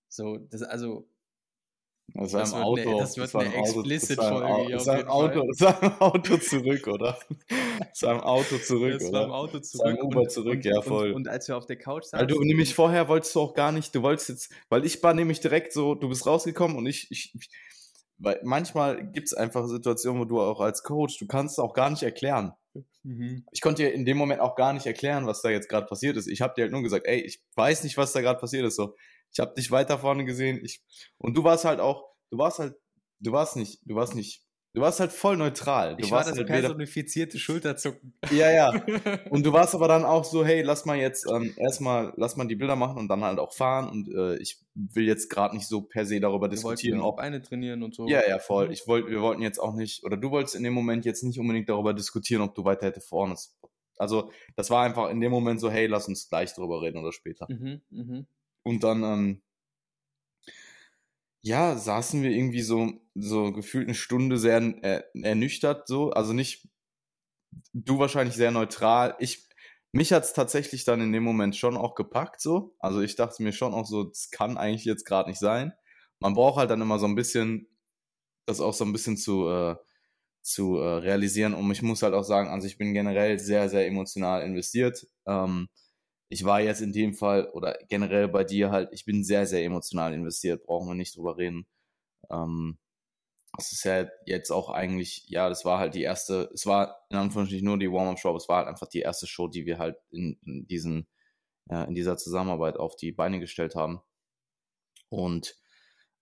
So, 0.08 0.38
das, 0.38 0.62
also, 0.62 1.08
das 2.14 2.32
im 2.32 2.38
wird 2.38 2.54
Auto. 2.54 2.80
eine, 2.90 2.96
das 2.98 3.16
wird 3.16 3.34
eine 3.34 3.44
im 3.54 3.60
Auto- 3.60 3.80
explicit 3.80 4.18
das 4.18 4.30
war 4.30 4.30
im 4.30 4.38
Folge 4.38 4.54
Au- 4.54 4.66
hier 4.66 4.76
Das 4.76 4.88
auf 4.88 4.94
war 4.94 4.94
im 4.94 4.98
jeden 4.98 5.10
Auto, 5.10 5.40
im 5.86 5.92
Auto 6.00 6.36
zurück, 6.38 6.86
oder? 6.88 7.18
Im 8.02 8.20
Auto 8.20 8.58
zurück, 8.58 9.02
oder? 9.08 9.24
im 9.24 9.30
Auto 9.30 9.52
war 9.54 9.56
im 9.56 9.62
zurück. 9.62 10.02
Uber 10.04 10.20
und, 10.20 10.30
zurück, 10.30 10.52
und, 10.54 10.64
ja, 10.64 10.76
und, 10.78 10.84
voll. 10.84 11.12
Und, 11.12 11.28
als 11.28 11.48
wir 11.48 11.56
auf 11.56 11.66
der 11.66 11.76
Couch 11.78 12.04
Weil 12.12 12.26
du 12.26 12.34
saßen, 12.34 12.46
nämlich 12.46 12.74
vorher 12.74 13.08
wolltest 13.08 13.34
du 13.34 13.40
auch 13.40 13.54
gar 13.54 13.72
nicht, 13.72 13.94
du 13.94 14.02
wolltest 14.02 14.28
jetzt, 14.30 14.52
weil 14.68 14.84
ich 14.84 15.02
war 15.02 15.14
nämlich 15.14 15.40
direkt 15.40 15.72
so, 15.72 15.94
du 15.94 16.08
bist 16.08 16.26
rausgekommen 16.26 16.76
und 16.76 16.86
ich, 16.86 17.08
ich, 17.10 17.34
ich 17.34 17.50
weil 18.18 18.40
manchmal 18.42 19.04
gibt 19.12 19.28
es 19.28 19.34
einfach 19.34 19.66
Situationen, 19.68 20.20
wo 20.20 20.24
du 20.24 20.40
auch 20.40 20.60
als 20.60 20.82
Coach, 20.82 21.18
du 21.18 21.26
kannst 21.26 21.54
es 21.54 21.58
auch 21.60 21.72
gar 21.72 21.88
nicht 21.90 22.02
erklären. 22.02 22.52
Mhm. 23.04 23.44
Ich 23.52 23.60
konnte 23.60 23.82
dir 23.84 23.92
in 23.92 24.04
dem 24.04 24.16
Moment 24.16 24.40
auch 24.40 24.56
gar 24.56 24.72
nicht 24.72 24.86
erklären, 24.86 25.26
was 25.26 25.40
da 25.40 25.50
jetzt 25.50 25.68
gerade 25.68 25.86
passiert 25.86 26.16
ist. 26.16 26.26
Ich 26.26 26.40
habe 26.40 26.54
dir 26.56 26.62
halt 26.62 26.72
nur 26.72 26.82
gesagt, 26.82 27.06
ey, 27.06 27.20
ich 27.20 27.40
weiß 27.54 27.84
nicht, 27.84 27.96
was 27.96 28.12
da 28.12 28.20
gerade 28.20 28.40
passiert 28.40 28.64
ist. 28.66 28.74
So, 28.76 28.96
ich 29.32 29.40
habe 29.40 29.54
dich 29.54 29.70
weiter 29.70 29.98
vorne 29.98 30.24
gesehen. 30.24 30.60
Ich 30.64 30.82
und 31.18 31.36
du 31.36 31.44
warst 31.44 31.64
halt 31.64 31.80
auch, 31.80 32.04
du 32.30 32.38
warst 32.38 32.58
halt, 32.58 32.74
du 33.20 33.32
warst 33.32 33.56
nicht, 33.56 33.80
du 33.84 33.94
warst 33.94 34.14
nicht, 34.14 34.42
du 34.74 34.80
warst 34.80 35.00
halt 35.00 35.12
voll 35.12 35.36
neutral. 35.36 35.96
Du 35.96 36.04
Ich 36.04 36.10
war 36.10 36.18
warst 36.18 36.30
das 36.30 36.38
halt 36.38 36.48
weder, 36.48 36.60
personifizierte 36.60 37.38
Schulterzucken. 37.38 38.14
ja, 38.30 38.50
ja. 38.50 38.70
Und 39.30 39.44
du 39.44 39.52
warst 39.52 39.74
aber 39.74 39.88
dann 39.88 40.04
auch 40.04 40.24
so, 40.24 40.44
hey, 40.44 40.62
lass 40.62 40.84
mal 40.84 40.96
jetzt 40.96 41.26
ähm, 41.30 41.52
erstmal, 41.56 42.12
lass 42.16 42.36
mal 42.36 42.46
die 42.46 42.56
Bilder 42.56 42.76
machen 42.76 42.98
und 42.98 43.08
dann 43.08 43.24
halt 43.24 43.38
auch 43.38 43.52
fahren. 43.52 43.88
Und 43.88 44.08
äh, 44.08 44.36
ich 44.38 44.60
will 44.74 45.04
jetzt 45.06 45.28
gerade 45.30 45.56
nicht 45.56 45.66
so 45.66 45.82
per 45.82 46.06
se 46.06 46.20
darüber 46.20 46.46
Wir 46.46 46.50
diskutieren, 46.50 47.00
ob 47.00 47.16
Beine 47.16 47.42
trainieren 47.42 47.82
und 47.82 47.94
so. 47.94 48.06
ja, 48.08 48.20
ja, 48.28 48.38
voll. 48.38 48.66
Mhm. 48.66 48.72
Ich 48.72 48.86
wollte, 48.86 49.10
wir 49.10 49.20
wollten 49.20 49.42
jetzt 49.42 49.58
auch 49.58 49.74
nicht, 49.74 50.04
oder 50.04 50.16
du 50.16 50.30
wolltest 50.30 50.54
in 50.54 50.62
dem 50.62 50.74
Moment 50.74 51.04
jetzt 51.04 51.22
nicht 51.24 51.38
unbedingt 51.40 51.68
darüber 51.68 51.92
diskutieren, 51.94 52.42
ob 52.42 52.54
du 52.54 52.64
weiter 52.64 52.86
hätte 52.86 53.00
vorne. 53.00 53.36
Also, 53.96 54.30
das 54.54 54.70
war 54.70 54.84
einfach 54.84 55.10
in 55.10 55.20
dem 55.20 55.32
Moment 55.32 55.60
so, 55.60 55.70
hey, 55.70 55.86
lass 55.86 56.06
uns 56.06 56.28
gleich 56.28 56.54
drüber 56.54 56.80
reden 56.82 56.98
oder 56.98 57.10
später. 57.10 57.46
Mhm, 57.50 57.80
mhm. 57.90 58.26
Und 58.68 58.84
dann, 58.84 59.02
ähm, 59.02 59.42
ja, 61.42 61.76
saßen 61.76 62.22
wir 62.22 62.30
irgendwie 62.30 62.62
so, 62.62 62.92
so 63.14 63.52
gefühlt 63.52 63.86
eine 63.86 63.94
Stunde 63.94 64.38
sehr 64.38 64.58
äh, 64.84 65.02
ernüchtert, 65.22 65.88
so. 65.88 66.10
Also 66.10 66.32
nicht, 66.32 66.68
du 67.72 67.98
wahrscheinlich 67.98 68.36
sehr 68.36 68.50
neutral. 68.50 69.16
Ich, 69.18 69.48
mich 69.92 70.12
hat's 70.12 70.32
tatsächlich 70.32 70.84
dann 70.84 71.00
in 71.00 71.12
dem 71.12 71.22
Moment 71.24 71.56
schon 71.56 71.76
auch 71.76 71.94
gepackt, 71.94 72.40
so. 72.40 72.74
Also 72.78 73.00
ich 73.00 73.16
dachte 73.16 73.42
mir 73.42 73.52
schon 73.52 73.74
auch 73.74 73.86
so, 73.86 74.04
das 74.04 74.30
kann 74.30 74.58
eigentlich 74.58 74.84
jetzt 74.84 75.04
gerade 75.04 75.28
nicht 75.30 75.38
sein. 75.40 75.72
Man 76.20 76.34
braucht 76.34 76.58
halt 76.58 76.70
dann 76.70 76.80
immer 76.82 76.98
so 76.98 77.06
ein 77.06 77.14
bisschen, 77.14 77.68
das 78.46 78.60
auch 78.60 78.74
so 78.74 78.84
ein 78.84 78.92
bisschen 78.92 79.16
zu, 79.16 79.48
äh, 79.48 79.76
zu 80.42 80.78
äh, 80.78 80.98
realisieren. 80.98 81.54
Und 81.54 81.70
ich 81.72 81.82
muss 81.82 82.02
halt 82.02 82.14
auch 82.14 82.24
sagen, 82.24 82.50
also 82.50 82.66
ich 82.66 82.78
bin 82.78 82.94
generell 82.94 83.38
sehr, 83.38 83.68
sehr 83.68 83.86
emotional 83.86 84.42
investiert. 84.42 85.06
Ähm, 85.26 85.68
ich 86.28 86.44
war 86.44 86.60
jetzt 86.60 86.80
in 86.80 86.92
dem 86.92 87.14
Fall 87.14 87.48
oder 87.50 87.78
generell 87.88 88.28
bei 88.28 88.44
dir 88.44 88.70
halt, 88.70 88.90
ich 88.92 89.04
bin 89.04 89.24
sehr, 89.24 89.46
sehr 89.46 89.64
emotional 89.64 90.12
investiert, 90.14 90.64
brauchen 90.64 90.88
wir 90.88 90.94
nicht 90.94 91.16
drüber 91.16 91.38
reden. 91.38 91.66
Ähm, 92.30 92.78
es 93.58 93.72
ist 93.72 93.84
ja 93.84 94.06
jetzt 94.26 94.50
auch 94.50 94.70
eigentlich, 94.70 95.24
ja, 95.28 95.48
das 95.48 95.64
war 95.64 95.78
halt 95.78 95.94
die 95.94 96.02
erste, 96.02 96.50
es 96.54 96.66
war 96.66 97.06
in 97.10 97.16
Anführungsstrichen 97.16 97.64
nur 97.64 97.78
die 97.78 97.90
Warm-Up-Show, 97.90 98.28
aber 98.28 98.36
es 98.38 98.48
war 98.48 98.58
halt 98.58 98.68
einfach 98.68 98.88
die 98.88 99.00
erste 99.00 99.26
Show, 99.26 99.48
die 99.48 99.66
wir 99.66 99.78
halt 99.78 99.96
in, 100.10 100.38
in 100.44 100.66
diesen, 100.66 101.08
ja, 101.70 101.84
in 101.84 101.94
dieser 101.94 102.16
Zusammenarbeit 102.16 102.76
auf 102.76 102.96
die 102.96 103.12
Beine 103.12 103.40
gestellt 103.40 103.74
haben. 103.74 104.00
Und 105.08 105.56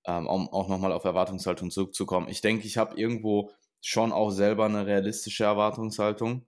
ähm, 0.07 0.29
um 0.29 0.49
auch 0.49 0.69
nochmal 0.69 0.93
auf 0.93 1.05
Erwartungshaltung 1.05 1.71
zurückzukommen. 1.71 2.29
Ich 2.29 2.41
denke, 2.41 2.67
ich 2.67 2.79
habe 2.79 2.99
irgendwo 2.99 3.51
schon 3.81 4.13
auch 4.13 4.31
selber 4.31 4.67
eine 4.67 4.87
realistische 4.87 5.45
Erwartungshaltung. 5.45 6.47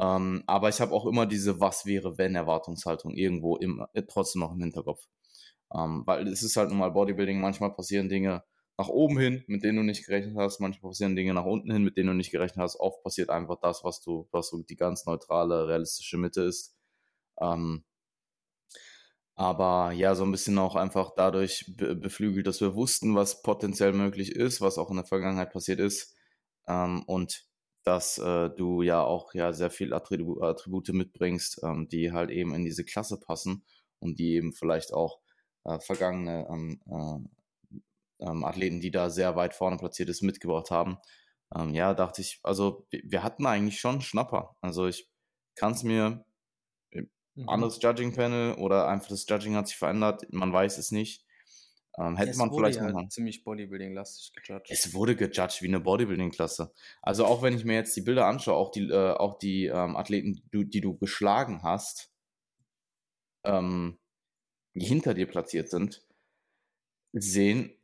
Ähm, 0.00 0.42
aber 0.46 0.68
ich 0.70 0.80
habe 0.80 0.92
auch 0.92 1.06
immer 1.06 1.26
diese 1.26 1.60
Was 1.60 1.86
wäre, 1.86 2.18
wenn 2.18 2.34
Erwartungshaltung 2.34 3.14
irgendwo 3.14 3.56
im, 3.56 3.84
äh, 3.92 4.02
trotzdem 4.04 4.40
noch 4.40 4.52
im 4.52 4.60
Hinterkopf. 4.60 5.06
Ähm, 5.74 6.02
weil 6.06 6.28
es 6.28 6.42
ist 6.42 6.56
halt 6.56 6.70
nun 6.70 6.78
mal 6.78 6.90
Bodybuilding, 6.90 7.40
manchmal 7.40 7.72
passieren 7.74 8.08
Dinge 8.08 8.42
nach 8.78 8.88
oben 8.88 9.18
hin, 9.18 9.44
mit 9.46 9.62
denen 9.62 9.78
du 9.78 9.84
nicht 9.84 10.06
gerechnet 10.06 10.36
hast, 10.38 10.60
manchmal 10.60 10.90
passieren 10.90 11.16
Dinge 11.16 11.34
nach 11.34 11.44
unten 11.44 11.70
hin, 11.72 11.84
mit 11.84 11.96
denen 11.98 12.08
du 12.08 12.14
nicht 12.14 12.30
gerechnet 12.30 12.62
hast. 12.62 12.76
Oft 12.80 13.02
passiert 13.02 13.30
einfach 13.30 13.58
das, 13.60 13.84
was 13.84 14.00
du, 14.00 14.26
was 14.32 14.48
so 14.48 14.62
die 14.62 14.76
ganz 14.76 15.06
neutrale, 15.06 15.68
realistische 15.68 16.16
Mitte 16.18 16.42
ist. 16.42 16.74
Ähm, 17.40 17.84
aber 19.34 19.92
ja, 19.92 20.14
so 20.14 20.24
ein 20.24 20.32
bisschen 20.32 20.58
auch 20.58 20.76
einfach 20.76 21.12
dadurch 21.16 21.64
be 21.76 21.96
beflügelt, 21.96 22.46
dass 22.46 22.60
wir 22.60 22.74
wussten, 22.74 23.14
was 23.14 23.42
potenziell 23.42 23.92
möglich 23.92 24.32
ist, 24.32 24.60
was 24.60 24.78
auch 24.78 24.90
in 24.90 24.96
der 24.96 25.06
Vergangenheit 25.06 25.52
passiert 25.52 25.80
ist. 25.80 26.14
Ähm, 26.68 27.02
und 27.06 27.49
dass 27.82 28.18
äh, 28.18 28.50
du 28.50 28.82
ja 28.82 29.02
auch 29.02 29.34
ja 29.34 29.52
sehr 29.52 29.70
viel 29.70 29.92
Attribu 29.92 30.40
Attribute 30.42 30.88
mitbringst, 30.90 31.60
ähm, 31.62 31.88
die 31.88 32.12
halt 32.12 32.30
eben 32.30 32.54
in 32.54 32.64
diese 32.64 32.84
Klasse 32.84 33.18
passen 33.18 33.64
und 33.98 34.18
die 34.18 34.34
eben 34.34 34.52
vielleicht 34.52 34.92
auch 34.92 35.20
äh, 35.64 35.78
vergangene 35.80 36.46
ähm, 36.50 36.80
äh, 36.86 38.26
ähm, 38.26 38.44
Athleten, 38.44 38.80
die 38.80 38.90
da 38.90 39.10
sehr 39.10 39.36
weit 39.36 39.54
vorne 39.54 39.78
platziert 39.78 40.08
ist, 40.08 40.22
mitgebracht 40.22 40.70
haben. 40.70 40.98
Ähm, 41.54 41.74
ja, 41.74 41.94
dachte 41.94 42.20
ich, 42.20 42.40
also 42.42 42.86
wir, 42.90 43.22
hatten 43.22 43.46
eigentlich 43.46 43.80
schon 43.80 44.02
Schnapper. 44.02 44.56
Also 44.60 44.86
ich 44.86 45.10
kann 45.54 45.72
es 45.72 45.82
mir 45.82 46.24
Mhm. 47.40 47.48
anderes 47.48 47.80
Judging 47.80 48.14
Panel 48.14 48.54
oder 48.54 48.88
einfach 48.88 49.08
das 49.08 49.26
Judging 49.28 49.54
hat 49.56 49.68
sich 49.68 49.76
verändert, 49.76 50.26
man 50.30 50.52
weiß 50.52 50.78
es 50.78 50.90
nicht. 50.90 51.24
Ähm, 52.00 52.16
hätte 52.16 52.30
es 52.30 52.36
man 52.38 52.50
vielleicht 52.50 52.78
ja 52.78 52.86
nochmal. 52.86 53.08
ziemlich 53.08 53.44
Bodybuilding-lastig 53.44 54.32
gejudged. 54.32 54.70
Es 54.70 54.94
wurde 54.94 55.16
gejudged 55.16 55.60
wie 55.60 55.68
eine 55.68 55.80
Bodybuilding-Klasse. 55.80 56.72
Also 57.02 57.26
auch 57.26 57.42
wenn 57.42 57.54
ich 57.54 57.66
mir 57.66 57.74
jetzt 57.74 57.94
die 57.94 58.00
Bilder 58.00 58.26
anschaue, 58.26 58.54
auch 58.54 58.70
die, 58.70 58.88
äh, 58.88 59.12
auch 59.12 59.38
die 59.38 59.66
ähm, 59.66 59.96
Athleten, 59.96 60.32
die 60.32 60.42
du, 60.50 60.64
die 60.64 60.80
du 60.80 60.96
geschlagen 60.96 61.62
hast, 61.62 62.10
ähm, 63.44 63.98
die 64.74 64.86
hinter 64.86 65.12
dir 65.12 65.26
platziert 65.26 65.68
sind, 65.68 66.02
sehen 67.12 67.76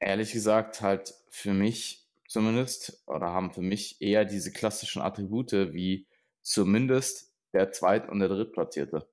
ehrlich 0.00 0.32
gesagt 0.32 0.82
halt 0.82 1.14
für 1.30 1.54
mich 1.54 2.06
zumindest 2.28 3.02
oder 3.06 3.28
haben 3.28 3.52
für 3.52 3.62
mich 3.62 4.02
eher 4.02 4.26
diese 4.26 4.52
klassischen 4.52 5.00
Attribute 5.00 5.52
wie 5.72 6.06
zumindest 6.42 7.32
der 7.54 7.72
Zweit- 7.72 8.10
und 8.10 8.18
der 8.18 8.28
Drittplatzierte. 8.28 9.08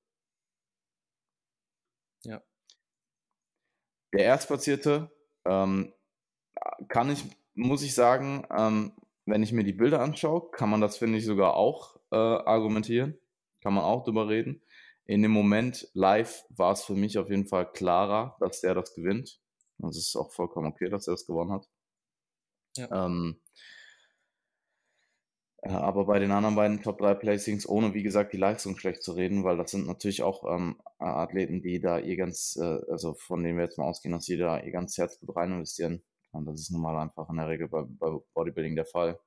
Ja. 2.25 2.41
Der 4.13 4.26
Erstplatzierte 4.26 5.12
ähm, 5.45 5.93
kann 6.88 7.10
ich, 7.12 7.24
muss 7.54 7.84
ich 7.84 7.93
sagen, 7.93 8.45
ähm, 8.56 8.93
wenn 9.26 9.43
ich 9.43 9.52
mir 9.52 9.63
die 9.63 9.74
Bilder 9.74 10.02
anschaue, 10.02 10.50
kann 10.52 10.69
man 10.69 10.82
das, 10.82 10.98
finde 10.98 11.17
ich, 11.17 11.26
sogar 11.26 11.56
auch 11.56 12.00
äh, 12.12 12.15
argumentieren. 12.15 13.17
Kann 13.62 13.74
man 13.74 13.84
auch 13.84 14.04
drüber 14.04 14.28
reden. 14.28 14.62
In 15.06 15.22
dem 15.22 15.32
Moment 15.32 15.89
live 15.93 16.45
war 16.50 16.72
es 16.72 16.84
für 16.84 16.93
mich 16.93 17.17
auf 17.17 17.30
jeden 17.30 17.48
Fall 17.48 17.72
klarer, 17.72 18.38
dass 18.39 18.62
der 18.62 18.74
das 18.74 18.93
gewinnt. 18.93 19.39
Und 19.78 19.89
es 19.89 19.98
ist 19.98 20.15
auch 20.15 20.32
vollkommen 20.32 20.67
okay, 20.67 20.89
dass 20.89 21.08
er 21.08 21.13
das 21.13 21.26
gewonnen 21.26 21.52
hat. 21.52 21.67
Ja. 22.78 23.06
Ähm, 23.06 23.39
äh, 23.48 23.79
aber 25.62 26.06
bei 26.06 26.19
den 26.19 26.32
anderen 26.32 26.56
beiden 26.56 26.82
Top 26.82 27.00
3 27.00 27.15
Placings, 27.15 27.67
ohne 27.67 27.93
wie 27.93 28.04
gesagt 28.04 28.34
die 28.34 28.38
Leistung 28.38 28.78
schlecht 28.78 29.04
zu 29.04 29.12
reden, 29.12 29.43
weil 29.43 29.58
das 29.58 29.72
sind 29.72 29.88
natürlich 29.88 30.24
auch 30.24 30.45
ähm, 30.45 30.80
Athleten, 31.00 31.62
die 31.62 31.80
da 31.82 32.00
ihr 32.00 32.15
ganz, 32.15 32.58
äh, 32.62 32.80
also 32.89 33.13
von 33.13 33.43
denen 33.43 33.58
wir 33.58 33.65
jetzt 33.65 33.78
mal 33.78 33.86
ausgehen, 33.86 34.13
dass 34.13 34.26
sie 34.26 34.38
da 34.38 34.60
ihr 34.60 34.72
ganz 34.72 34.98
Herzblut 34.98 35.36
rein 35.36 35.52
investieren. 35.52 36.02
Und 36.32 36.45
das 36.45 36.62
ist 36.62 36.72
nun 36.72 36.82
mal 36.82 36.98
einfach 36.98 37.30
in 37.30 37.38
der 37.38 37.49
Regel 37.49 37.68
bei, 37.68 37.84
bei 37.84 38.20
Bodybuilding 38.34 38.76
der 38.76 38.86
Fall. 38.86 39.20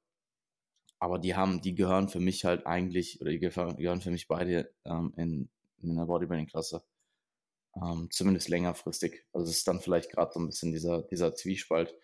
Aber 0.98 1.18
die 1.18 1.34
haben, 1.34 1.60
die 1.60 1.74
gehören 1.74 2.08
für 2.08 2.20
mich 2.20 2.44
halt 2.44 2.66
eigentlich, 2.66 3.20
oder 3.20 3.30
die 3.30 3.40
gehören, 3.40 3.76
gehören 3.76 4.00
für 4.00 4.12
mich 4.12 4.28
beide 4.28 4.72
ähm, 4.84 5.12
in, 5.16 5.50
in 5.82 5.96
der 5.96 6.06
Bodybuilding-Klasse. 6.06 6.82
Ähm, 7.76 8.08
zumindest 8.10 8.48
längerfristig. 8.48 9.24
Also 9.32 9.50
es 9.50 9.58
ist 9.58 9.68
dann 9.68 9.80
vielleicht 9.80 10.10
gerade 10.12 10.32
so 10.32 10.40
ein 10.40 10.46
bisschen 10.46 10.72
dieser, 10.72 11.02
dieser 11.02 11.34
Zwiespalt. 11.34 11.94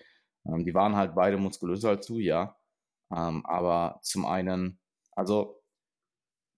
Ähm, 0.47 0.65
die 0.65 0.75
waren 0.75 0.97
halt 0.97 1.15
beide 1.15 1.37
muskulöser 1.37 1.91
als 1.91 2.07
du, 2.07 2.19
ja. 2.19 2.58
Ähm, 3.15 3.45
aber 3.47 4.01
zum 4.03 4.27
einen, 4.27 4.79
also 5.13 5.63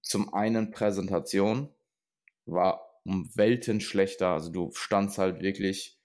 zum 0.03 0.33
einen 0.35 0.71
Präsentation 0.71 1.75
war 2.47 2.91
um 3.05 3.31
Welten 3.37 3.81
schlechter. 3.81 4.29
Also 4.29 4.51
du 4.51 4.71
standst 4.73 5.19
halt 5.19 5.41
wirklich, 5.41 5.99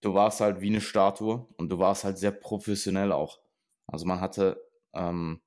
du 0.00 0.14
warst 0.14 0.40
halt 0.40 0.60
wie 0.60 0.68
eine 0.68 0.80
Statue 0.80 1.46
und 1.56 1.68
du 1.70 1.78
warst 1.78 2.04
halt 2.04 2.18
sehr 2.18 2.32
professionell 2.32 3.12
auch. 3.12 3.40
Also 3.86 4.06
man 4.06 4.20
hatte, 4.20 4.62
ähm, 4.94 5.40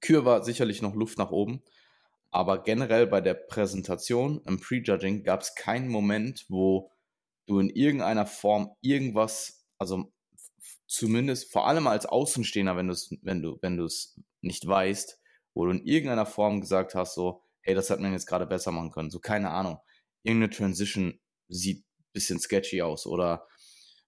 Kür 0.00 0.24
war 0.24 0.42
sicherlich 0.44 0.82
noch 0.82 0.94
Luft 0.94 1.18
nach 1.18 1.30
oben, 1.30 1.62
aber 2.30 2.62
generell 2.62 3.06
bei 3.06 3.20
der 3.20 3.34
Präsentation 3.34 4.42
im 4.46 4.60
Prejudging 4.60 5.22
gab 5.22 5.42
es 5.42 5.54
keinen 5.54 5.88
Moment, 5.88 6.46
wo 6.48 6.90
du 7.46 7.58
in 7.58 7.70
irgendeiner 7.70 8.26
Form 8.26 8.74
irgendwas, 8.80 9.66
also 9.78 10.12
zumindest, 10.94 11.52
vor 11.52 11.66
allem 11.66 11.86
als 11.86 12.06
Außenstehender, 12.06 12.76
wenn, 12.76 12.88
wenn 13.22 13.42
du 13.42 13.58
wenn 13.60 13.76
du 13.76 13.84
es 13.84 14.20
nicht 14.40 14.66
weißt, 14.66 15.20
wo 15.54 15.66
du 15.66 15.72
in 15.72 15.84
irgendeiner 15.84 16.26
Form 16.26 16.60
gesagt 16.60 16.94
hast, 16.94 17.14
so, 17.14 17.42
hey, 17.62 17.74
das 17.74 17.90
hat 17.90 18.00
man 18.00 18.12
jetzt 18.12 18.26
gerade 18.26 18.46
besser 18.46 18.72
machen 18.72 18.90
können. 18.90 19.10
So, 19.10 19.20
keine 19.20 19.50
Ahnung. 19.50 19.78
Irgendeine 20.22 20.50
Transition 20.50 21.20
sieht 21.48 21.84
ein 21.84 22.12
bisschen 22.12 22.38
sketchy 22.38 22.82
aus 22.82 23.06
oder 23.06 23.46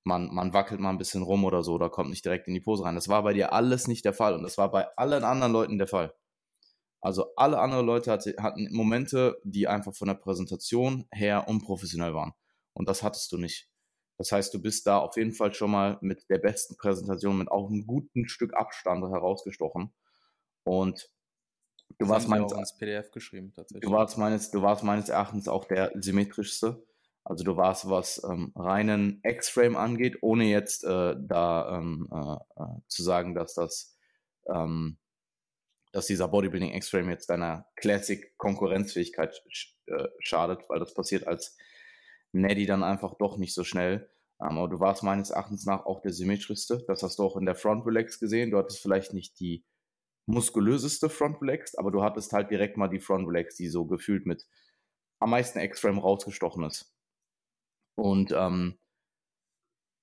man, 0.05 0.33
man 0.33 0.53
wackelt 0.53 0.81
mal 0.81 0.91
ein 0.91 0.99
bisschen 0.99 1.23
rum 1.23 1.45
oder 1.45 1.63
so 1.63 1.75
oder 1.75 1.91
kommt 1.91 2.11
nicht 2.11 2.25
direkt 2.25 2.49
in 2.49 2.55
die 2.55 2.61
Pose 2.61 2.85
rein. 2.85 2.95
Das 2.95 3.09
war 3.09 3.23
bei 3.23 3.33
dir 3.33 3.53
alles 3.53 3.89
nicht 3.89 4.05
der 4.05 4.15
Fall 4.15 4.35
und 4.35 4.43
das 4.43 4.57
war 4.57 4.71
bei 4.71 4.87
allen 4.97 5.25
anderen 5.25 5.53
Leuten 5.53 5.79
der 5.79 5.89
Fall. 5.89 6.15
Also 7.01 7.35
alle 7.37 7.59
anderen 7.59 7.87
Leute 7.87 8.11
hatte, 8.11 8.35
hatten 8.39 8.69
Momente, 8.73 9.41
die 9.45 9.69
einfach 9.69 9.95
von 9.95 10.09
der 10.09 10.15
Präsentation 10.15 11.07
her 11.13 11.47
unprofessionell 11.49 12.15
waren. 12.15 12.33
Und 12.73 12.89
das 12.89 13.03
hattest 13.03 13.33
du 13.33 13.39
nicht. 13.39 13.69
Das 14.19 14.33
heißt, 14.33 14.53
du 14.55 14.63
bist 14.63 14.87
da 14.87 14.99
auf 14.99 15.17
jeden 15.17 15.33
Fall 15.33 15.53
schon 15.55 15.71
mal 15.71 15.99
mit 16.01 16.29
der 16.31 16.39
besten 16.39 16.77
Präsentation, 16.77 17.39
mit 17.39 17.51
auch 17.51 17.69
einem 17.69 17.87
guten 17.87 18.29
Stück 18.29 18.55
Abstand 18.55 19.05
herausgestochen. 19.05 19.93
Und 20.65 21.11
du 21.99 22.07
das 22.07 22.09
warst 22.09 22.29
meines, 22.29 22.53
auch 22.53 22.79
PDF 22.79 23.11
geschrieben, 23.11 23.53
tatsächlich. 23.55 23.83
Du 23.83 23.95
warst 23.95 24.17
meines, 24.17 24.51
du 24.51 24.63
warst 24.63 24.85
meines 24.85 25.09
Erachtens 25.09 25.49
auch 25.49 25.67
der 25.67 25.93
symmetrischste. 25.95 26.83
Also 27.25 27.45
du 27.45 27.57
warst, 27.57 27.91
was 27.91 28.23
ähm, 28.25 28.53
reinen 28.55 29.21
X-Frame 29.25 29.77
angeht, 29.77 30.19
ohne 30.23 30.45
jetzt 30.45 30.85
äh, 30.85 31.17
da 31.19 31.77
ähm, 31.77 32.09
äh, 32.11 32.63
äh, 32.63 32.81
zu 32.87 33.03
sagen, 33.03 33.35
dass 33.35 33.55
das, 33.55 33.99
ähm, 34.49 34.97
dass 35.93 36.07
dieser 36.07 36.29
Bodybuilding 36.29 36.73
X-Frame 36.73 37.11
jetzt 37.11 37.29
deiner 37.29 37.67
Classic 37.75 38.37
Konkurrenzfähigkeit 38.39 39.43
sch 39.51 39.77
äh, 39.87 40.09
schadet, 40.21 40.69
weil 40.69 40.79
das 40.79 40.95
passiert 40.95 41.27
als 41.27 41.57
Neddy 42.41 42.67
dann 42.67 42.83
einfach 42.83 43.15
doch 43.19 43.37
nicht 43.37 43.55
so 43.55 43.65
schnell. 43.65 44.09
Ähm, 44.41 44.59
aber 44.59 44.69
du 44.69 44.81
warst 44.81 45.03
meines 45.03 45.31
Erachtens 45.31 45.65
nach 45.67 45.87
auch 45.87 46.01
der 46.01 46.13
symmetrischste. 46.13 46.85
Das 46.87 47.03
hast 47.03 47.19
du 47.19 47.23
auch 47.23 47.37
in 47.37 47.47
der 47.47 47.55
Front 47.55 47.87
Relax 47.87 48.21
gesehen. 48.21 48.51
Du 48.51 48.59
hattest 48.59 48.81
vielleicht 48.81 49.13
nicht 49.13 49.39
die 49.41 49.65
muskulöseste 50.27 51.09
Front 51.09 51.41
Relax, 51.41 51.75
aber 51.77 51.91
du 51.91 52.03
hattest 52.03 52.33
halt 52.33 52.51
direkt 52.51 52.77
mal 52.77 52.89
die 52.89 53.01
Front 53.01 53.29
Relax, 53.29 53.57
die 53.57 53.69
so 53.69 53.87
gefühlt 53.87 54.27
mit 54.27 54.47
am 55.21 55.31
meisten 55.31 55.61
X-Frame 55.61 55.99
rausgestochen 55.99 56.65
ist. 56.65 56.93
Und 57.95 58.33
ähm, 58.33 58.79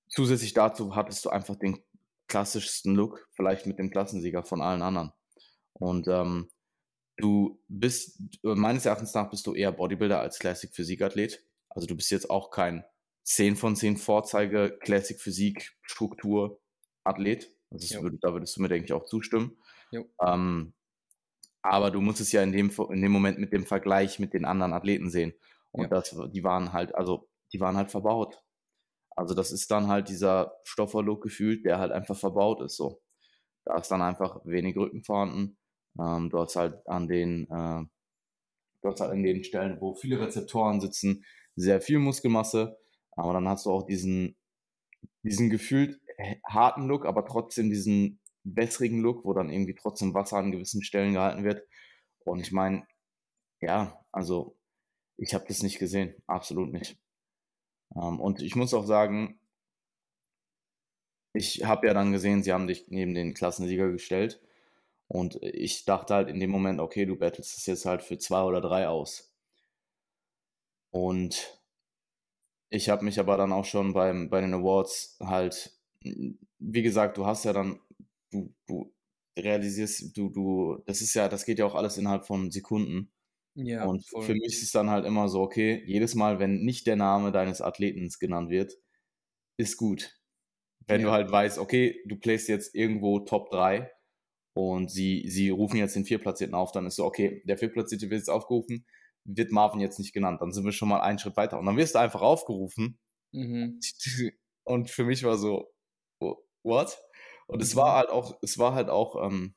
zusätzlich 0.07 0.53
dazu 0.53 0.95
hattest 0.95 1.23
du 1.25 1.29
einfach 1.29 1.55
den 1.55 1.83
klassischsten 2.27 2.95
Look, 2.95 3.27
vielleicht 3.33 3.67
mit 3.67 3.77
dem 3.77 3.91
Klassensieger 3.91 4.43
von 4.43 4.61
allen 4.61 4.81
anderen. 4.81 5.11
Und 5.73 6.07
ähm, 6.07 6.49
du 7.17 7.61
bist, 7.67 8.19
meines 8.41 8.85
Erachtens 8.85 9.13
nach, 9.13 9.29
bist 9.29 9.45
du 9.45 9.53
eher 9.53 9.71
Bodybuilder 9.71 10.19
als 10.19 10.39
Classic 10.39 10.73
Physikathlet. 10.73 11.45
Also 11.75 11.87
du 11.87 11.95
bist 11.95 12.11
jetzt 12.11 12.29
auch 12.29 12.51
kein 12.51 12.83
10 13.23 13.55
von 13.55 13.75
10 13.75 13.97
Vorzeige 13.97 14.77
Classic 14.81 15.19
Physik 15.19 15.75
Struktur 15.81 16.61
Athlet. 17.03 17.49
Also 17.71 18.03
würde, 18.03 18.17
da 18.21 18.33
würdest 18.33 18.55
du 18.55 18.61
mir, 18.61 18.69
denke 18.69 18.85
ich, 18.85 18.93
auch 18.93 19.05
zustimmen. 19.05 19.57
Ähm, 20.25 20.73
aber 21.61 21.91
du 21.91 22.01
musst 22.01 22.19
es 22.19 22.31
ja 22.31 22.43
in 22.43 22.51
dem, 22.51 22.69
in 22.91 23.01
dem 23.01 23.11
Moment 23.11 23.39
mit 23.39 23.53
dem 23.53 23.65
Vergleich 23.65 24.19
mit 24.19 24.33
den 24.33 24.45
anderen 24.45 24.73
Athleten 24.73 25.09
sehen. 25.09 25.33
Und 25.71 25.83
ja. 25.83 25.89
das, 25.89 26.15
die 26.31 26.43
waren 26.43 26.73
halt, 26.73 26.93
also 26.93 27.29
die 27.51 27.59
waren 27.59 27.77
halt 27.77 27.89
verbaut. 27.89 28.43
Also 29.15 29.33
das 29.33 29.51
ist 29.51 29.71
dann 29.71 29.87
halt 29.87 30.09
dieser 30.09 30.55
Stofferlook 30.63 31.21
gefühlt, 31.21 31.65
der 31.65 31.79
halt 31.79 31.91
einfach 31.91 32.17
verbaut 32.17 32.61
ist 32.61 32.75
so. 32.75 33.01
Da 33.65 33.77
ist 33.77 33.89
dann 33.89 34.01
einfach 34.01 34.41
wenig 34.43 34.75
Rücken 34.75 35.03
vorhanden. 35.03 35.57
Ähm, 35.99 36.29
du 36.29 36.39
hast 36.39 36.55
halt 36.55 36.85
an 36.87 37.07
den, 37.07 37.43
äh, 37.43 37.85
du 38.81 38.89
hast 38.89 38.99
halt 38.99 39.11
an 39.11 39.23
den 39.23 39.43
Stellen, 39.43 39.79
wo 39.79 39.95
viele 39.95 40.19
Rezeptoren 40.19 40.81
sitzen, 40.81 41.23
sehr 41.55 41.81
viel 41.81 41.99
Muskelmasse. 41.99 42.77
Aber 43.11 43.33
dann 43.33 43.47
hast 43.47 43.65
du 43.65 43.71
auch 43.71 43.83
diesen, 43.83 44.35
diesen 45.23 45.49
gefühlt 45.49 45.99
harten 46.45 46.87
Look, 46.87 47.05
aber 47.05 47.25
trotzdem 47.25 47.69
diesen 47.69 48.19
wässrigen 48.43 48.99
Look, 48.99 49.25
wo 49.25 49.33
dann 49.33 49.49
irgendwie 49.49 49.75
trotzdem 49.75 50.13
Wasser 50.13 50.37
an 50.37 50.51
gewissen 50.51 50.83
Stellen 50.83 51.13
gehalten 51.13 51.43
wird. 51.43 51.63
Und 52.25 52.39
ich 52.39 52.51
meine, 52.51 52.85
ja, 53.61 53.99
also 54.11 54.57
ich 55.17 55.33
habe 55.33 55.45
das 55.47 55.63
nicht 55.63 55.79
gesehen, 55.79 56.15
absolut 56.27 56.71
nicht. 56.71 56.97
Ähm, 57.95 58.19
und 58.19 58.41
ich 58.41 58.55
muss 58.55 58.73
auch 58.73 58.85
sagen, 58.85 59.39
ich 61.33 61.63
habe 61.65 61.87
ja 61.87 61.93
dann 61.93 62.11
gesehen, 62.11 62.43
sie 62.43 62.53
haben 62.53 62.67
dich 62.67 62.87
neben 62.89 63.13
den 63.13 63.33
Klassensieger 63.33 63.91
gestellt. 63.91 64.41
Und 65.07 65.41
ich 65.41 65.85
dachte 65.85 66.13
halt 66.13 66.29
in 66.29 66.39
dem 66.39 66.49
Moment, 66.49 66.79
okay, 66.79 67.05
du 67.05 67.15
battlest 67.17 67.57
es 67.57 67.65
jetzt 67.65 67.85
halt 67.85 68.03
für 68.03 68.17
zwei 68.17 68.43
oder 68.43 68.61
drei 68.61 68.87
aus. 68.87 69.32
Und 70.93 71.59
ich 72.69 72.87
habe 72.89 73.03
mich 73.03 73.19
aber 73.19 73.35
dann 73.35 73.51
auch 73.51 73.65
schon 73.65 73.93
beim, 73.93 74.29
bei 74.29 74.41
den 74.41 74.53
Awards 74.53 75.17
halt, 75.19 75.75
wie 76.03 76.83
gesagt, 76.83 77.17
du 77.17 77.25
hast 77.25 77.45
ja 77.45 77.53
dann, 77.53 77.79
du, 78.31 78.53
du 78.67 78.93
realisierst, 79.35 80.15
du, 80.15 80.29
du, 80.29 80.83
das 80.85 81.01
ist 81.01 81.15
ja, 81.15 81.27
das 81.29 81.45
geht 81.45 81.57
ja 81.57 81.65
auch 81.65 81.73
alles 81.73 81.97
innerhalb 81.97 82.27
von 82.27 82.51
Sekunden. 82.51 83.11
Ja, 83.55 83.85
und 83.85 84.07
voll. 84.07 84.21
für 84.23 84.33
mich 84.33 84.53
ist 84.53 84.63
es 84.63 84.71
dann 84.71 84.91
halt 84.91 85.05
immer 85.05 85.29
so, 85.29 85.41
okay, 85.41 85.83
jedes 85.87 86.13
Mal, 86.13 86.37
wenn 86.37 86.61
nicht 86.63 86.85
der 86.85 86.95
Name 86.95 87.31
deines 87.31 87.61
Athleten 87.61 88.07
genannt 88.19 88.51
wird, 88.51 88.73
ist 89.57 89.77
gut. 89.77 90.19
Wenn 90.85 91.01
ja. 91.01 91.07
du 91.07 91.11
halt 91.11 91.31
weißt, 91.31 91.57
okay, 91.57 92.03
du 92.05 92.17
playst 92.17 92.49
jetzt 92.49 92.75
irgendwo 92.75 93.19
Top 93.19 93.49
3 93.49 93.91
und 94.53 94.91
sie, 94.91 95.27
sie 95.27 95.49
rufen 95.49 95.77
jetzt 95.77 95.95
den 95.95 96.05
Vierplatzierten 96.05 96.53
auf, 96.53 96.71
dann 96.71 96.85
ist 96.85 96.97
so, 96.97 97.05
okay, 97.05 97.41
der 97.45 97.57
Vierplatzierte 97.57 98.11
wird 98.11 98.19
jetzt 98.19 98.29
aufgerufen, 98.29 98.85
wird 99.25 99.51
Marvin 99.51 99.79
jetzt 99.79 99.99
nicht 99.99 100.13
genannt, 100.13 100.41
dann 100.41 100.51
sind 100.51 100.65
wir 100.65 100.71
schon 100.71 100.89
mal 100.89 101.01
einen 101.01 101.19
Schritt 101.19 101.37
weiter. 101.37 101.59
Und 101.59 101.65
dann 101.65 101.77
wirst 101.77 101.95
du 101.95 101.99
einfach 101.99 102.21
aufgerufen. 102.21 102.99
Mhm. 103.31 103.79
Und 104.65 104.89
für 104.89 105.03
mich 105.03 105.23
war 105.23 105.37
so, 105.37 105.73
what? 106.63 106.97
Und 107.47 107.57
mhm. 107.57 107.63
es 107.63 107.75
war 107.75 107.95
halt 107.95 108.09
auch, 108.09 108.37
es 108.41 108.57
war 108.57 108.73
halt 108.73 108.89
auch, 108.89 109.21
ähm, 109.25 109.55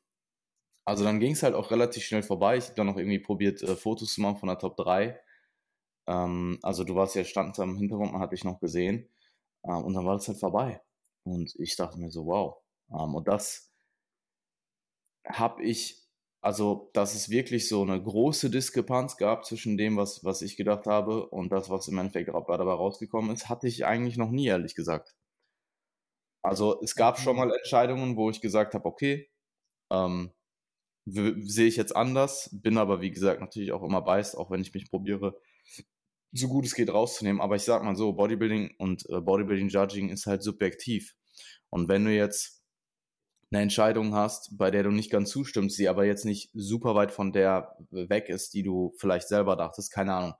also 0.85 1.05
dann 1.05 1.21
ging 1.21 1.33
es 1.33 1.43
halt 1.43 1.55
auch 1.55 1.71
relativ 1.71 2.05
schnell 2.05 2.23
vorbei. 2.23 2.57
Ich 2.57 2.65
habe 2.67 2.75
dann 2.75 2.87
noch 2.87 2.97
irgendwie 2.97 3.19
probiert, 3.19 3.63
äh, 3.63 3.77
Fotos 3.77 4.15
zu 4.15 4.21
machen 4.21 4.39
von 4.39 4.49
der 4.49 4.59
Top 4.59 4.77
3. 4.77 5.21
Ähm, 6.09 6.59
also 6.63 6.85
du 6.85 6.95
warst 6.95 7.15
ja 7.17 7.25
stand 7.25 7.59
am 7.59 7.77
Hintergrund, 7.77 8.13
man 8.13 8.21
hatte 8.21 8.35
ich 8.35 8.45
noch 8.45 8.61
gesehen. 8.61 9.09
Ähm, 9.65 9.85
und 9.85 9.95
dann 9.95 10.05
war 10.05 10.15
das 10.15 10.29
halt 10.29 10.39
vorbei. 10.39 10.81
Und 11.25 11.55
ich 11.59 11.77
dachte 11.77 11.99
mir 11.99 12.11
so, 12.11 12.27
wow. 12.27 12.57
Ähm, 12.91 13.15
und 13.15 13.27
das 13.29 13.73
habe 15.27 15.63
ich, 15.65 16.06
also 16.47 16.91
dass 16.93 17.17
es 17.17 17.29
wirklich 17.29 17.69
so 17.69 17.83
eine 17.83 18.01
große 18.01 18.51
Diskrepanz 18.51 19.17
gab 19.17 19.45
zwischen 19.45 19.77
dem, 19.77 19.97
was, 19.97 20.23
was 20.23 20.43
ich 20.43 20.57
gedacht 20.57 20.87
habe 20.87 21.27
und 21.29 21.51
das, 21.51 21.71
was 21.71 21.89
im 21.89 21.99
Endeffekt 21.99 22.29
dabei 22.29 22.55
rausgekommen 22.55 23.35
ist, 23.35 23.49
hatte 23.49 23.67
ich 23.67 23.85
eigentlich 23.85 24.17
noch 24.17 24.31
nie, 24.31 24.47
ehrlich 24.47 24.77
gesagt. 24.77 25.17
Also 26.45 26.81
es 26.85 26.95
gab 26.95 27.19
schon 27.19 27.35
mal 27.35 27.53
Entscheidungen, 27.53 28.17
wo 28.17 28.31
ich 28.31 28.41
gesagt 28.41 28.75
habe, 28.75 28.85
okay, 28.85 29.29
ähm, 29.91 30.31
sehe 31.07 31.67
ich 31.67 31.75
jetzt 31.75 31.97
anders, 31.97 32.49
bin 32.53 32.79
aber 32.79 33.01
wie 33.01 33.11
gesagt 33.11 33.41
natürlich 33.41 33.73
auch 33.73 33.83
immer 33.83 34.03
beißt, 34.03 34.39
auch 34.39 34.49
wenn 34.49 34.61
ich 34.61 34.73
mich 34.73 34.89
probiere, 34.89 35.37
so 36.31 36.47
gut 36.47 36.65
es 36.65 36.77
geht 36.77 36.93
rauszunehmen. 36.95 37.41
Aber 37.41 37.57
ich 37.57 37.63
sag 37.63 37.83
mal 37.83 37.97
so, 37.97 38.13
Bodybuilding 38.13 38.77
und 38.79 39.05
äh, 39.11 39.21
Bodybuilding 39.21 39.69
Judging 39.69 40.11
ist 40.11 40.27
halt 40.27 40.45
subjektiv. 40.45 41.17
Und 41.71 41.89
wenn 41.89 42.05
du 42.05 42.15
jetzt 42.15 42.56
eine 43.51 43.63
Entscheidung 43.63 44.15
hast, 44.15 44.57
bei 44.59 44.71
der 44.71 44.83
du 44.83 44.91
nicht 44.91 45.11
ganz 45.11 45.31
zustimmst, 45.31 45.79
die 45.79 45.89
aber 45.89 46.05
jetzt 46.05 46.25
nicht 46.25 46.51
super 46.53 46.95
weit 46.95 47.13
von 47.13 47.33
der 47.33 47.77
weg 47.91 48.29
ist, 48.29 48.55
die 48.55 48.63
du 48.63 48.95
vielleicht 48.99 49.29
selber 49.29 49.57
dachtest, 49.57 49.93
keine 49.93 50.15
Ahnung. 50.15 50.35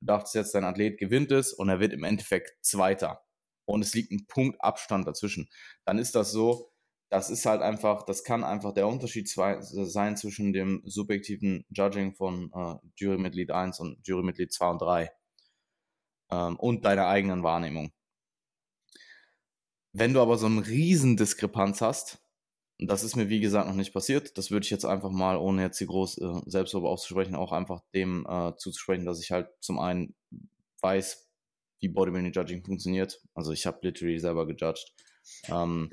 Du 0.00 0.06
dachtest 0.06 0.34
jetzt, 0.34 0.54
dein 0.54 0.64
Athlet 0.64 0.98
gewinnt 0.98 1.32
es 1.32 1.52
und 1.52 1.68
er 1.68 1.80
wird 1.80 1.92
im 1.92 2.04
Endeffekt 2.04 2.52
Zweiter. 2.64 3.22
Und 3.64 3.82
es 3.82 3.94
liegt 3.94 4.12
ein 4.12 4.26
Punkt 4.26 4.60
Abstand 4.60 5.06
dazwischen. 5.06 5.48
Dann 5.84 5.98
ist 5.98 6.14
das 6.14 6.32
so, 6.32 6.72
das 7.10 7.30
ist 7.30 7.46
halt 7.46 7.62
einfach, 7.62 8.04
das 8.04 8.24
kann 8.24 8.42
einfach 8.42 8.72
der 8.72 8.88
Unterschied 8.88 9.28
sein 9.28 10.16
zwischen 10.16 10.52
dem 10.52 10.82
subjektiven 10.84 11.64
Judging 11.68 12.14
von 12.14 12.50
äh, 12.54 12.74
Jurymitglied 12.96 13.50
1 13.50 13.80
und 13.80 13.98
Jurymitglied 14.06 14.52
2 14.52 14.70
und 14.70 14.82
3 14.82 15.10
ähm, 16.30 16.56
und 16.56 16.84
deiner 16.84 17.06
eigenen 17.08 17.42
Wahrnehmung. 17.42 17.92
Wenn 19.92 20.14
du 20.14 20.22
aber 20.22 20.38
so 20.38 20.46
eine 20.46 20.66
riesen 20.66 21.18
Diskrepanz 21.18 21.82
hast, 21.82 22.21
und 22.82 22.88
das 22.88 23.04
ist 23.04 23.14
mir 23.14 23.28
wie 23.28 23.38
gesagt 23.38 23.68
noch 23.68 23.76
nicht 23.76 23.92
passiert, 23.92 24.36
das 24.36 24.50
würde 24.50 24.64
ich 24.64 24.70
jetzt 24.70 24.84
einfach 24.84 25.10
mal, 25.10 25.36
ohne 25.36 25.62
jetzt 25.62 25.78
hier 25.78 25.86
groß 25.86 26.18
äh, 26.18 26.40
selbst 26.46 26.74
darüber 26.74 26.90
auszusprechen, 26.90 27.36
auch 27.36 27.52
einfach 27.52 27.80
dem 27.94 28.26
äh, 28.28 28.56
zuzusprechen, 28.56 29.06
dass 29.06 29.20
ich 29.20 29.30
halt 29.30 29.48
zum 29.60 29.78
einen 29.78 30.16
weiß, 30.80 31.30
wie 31.78 31.86
Bodybuilding 31.86 32.32
Judging 32.32 32.64
funktioniert. 32.64 33.22
Also 33.34 33.52
ich 33.52 33.66
habe 33.66 33.78
literally 33.82 34.18
selber 34.18 34.48
gejudged. 34.48 34.92
Ähm, 35.46 35.90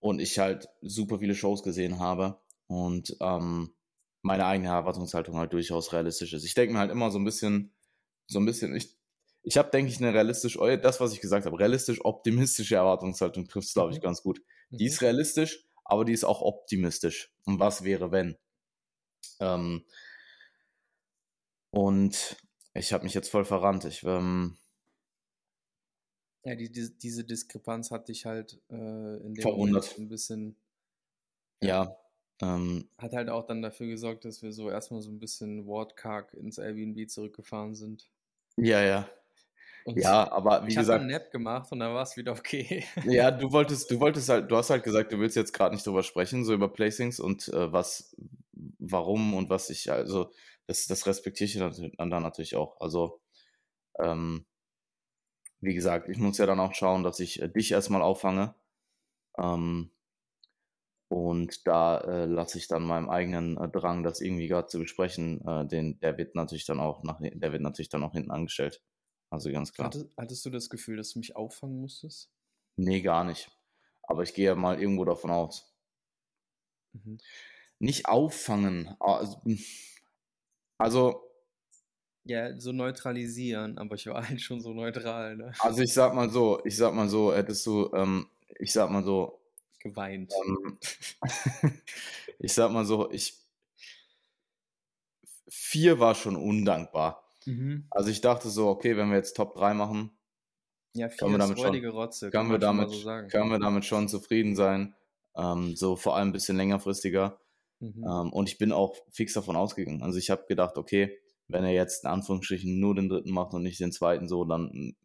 und 0.00 0.20
ich 0.20 0.38
halt 0.38 0.68
super 0.82 1.18
viele 1.18 1.34
Shows 1.34 1.62
gesehen 1.62 1.98
habe 1.98 2.38
und 2.66 3.16
ähm, 3.20 3.72
meine 4.20 4.44
eigene 4.44 4.68
Erwartungshaltung 4.68 5.38
halt 5.38 5.54
durchaus 5.54 5.94
realistisch 5.94 6.34
ist. 6.34 6.44
Ich 6.44 6.52
denke 6.52 6.74
mir 6.74 6.78
halt 6.78 6.90
immer 6.90 7.10
so 7.10 7.18
ein 7.18 7.24
bisschen, 7.24 7.72
so 8.26 8.38
ein 8.38 8.44
bisschen, 8.44 8.76
ich, 8.76 8.98
ich 9.42 9.56
habe, 9.56 9.70
denke 9.70 9.90
ich, 9.90 9.98
eine 9.98 10.12
realistisch, 10.12 10.58
oh, 10.58 10.76
das, 10.76 11.00
was 11.00 11.12
ich 11.12 11.20
gesagt 11.20 11.46
habe, 11.46 11.58
realistisch 11.58 12.04
optimistische 12.04 12.76
Erwartungshaltung 12.76 13.48
trifft 13.48 13.68
es, 13.68 13.74
glaube 13.74 13.92
ich, 13.92 13.98
mhm. 13.98 14.02
ganz 14.02 14.22
gut. 14.22 14.42
Die 14.70 14.86
ist 14.86 15.00
mhm. 15.00 15.06
realistisch, 15.06 15.66
aber 15.84 16.04
die 16.04 16.12
ist 16.12 16.24
auch 16.24 16.42
optimistisch. 16.42 17.32
Und 17.44 17.58
was 17.58 17.82
wäre, 17.82 18.12
wenn? 18.12 18.36
Ähm, 19.40 19.84
und 21.70 22.36
ich 22.74 22.92
habe 22.92 23.04
mich 23.04 23.14
jetzt 23.14 23.30
voll 23.30 23.44
verrannt. 23.44 23.84
Ich, 23.84 24.02
ähm, 24.04 24.58
Ja, 26.44 26.54
die, 26.54 26.70
die, 26.70 26.96
diese 26.98 27.24
Diskrepanz 27.24 27.90
hat 27.90 28.08
dich 28.08 28.26
halt 28.26 28.60
äh, 28.70 28.74
in 28.74 29.34
dem 29.34 29.42
Verwundert. 29.42 29.84
Moment 29.84 29.98
ein 29.98 30.08
bisschen, 30.08 30.56
Ja, 31.62 31.96
ähm, 32.42 32.88
hat 32.98 33.12
halt 33.12 33.28
auch 33.28 33.46
dann 33.46 33.62
dafür 33.62 33.86
gesorgt, 33.86 34.24
dass 34.24 34.42
wir 34.42 34.52
so 34.52 34.70
erstmal 34.70 35.00
so 35.00 35.10
ein 35.10 35.18
bisschen 35.18 35.66
wortkarg 35.66 36.32
ins 36.34 36.58
Airbnb 36.58 37.08
zurückgefahren 37.10 37.74
sind. 37.74 38.10
ja, 38.56 38.82
ja. 38.82 39.10
Und 39.84 39.98
Ja, 39.98 40.30
aber 40.30 40.64
wie 40.64 40.68
ich 40.68 40.76
habe 40.76 40.82
gesagt, 40.82 41.00
einen 41.00 41.10
Nap 41.10 41.30
gemacht 41.30 41.72
und 41.72 41.80
dann 41.80 41.94
war 41.94 42.02
es 42.02 42.16
wieder 42.16 42.32
okay. 42.32 42.84
ja, 43.04 43.30
du 43.30 43.50
wolltest, 43.52 43.90
du 43.90 44.00
wolltest 44.00 44.28
halt, 44.28 44.50
du 44.50 44.56
hast 44.56 44.70
halt 44.70 44.84
gesagt, 44.84 45.12
du 45.12 45.18
willst 45.18 45.36
jetzt 45.36 45.52
gerade 45.52 45.74
nicht 45.74 45.86
drüber 45.86 46.02
sprechen, 46.02 46.44
so 46.44 46.52
über 46.52 46.72
Placings 46.72 47.20
und 47.20 47.48
äh, 47.48 47.72
was, 47.72 48.14
warum 48.78 49.34
und 49.34 49.50
was 49.50 49.70
ich, 49.70 49.90
also, 49.90 50.30
das, 50.66 50.86
das 50.86 51.06
respektiere 51.06 51.46
ich 51.46 51.58
dann, 51.96 52.10
dann 52.10 52.22
natürlich 52.22 52.56
auch. 52.56 52.80
Also, 52.80 53.20
ähm, 53.98 54.46
wie 55.60 55.74
gesagt, 55.74 56.08
ich 56.08 56.18
muss 56.18 56.38
ja 56.38 56.46
dann 56.46 56.60
auch 56.60 56.74
schauen, 56.74 57.02
dass 57.02 57.20
ich 57.20 57.40
äh, 57.42 57.48
dich 57.48 57.72
erstmal 57.72 58.02
auffange. 58.02 58.54
Ähm, 59.38 59.90
und 61.08 61.66
da 61.66 61.98
äh, 61.98 62.26
lasse 62.26 62.56
ich 62.56 62.68
dann 62.68 62.84
meinem 62.84 63.10
eigenen 63.10 63.56
äh, 63.58 63.68
Drang, 63.68 64.04
das 64.04 64.20
irgendwie 64.20 64.46
gerade 64.46 64.68
zu 64.68 64.78
besprechen, 64.78 65.44
äh, 65.46 65.66
den, 65.66 65.98
der 66.00 66.16
wird 66.16 66.36
natürlich 66.36 66.66
dann 66.66 66.78
auch 66.78 67.02
nach, 67.02 67.18
der 67.20 67.52
wird 67.52 67.62
natürlich 67.62 67.88
dann 67.88 68.04
auch 68.04 68.12
hinten 68.12 68.30
angestellt. 68.30 68.80
Also 69.30 69.50
ganz 69.50 69.72
klar. 69.72 69.86
Hattest, 69.88 70.06
hattest 70.16 70.44
du 70.46 70.50
das 70.50 70.70
Gefühl, 70.70 70.96
dass 70.96 71.12
du 71.12 71.18
mich 71.18 71.34
auffangen 71.34 71.80
musstest? 71.80 72.30
Nee, 72.76 73.00
gar 73.00 73.22
nicht. 73.22 73.48
Aber 74.02 74.24
ich 74.24 74.34
gehe 74.34 74.46
ja 74.46 74.54
mal 74.56 74.80
irgendwo 74.80 75.04
davon 75.04 75.30
aus. 75.30 75.72
Mhm. 76.94 77.18
Nicht 77.80 78.06
auffangen. 78.06 78.94
Also, 79.00 79.42
also, 80.78 81.28
Ja, 82.24 82.58
so 82.58 82.72
neutralisieren, 82.72 83.76
aber 83.78 83.94
ich 83.96 84.06
war 84.06 84.22
halt 84.28 84.40
schon 84.40 84.60
so 84.60 84.72
neutral, 84.74 85.36
ne? 85.36 85.52
also 85.58 85.82
ich 85.82 85.92
sag 85.92 86.14
mal 86.14 86.30
so, 86.30 86.60
ich 86.64 86.76
sag 86.76 86.94
mal 86.94 87.08
so, 87.08 87.34
hättest 87.34 87.66
du, 87.66 87.90
ähm, 87.94 88.28
ich 88.58 88.72
sag 88.72 88.90
mal 88.90 89.04
so, 89.04 89.40
Geweint. 89.78 90.46
ähm, 90.46 90.78
ich 92.38 92.52
sag 92.52 92.70
mal 92.72 92.84
so, 92.84 93.10
ich, 93.10 93.34
vier 95.50 96.00
war 96.00 96.14
schon 96.14 96.34
undankbar. 96.34 97.29
Mhm. 97.46 97.86
Also 97.90 98.10
ich 98.10 98.20
dachte 98.20 98.48
so, 98.50 98.68
okay, 98.68 98.96
wenn 98.96 99.08
wir 99.08 99.16
jetzt 99.16 99.36
Top 99.36 99.54
3 99.54 99.74
machen, 99.74 100.10
Ja, 100.92 101.08
Können 101.08 101.32
wir 101.32 101.38
damit 101.38 101.58
schon- 101.58 101.84
Rotze, 101.86 102.30
können 102.30 102.50
wir 102.50 102.58
damit, 102.58 102.90
so 102.90 103.04
können 103.28 103.50
wir 103.50 103.60
damit 103.60 103.84
schon 103.84 104.08
zufrieden 104.08 104.56
sein. 104.56 104.94
Ähm, 105.36 105.76
so 105.76 105.94
vor 105.94 106.16
allem 106.16 106.30
ein 106.30 106.32
bisschen 106.32 106.56
längerfristiger. 106.56 107.38
Mhm. 107.78 108.04
Ähm, 108.04 108.32
und 108.32 108.48
ich 108.48 108.58
bin 108.58 108.72
auch 108.72 108.96
fix 109.10 109.32
davon 109.34 109.54
ausgegangen. 109.54 110.02
Also 110.02 110.18
ich 110.18 110.30
habe 110.30 110.46
gedacht, 110.48 110.76
okay, 110.76 111.16
wenn 111.46 111.62
er 111.64 111.70
jetzt 111.72 112.02
in 112.04 112.10
Anführungsstrichen 112.10 112.80
nur 112.80 112.96
den 112.96 113.08
dritten 113.08 113.30
macht 113.30 113.54
und 113.54 113.62
nicht 113.62 113.78
den 113.78 113.92
zweiten, 113.92 114.28
so, 114.28 114.44
dann 114.44 114.96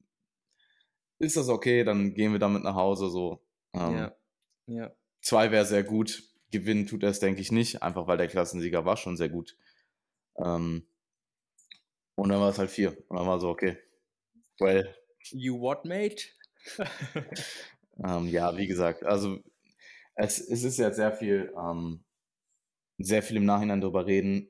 ist 1.19 1.37
das 1.37 1.49
okay, 1.49 1.83
dann 1.83 2.13
gehen 2.15 2.31
wir 2.31 2.39
damit 2.39 2.63
nach 2.63 2.75
Hause. 2.75 3.09
So. 3.09 3.43
Ähm, 3.73 3.93
Ja, 3.95 4.15
ja. 4.67 4.91
Zwei 5.21 5.51
wäre 5.51 5.65
sehr 5.65 5.83
gut. 5.83 6.23
Gewinnen 6.51 6.87
tut 6.87 7.03
er 7.03 7.09
es, 7.09 7.19
denke 7.19 7.41
ich, 7.41 7.51
nicht, 7.51 7.83
einfach 7.83 8.07
weil 8.07 8.17
der 8.17 8.27
Klassensieger 8.27 8.85
war 8.85 8.97
schon 8.97 9.17
sehr 9.17 9.29
gut. 9.29 9.55
Ähm, 10.37 10.87
und 12.15 12.29
dann 12.29 12.39
war 12.39 12.49
es 12.49 12.59
halt 12.59 12.69
vier. 12.69 12.97
Und 13.09 13.17
dann 13.17 13.27
war 13.27 13.39
so, 13.39 13.49
okay. 13.49 13.77
Well, 14.59 14.95
You 15.31 15.59
what, 15.59 15.85
mate? 15.85 16.23
ähm, 18.03 18.27
ja, 18.27 18.55
wie 18.57 18.67
gesagt, 18.67 19.03
also 19.03 19.39
es, 20.15 20.39
es 20.39 20.63
ist 20.63 20.77
jetzt 20.77 20.95
sehr 20.97 21.11
viel, 21.11 21.53
ähm, 21.57 22.03
sehr 22.97 23.23
viel 23.23 23.37
im 23.37 23.45
Nachhinein 23.45 23.81
darüber 23.81 24.05
reden. 24.05 24.49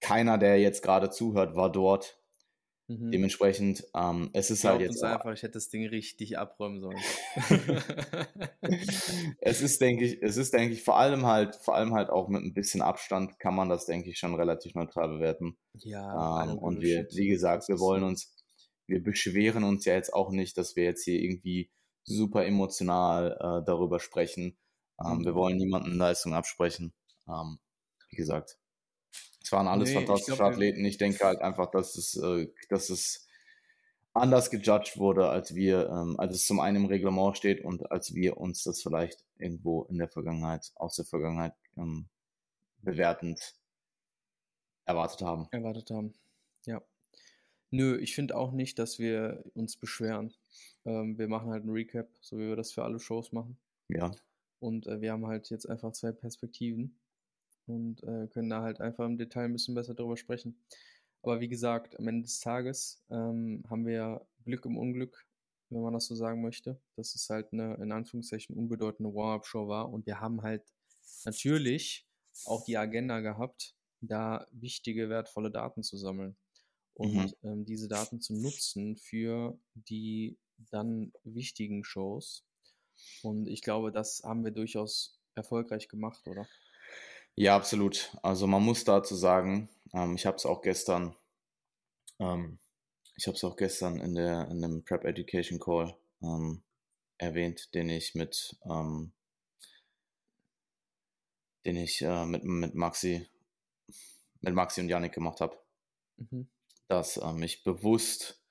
Keiner, 0.00 0.38
der 0.38 0.60
jetzt 0.60 0.82
gerade 0.82 1.10
zuhört, 1.10 1.54
war 1.54 1.70
dort. 1.70 2.21
Mhm. 2.98 3.10
Dementsprechend, 3.12 3.84
ähm, 3.94 4.30
es 4.32 4.50
ist 4.50 4.64
halt 4.64 4.80
jetzt. 4.80 5.02
auch- 5.02 5.08
einfach, 5.08 5.32
ich 5.32 5.42
hätte 5.42 5.52
das 5.54 5.68
Ding 5.68 5.86
richtig 5.86 6.38
abräumen 6.38 6.80
sollen. 6.80 6.98
es 9.40 9.60
ist, 9.60 9.80
denke 9.80 10.04
ich, 10.04 10.22
es 10.22 10.36
ist, 10.36 10.52
denke 10.52 10.74
ich, 10.74 10.82
vor 10.82 10.98
allem 10.98 11.26
halt, 11.26 11.56
vor 11.56 11.74
allem 11.74 11.94
halt 11.94 12.10
auch 12.10 12.28
mit 12.28 12.42
ein 12.42 12.54
bisschen 12.54 12.82
Abstand 12.82 13.38
kann 13.38 13.54
man 13.54 13.68
das, 13.68 13.86
denke 13.86 14.10
ich, 14.10 14.18
schon 14.18 14.34
relativ 14.34 14.74
neutral 14.74 15.08
bewerten. 15.08 15.56
ja, 15.74 16.44
Ähm, 16.44 16.58
und 16.58 16.80
wir, 16.80 17.06
wie 17.14 17.28
gesagt, 17.28 17.68
wir 17.68 17.78
wollen 17.78 18.04
uns, 18.04 18.34
wir 18.86 19.02
beschweren 19.02 19.64
uns 19.64 19.84
ja 19.84 19.94
jetzt 19.94 20.12
auch 20.12 20.30
nicht, 20.30 20.56
dass 20.58 20.76
wir 20.76 20.84
jetzt 20.84 21.04
hier 21.04 21.20
irgendwie 21.20 21.70
super 22.04 22.44
emotional 22.44 23.32
äh, 23.40 23.64
darüber 23.64 24.00
sprechen. 24.00 24.58
Ähm, 25.04 25.24
Wir 25.24 25.32
Mhm. 25.32 25.36
wollen 25.36 25.56
niemanden 25.56 25.96
Leistung 25.96 26.34
absprechen. 26.34 26.92
Ähm, 27.28 27.58
wie 28.10 28.16
gesagt, 28.16 28.58
es 29.42 29.50
waren 29.52 29.68
alles 29.68 29.90
Nee, 29.90 29.98
ich 30.00 30.06
fantastische 30.06 30.36
glaub, 30.36 30.50
wir- 30.50 30.52
Athleten. 30.54 30.84
Ich 30.84 30.98
denke 30.98 31.24
halt 31.24 31.40
einfach, 31.40 31.70
dass 31.70 31.96
es, 31.96 32.16
äh, 32.16 32.48
dass 32.68 32.90
es 32.90 33.26
anders 34.14 34.50
gejudged 34.50 34.98
wurde, 34.98 35.28
als 35.28 35.54
wir, 35.54 35.88
ähm, 35.88 36.18
als 36.18 36.34
es 36.36 36.46
zum 36.46 36.60
einen 36.60 36.76
im 36.76 36.86
Reglement 36.86 37.36
steht 37.36 37.64
und 37.64 37.90
als 37.90 38.14
wir 38.14 38.36
uns 38.36 38.62
das 38.62 38.82
vielleicht 38.82 39.24
irgendwo 39.38 39.84
in 39.84 39.98
der 39.98 40.08
Vergangenheit, 40.08 40.70
aus 40.74 40.96
der 40.96 41.04
Vergangenheit 41.06 41.54
ähm, 41.76 42.06
bewertend 42.82 43.54
erwartet 44.84 45.22
haben. 45.22 45.48
erwartet 45.50 45.90
haben. 45.90 46.12
Ja. 46.66 46.82
Nö, 47.70 47.96
ich 47.98 48.14
finde 48.14 48.36
auch 48.36 48.52
nicht, 48.52 48.78
dass 48.78 48.98
wir 48.98 49.42
uns 49.54 49.76
beschweren. 49.76 50.34
Ähm, 50.84 51.16
wir 51.18 51.28
machen 51.28 51.50
halt 51.50 51.62
einen 51.62 51.72
Recap, 51.72 52.08
so 52.20 52.36
wie 52.36 52.48
wir 52.48 52.56
das 52.56 52.72
für 52.72 52.84
alle 52.84 52.98
Shows 53.00 53.32
machen. 53.32 53.56
Ja, 53.88 54.10
Und 54.60 54.86
äh, 54.86 55.00
wir 55.00 55.12
haben 55.12 55.26
halt 55.26 55.48
jetzt 55.50 55.68
einfach 55.68 55.92
zwei 55.92 56.12
Perspektiven 56.12 56.98
und 57.66 58.02
äh, 58.04 58.28
können 58.28 58.50
da 58.50 58.62
halt 58.62 58.80
einfach 58.80 59.06
im 59.06 59.16
Detail 59.18 59.44
ein 59.46 59.52
bisschen 59.52 59.74
besser 59.74 59.94
drüber 59.94 60.16
sprechen. 60.16 60.56
Aber 61.22 61.40
wie 61.40 61.48
gesagt, 61.48 61.98
am 61.98 62.08
Ende 62.08 62.22
des 62.22 62.40
Tages 62.40 63.02
ähm, 63.10 63.64
haben 63.70 63.86
wir 63.86 64.26
Glück 64.44 64.64
im 64.66 64.76
Unglück, 64.76 65.26
wenn 65.70 65.82
man 65.82 65.92
das 65.94 66.06
so 66.06 66.14
sagen 66.14 66.42
möchte, 66.42 66.80
dass 66.96 67.14
es 67.14 67.28
halt 67.30 67.52
eine 67.52 67.74
in 67.76 67.92
Anführungszeichen 67.92 68.56
unbedeutende 68.56 69.14
Warm-Up-Show 69.14 69.68
war. 69.68 69.90
Und 69.90 70.06
wir 70.06 70.20
haben 70.20 70.42
halt 70.42 70.64
natürlich 71.24 72.06
auch 72.44 72.64
die 72.64 72.76
Agenda 72.76 73.20
gehabt, 73.20 73.76
da 74.00 74.46
wichtige, 74.50 75.08
wertvolle 75.08 75.50
Daten 75.50 75.82
zu 75.84 75.96
sammeln 75.96 76.36
und 76.94 77.34
Mhm. 77.34 77.34
ähm, 77.42 77.64
diese 77.64 77.88
Daten 77.88 78.20
zu 78.20 78.34
nutzen 78.34 78.96
für 78.96 79.58
die 79.74 80.38
dann 80.58 81.12
wichtigen 81.24 81.84
Shows. 81.84 82.46
Und 83.22 83.48
ich 83.48 83.62
glaube, 83.62 83.92
das 83.92 84.22
haben 84.24 84.44
wir 84.44 84.52
durchaus 84.52 85.20
erfolgreich 85.34 85.88
gemacht, 85.88 86.26
oder? 86.28 86.50
Ja, 87.36 87.56
absolut. 87.56 88.16
Also 88.22 88.46
man 88.46 88.62
muss 88.62 88.84
dazu 88.84 89.14
sagen, 89.14 89.68
ähm, 89.92 90.14
ich 90.16 90.24
habe 90.26 90.36
es 90.36 90.46
auch 90.46 90.62
gestern, 90.62 91.14
ähm, 92.18 92.58
ich 93.16 93.26
habe 93.26 93.36
es 93.36 93.44
auch 93.44 93.56
gestern 93.56 94.00
in 94.00 94.14
der 94.14 94.48
in 94.50 94.62
dem 94.62 94.84
Prep 94.84 95.04
Education 95.04 95.58
Call 95.60 95.96
ähm, 96.22 96.62
erwähnt, 97.18 97.74
den 97.74 97.90
ich 97.90 98.14
mit 98.14 98.56
ähm, 98.66 99.12
den 101.64 101.76
ich 101.76 102.00
äh, 102.02 102.24
mit 102.24 102.44
mit 102.44 102.74
Maxi 102.76 103.28
mit 104.42 104.54
Maxi 104.54 104.80
und 104.82 104.88
Yannick 104.90 105.12
gemacht 105.14 105.40
habe, 105.40 105.56
Mhm. 106.18 106.42
dass 106.88 107.16
ähm, 107.16 107.42
ich 107.42 107.64
bewusst 107.64 108.41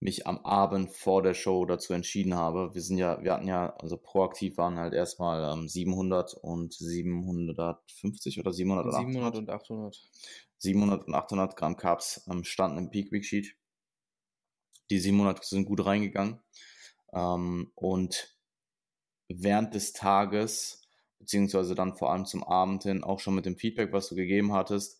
mich 0.00 0.26
am 0.26 0.38
Abend 0.38 0.90
vor 0.90 1.22
der 1.22 1.34
Show 1.34 1.66
dazu 1.66 1.92
entschieden 1.92 2.34
habe. 2.34 2.74
Wir 2.74 2.80
sind 2.80 2.96
ja, 2.96 3.22
wir 3.22 3.34
hatten 3.34 3.46
ja, 3.46 3.76
also 3.76 3.98
proaktiv 3.98 4.56
waren 4.56 4.78
halt 4.78 4.94
erstmal 4.94 5.52
ähm, 5.52 5.68
700 5.68 6.34
und 6.34 6.72
750 6.72 8.40
oder 8.40 8.52
700 8.52 8.86
oder 8.86 8.96
700 8.96 9.34
800. 9.34 9.38
und 9.38 9.50
800. 9.50 10.10
700 10.56 11.06
und 11.06 11.14
800 11.14 11.56
Gramm 11.56 11.76
Carbs 11.76 12.26
ähm, 12.30 12.44
standen 12.44 12.78
im 12.78 12.90
Peak 12.90 13.12
Week 13.12 13.24
Sheet. 13.24 13.56
Die 14.88 14.98
700 14.98 15.44
sind 15.44 15.66
gut 15.66 15.84
reingegangen. 15.84 16.40
Ähm, 17.12 17.70
und 17.74 18.34
während 19.28 19.74
des 19.74 19.92
Tages, 19.92 20.88
beziehungsweise 21.18 21.74
dann 21.74 21.96
vor 21.96 22.10
allem 22.10 22.24
zum 22.24 22.42
Abend 22.42 22.84
hin, 22.84 23.04
auch 23.04 23.20
schon 23.20 23.34
mit 23.34 23.44
dem 23.44 23.56
Feedback, 23.56 23.92
was 23.92 24.08
du 24.08 24.14
gegeben 24.14 24.54
hattest, 24.54 24.98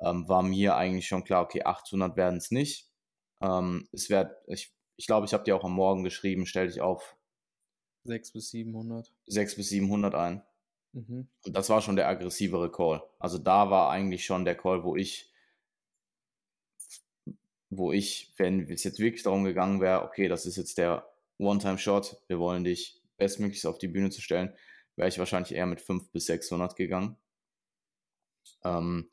ähm, 0.00 0.28
war 0.28 0.42
mir 0.42 0.76
eigentlich 0.76 1.08
schon 1.08 1.24
klar, 1.24 1.42
okay, 1.42 1.62
800 1.64 2.16
werden 2.16 2.36
es 2.36 2.50
nicht. 2.50 2.85
Ähm, 3.40 3.88
es 3.92 4.10
wird, 4.10 4.34
ich, 4.46 4.72
ich 4.96 5.06
glaube, 5.06 5.26
ich 5.26 5.32
habe 5.32 5.44
dir 5.44 5.56
auch 5.56 5.64
am 5.64 5.72
Morgen 5.72 6.04
geschrieben, 6.04 6.46
stell 6.46 6.68
dich 6.68 6.80
auf 6.80 7.16
6 8.04 8.32
bis 8.32 8.50
700. 8.50 9.12
600 9.26 9.56
bis 9.56 9.68
700 9.68 10.14
ein. 10.14 10.42
Mhm. 10.92 11.28
Und 11.44 11.56
das 11.56 11.68
war 11.68 11.82
schon 11.82 11.96
der 11.96 12.08
aggressivere 12.08 12.70
Call. 12.70 13.02
Also 13.18 13.38
da 13.38 13.70
war 13.70 13.90
eigentlich 13.90 14.24
schon 14.24 14.44
der 14.44 14.56
Call, 14.56 14.84
wo 14.84 14.96
ich, 14.96 15.32
wo 17.68 17.92
ich, 17.92 18.32
wenn 18.38 18.70
es 18.70 18.84
jetzt 18.84 18.98
wirklich 18.98 19.22
darum 19.22 19.44
gegangen 19.44 19.80
wäre, 19.80 20.02
okay, 20.04 20.28
das 20.28 20.46
ist 20.46 20.56
jetzt 20.56 20.78
der 20.78 21.06
One-Time-Shot, 21.38 22.22
wir 22.28 22.38
wollen 22.38 22.64
dich 22.64 23.02
bestmöglichst 23.18 23.66
auf 23.66 23.78
die 23.78 23.88
Bühne 23.88 24.10
zu 24.10 24.22
stellen, 24.22 24.54
wäre 24.94 25.08
ich 25.08 25.18
wahrscheinlich 25.18 25.52
eher 25.52 25.66
mit 25.66 25.80
500 25.80 26.12
bis 26.12 26.26
600 26.26 26.76
gegangen. 26.76 27.16
Ähm, 28.64 29.10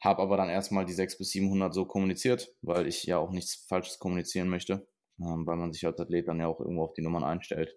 habe 0.00 0.22
aber 0.22 0.36
dann 0.36 0.48
erstmal 0.48 0.84
die 0.84 0.92
600 0.92 1.18
bis 1.18 1.30
700 1.30 1.74
so 1.74 1.84
kommuniziert, 1.86 2.54
weil 2.62 2.86
ich 2.86 3.04
ja 3.04 3.18
auch 3.18 3.30
nichts 3.30 3.66
Falsches 3.68 3.98
kommunizieren 3.98 4.48
möchte, 4.48 4.86
ähm, 5.20 5.46
weil 5.46 5.56
man 5.56 5.72
sich 5.72 5.84
als 5.86 6.00
Athlet 6.00 6.28
dann 6.28 6.40
ja 6.40 6.46
auch 6.46 6.60
irgendwo 6.60 6.84
auf 6.84 6.94
die 6.94 7.02
Nummern 7.02 7.24
einstellt. 7.24 7.76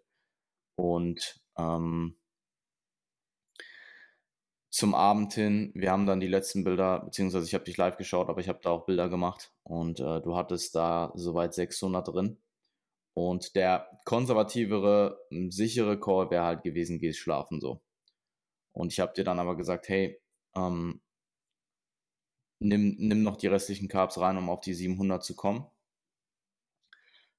Und 0.75 1.41
ähm, 1.57 2.17
zum 4.69 4.95
Abend 4.95 5.33
hin, 5.33 5.71
wir 5.75 5.91
haben 5.91 6.05
dann 6.05 6.21
die 6.21 6.27
letzten 6.27 6.63
Bilder, 6.63 7.01
beziehungsweise 7.01 7.45
ich 7.45 7.53
habe 7.53 7.65
dich 7.65 7.77
live 7.77 7.97
geschaut, 7.97 8.29
aber 8.29 8.39
ich 8.39 8.47
habe 8.47 8.59
da 8.63 8.69
auch 8.69 8.85
Bilder 8.85 9.09
gemacht 9.09 9.53
und 9.63 9.99
äh, 9.99 10.21
du 10.21 10.37
hattest 10.37 10.75
da 10.75 11.11
soweit 11.15 11.53
600 11.53 12.07
drin. 12.07 12.37
Und 13.13 13.55
der 13.55 13.89
konservativere, 14.05 15.19
sichere 15.49 15.99
Call 15.99 16.31
wäre 16.31 16.45
halt 16.45 16.63
gewesen, 16.63 16.99
gehst 16.99 17.19
schlafen 17.19 17.59
so. 17.59 17.81
Und 18.71 18.93
ich 18.93 19.01
habe 19.01 19.11
dir 19.13 19.25
dann 19.25 19.39
aber 19.39 19.57
gesagt, 19.57 19.89
hey, 19.89 20.21
ähm, 20.55 21.01
nimm, 22.61 22.95
nimm 22.99 23.23
noch 23.23 23.37
die 23.37 23.47
restlichen 23.47 23.87
Carbs 23.87 24.19
rein, 24.19 24.37
um 24.37 24.49
auf 24.49 24.61
die 24.61 24.73
700 24.73 25.23
zu 25.23 25.35
kommen. 25.35 25.65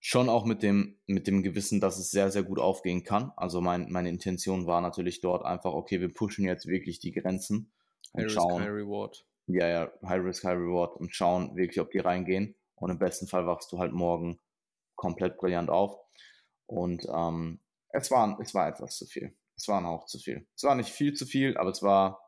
Schon 0.01 0.29
auch 0.29 0.45
mit 0.45 0.65
dem, 0.65 0.99
mit 1.07 1.29
dem 1.29 1.45
Gewissen, 1.45 1.81
dass 1.81 1.99
es 1.99 2.11
sehr, 2.11 2.31
sehr 2.31 2.43
gut 2.43 2.59
aufgehen 2.59 3.05
kann. 3.05 3.33
Also 3.37 3.61
mein, 3.61 3.91
meine 3.91 4.09
Intention 4.09 4.67
war 4.67 4.81
natürlich 4.81 5.21
dort 5.21 5.45
einfach, 5.45 5.73
okay, 5.73 6.01
wir 6.01 6.13
pushen 6.13 6.45
jetzt 6.45 6.67
wirklich 6.67 6.99
die 6.99 7.13
Grenzen 7.13 7.73
und 8.13 8.25
High 8.25 8.33
schauen. 8.33 8.55
Risk, 8.55 8.65
High 8.65 8.75
Reward. 8.75 9.27
Ja, 9.47 9.69
ja, 9.69 9.93
High 10.05 10.25
Risk, 10.25 10.45
High 10.45 10.59
Reward 10.59 10.97
und 10.97 11.15
schauen 11.15 11.55
wirklich, 11.57 11.81
ob 11.81 11.93
die 11.93 12.01
reingehen. 12.01 12.57
Und 12.75 12.91
im 12.91 12.99
besten 12.99 13.29
Fall 13.29 13.47
wachst 13.47 13.71
du 13.71 13.79
halt 13.79 13.93
morgen 13.93 14.41
komplett 14.97 15.37
brillant 15.37 15.71
auf. 15.71 15.97
Und 16.67 17.07
ähm, 17.15 17.61
es, 17.91 18.11
war, 18.11 18.41
es 18.41 18.55
war 18.55 18.69
etwas 18.69 18.97
zu 18.97 19.07
viel. 19.07 19.37
Es 19.57 19.69
war 19.69 19.87
auch 19.87 20.07
zu 20.07 20.19
viel. 20.19 20.49
Es 20.57 20.65
war 20.65 20.75
nicht 20.75 20.91
viel 20.91 21.15
zu 21.15 21.27
viel, 21.27 21.57
aber 21.57 21.71
es 21.71 21.83
war 21.83 22.21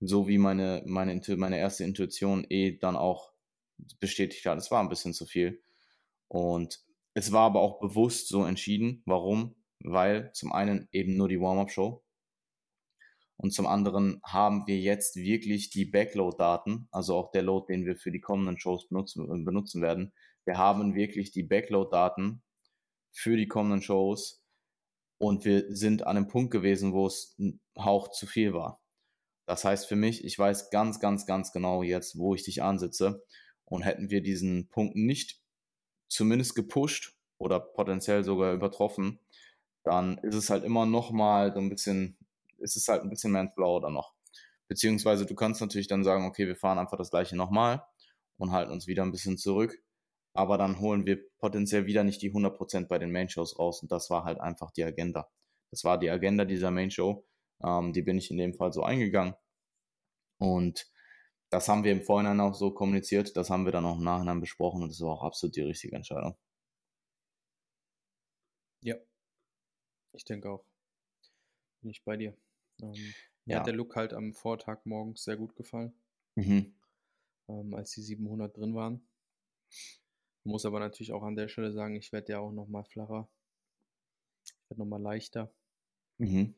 so 0.00 0.28
wie 0.28 0.38
meine, 0.38 0.82
meine, 0.86 1.20
meine 1.36 1.58
erste 1.58 1.84
Intuition 1.84 2.46
eh 2.48 2.78
dann 2.78 2.96
auch 2.96 3.32
bestätigt 4.00 4.46
hat. 4.46 4.58
Es 4.58 4.70
war 4.70 4.82
ein 4.82 4.88
bisschen 4.88 5.12
zu 5.12 5.26
viel. 5.26 5.62
Und 6.28 6.84
es 7.14 7.32
war 7.32 7.42
aber 7.42 7.60
auch 7.60 7.80
bewusst 7.80 8.28
so 8.28 8.44
entschieden. 8.44 9.02
Warum? 9.06 9.54
Weil 9.80 10.32
zum 10.32 10.52
einen 10.52 10.88
eben 10.92 11.16
nur 11.16 11.28
die 11.28 11.40
Warm-up-Show 11.40 12.04
und 13.36 13.52
zum 13.52 13.66
anderen 13.66 14.20
haben 14.24 14.66
wir 14.66 14.78
jetzt 14.78 15.16
wirklich 15.16 15.70
die 15.70 15.84
Backload-Daten, 15.84 16.88
also 16.90 17.16
auch 17.16 17.30
der 17.32 17.42
Load, 17.42 17.66
den 17.72 17.84
wir 17.84 17.96
für 17.96 18.12
die 18.12 18.20
kommenden 18.20 18.58
Shows 18.58 18.88
benutzen, 18.88 19.44
benutzen 19.44 19.82
werden. 19.82 20.12
Wir 20.44 20.56
haben 20.58 20.94
wirklich 20.94 21.32
die 21.32 21.42
Backload-Daten 21.42 22.42
für 23.12 23.36
die 23.36 23.48
kommenden 23.48 23.82
Shows 23.82 24.42
und 25.18 25.44
wir 25.44 25.74
sind 25.74 26.06
an 26.06 26.16
einem 26.16 26.28
Punkt 26.28 26.52
gewesen, 26.52 26.92
wo 26.92 27.06
es 27.06 27.34
ein 27.38 27.60
Hauch 27.78 28.10
zu 28.10 28.26
viel 28.26 28.52
war. 28.52 28.80
Das 29.46 29.64
heißt 29.64 29.86
für 29.86 29.96
mich, 29.96 30.24
ich 30.24 30.38
weiß 30.38 30.70
ganz, 30.70 31.00
ganz, 31.00 31.26
ganz 31.26 31.52
genau 31.52 31.82
jetzt, 31.82 32.18
wo 32.18 32.34
ich 32.34 32.44
dich 32.44 32.62
ansitze. 32.62 33.24
Und 33.66 33.82
hätten 33.82 34.10
wir 34.10 34.22
diesen 34.22 34.68
Punkt 34.68 34.94
nicht 34.94 35.40
zumindest 36.08 36.54
gepusht 36.54 37.16
oder 37.38 37.60
potenziell 37.60 38.22
sogar 38.22 38.52
übertroffen, 38.52 39.20
dann 39.84 40.18
ist 40.18 40.34
es 40.34 40.50
halt 40.50 40.64
immer 40.64 40.86
noch 40.86 41.10
mal 41.10 41.52
so 41.52 41.60
ein 41.60 41.68
bisschen, 41.68 42.16
ist 42.58 42.76
es 42.76 42.88
halt 42.88 43.02
ein 43.02 43.10
bisschen 43.10 43.32
mehr 43.32 43.42
ins 43.42 43.54
Blaue 43.54 43.80
dann 43.80 43.94
noch. 43.94 44.14
Beziehungsweise 44.68 45.26
du 45.26 45.34
kannst 45.34 45.60
natürlich 45.60 45.88
dann 45.88 46.04
sagen, 46.04 46.26
okay, 46.26 46.46
wir 46.46 46.56
fahren 46.56 46.78
einfach 46.78 46.96
das 46.96 47.10
gleiche 47.10 47.36
nochmal 47.36 47.84
und 48.38 48.52
halten 48.52 48.72
uns 48.72 48.86
wieder 48.86 49.02
ein 49.02 49.12
bisschen 49.12 49.36
zurück. 49.36 49.82
Aber 50.32 50.58
dann 50.58 50.80
holen 50.80 51.06
wir 51.06 51.18
potenziell 51.38 51.86
wieder 51.86 52.02
nicht 52.02 52.22
die 52.22 52.32
100% 52.32 52.88
bei 52.88 52.98
den 52.98 53.12
Main-Shows 53.12 53.58
raus. 53.58 53.82
Und 53.82 53.92
das 53.92 54.10
war 54.10 54.24
halt 54.24 54.40
einfach 54.40 54.70
die 54.72 54.82
Agenda. 54.82 55.28
Das 55.70 55.84
war 55.84 55.98
die 55.98 56.10
Agenda 56.10 56.44
dieser 56.44 56.70
Main-Show. 56.70 57.24
Ähm, 57.62 57.92
die 57.92 58.02
bin 58.02 58.18
ich 58.18 58.30
in 58.30 58.38
dem 58.38 58.54
Fall 58.54 58.72
so 58.72 58.82
eingegangen. 58.82 59.34
Und 60.38 60.90
das 61.50 61.68
haben 61.68 61.84
wir 61.84 61.92
im 61.92 62.02
Vorhinein 62.02 62.40
auch 62.40 62.54
so 62.54 62.72
kommuniziert. 62.72 63.36
Das 63.36 63.50
haben 63.50 63.64
wir 63.64 63.72
dann 63.72 63.86
auch 63.86 63.96
im 63.98 64.04
Nachhinein 64.04 64.40
besprochen. 64.40 64.82
Und 64.82 64.88
das 64.88 65.00
war 65.00 65.12
auch 65.12 65.22
absolut 65.22 65.56
die 65.56 65.62
richtige 65.62 65.96
Entscheidung. 65.96 66.36
Ja, 68.80 68.96
ich 70.12 70.24
denke 70.24 70.50
auch. 70.50 70.64
Bin 71.80 71.90
ich 71.90 72.02
bei 72.04 72.16
dir. 72.16 72.36
Ähm, 72.82 73.14
mir 73.44 73.54
ja. 73.54 73.58
hat 73.58 73.66
der 73.66 73.74
Look 73.74 73.94
halt 73.94 74.12
am 74.12 74.32
Vortag 74.32 74.84
morgens 74.84 75.22
sehr 75.22 75.36
gut 75.36 75.54
gefallen, 75.54 75.94
mhm. 76.34 76.74
ähm, 77.48 77.74
als 77.74 77.90
die 77.92 78.02
700 78.02 78.56
drin 78.56 78.74
waren. 78.74 79.06
Muss 80.44 80.66
aber 80.66 80.80
natürlich 80.80 81.12
auch 81.12 81.22
an 81.22 81.36
der 81.36 81.48
Stelle 81.48 81.72
sagen, 81.72 81.94
ich 81.94 82.12
werde 82.12 82.32
ja 82.32 82.38
auch 82.38 82.52
nochmal 82.52 82.84
flacher. 82.84 83.30
Ich 84.44 84.70
werde 84.70 84.80
nochmal 84.80 85.00
leichter. 85.00 85.54
Mhm. 86.18 86.54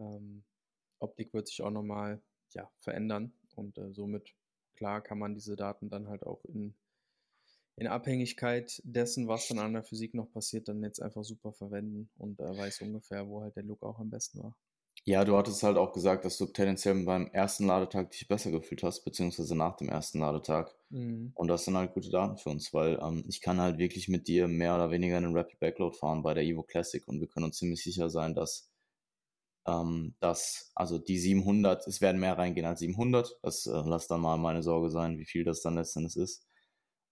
Ähm, 0.00 0.44
Optik 0.98 1.32
wird 1.32 1.48
sich 1.48 1.62
auch 1.62 1.70
nochmal 1.70 2.22
ja, 2.52 2.70
verändern 2.78 3.32
und 3.54 3.78
äh, 3.78 3.92
somit, 3.92 4.34
klar, 4.76 5.00
kann 5.02 5.18
man 5.18 5.34
diese 5.34 5.56
Daten 5.56 5.88
dann 5.88 6.08
halt 6.08 6.24
auch 6.24 6.44
in, 6.44 6.74
in 7.76 7.86
Abhängigkeit 7.86 8.80
dessen, 8.84 9.28
was 9.28 9.48
dann 9.48 9.58
an 9.58 9.72
der 9.72 9.84
Physik 9.84 10.14
noch 10.14 10.30
passiert, 10.30 10.68
dann 10.68 10.82
jetzt 10.82 11.00
einfach 11.00 11.24
super 11.24 11.52
verwenden 11.52 12.10
und 12.18 12.40
äh, 12.40 12.56
weiß 12.56 12.82
ungefähr, 12.82 13.28
wo 13.28 13.42
halt 13.42 13.56
der 13.56 13.62
Look 13.62 13.82
auch 13.82 13.98
am 13.98 14.10
besten 14.10 14.42
war. 14.42 14.56
Ja, 15.06 15.24
du 15.24 15.36
hattest 15.36 15.62
halt 15.62 15.78
auch 15.78 15.92
gesagt, 15.92 16.24
dass 16.24 16.36
du 16.36 16.46
tendenziell 16.46 17.04
beim 17.04 17.28
ersten 17.32 17.66
Ladetag 17.66 18.10
dich 18.10 18.28
besser 18.28 18.50
gefühlt 18.50 18.82
hast, 18.82 19.02
beziehungsweise 19.02 19.56
nach 19.56 19.76
dem 19.76 19.88
ersten 19.88 20.20
Ladetag. 20.20 20.74
Mhm. 20.90 21.32
Und 21.34 21.48
das 21.48 21.64
sind 21.64 21.76
halt 21.76 21.94
gute 21.94 22.10
Daten 22.10 22.36
für 22.36 22.50
uns, 22.50 22.74
weil 22.74 22.98
ähm, 23.00 23.24
ich 23.26 23.40
kann 23.40 23.60
halt 23.60 23.78
wirklich 23.78 24.08
mit 24.08 24.28
dir 24.28 24.46
mehr 24.46 24.74
oder 24.74 24.90
weniger 24.90 25.16
einen 25.16 25.36
Rapid 25.36 25.58
Backload 25.58 25.96
fahren 25.96 26.22
bei 26.22 26.34
der 26.34 26.44
Evo 26.44 26.62
Classic 26.62 27.06
und 27.08 27.20
wir 27.20 27.28
können 27.28 27.46
uns 27.46 27.56
ziemlich 27.56 27.82
sicher 27.82 28.10
sein, 28.10 28.34
dass, 28.34 28.69
ähm, 29.66 30.14
dass 30.20 30.72
also 30.74 30.98
die 30.98 31.18
700, 31.18 31.86
es 31.86 32.00
werden 32.00 32.20
mehr 32.20 32.38
reingehen 32.38 32.66
als 32.66 32.80
700. 32.80 33.38
Das 33.42 33.66
äh, 33.66 33.82
lass 33.84 34.08
dann 34.08 34.20
mal 34.20 34.38
meine 34.38 34.62
Sorge 34.62 34.90
sein, 34.90 35.18
wie 35.18 35.26
viel 35.26 35.44
das 35.44 35.62
dann 35.62 35.76
letztendlich 35.76 36.16
ist. 36.16 36.46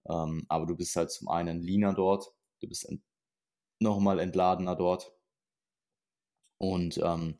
Ähm, 0.09 0.45
aber 0.49 0.65
du 0.65 0.75
bist 0.75 0.95
halt 0.95 1.11
zum 1.11 1.27
einen 1.29 1.61
leaner 1.61 1.93
dort, 1.93 2.33
du 2.61 2.67
bist 2.67 2.87
ent 2.89 3.01
nochmal 3.81 4.19
entladener 4.19 4.75
dort. 4.75 5.13
Und 6.57 6.97
ähm, 6.97 7.39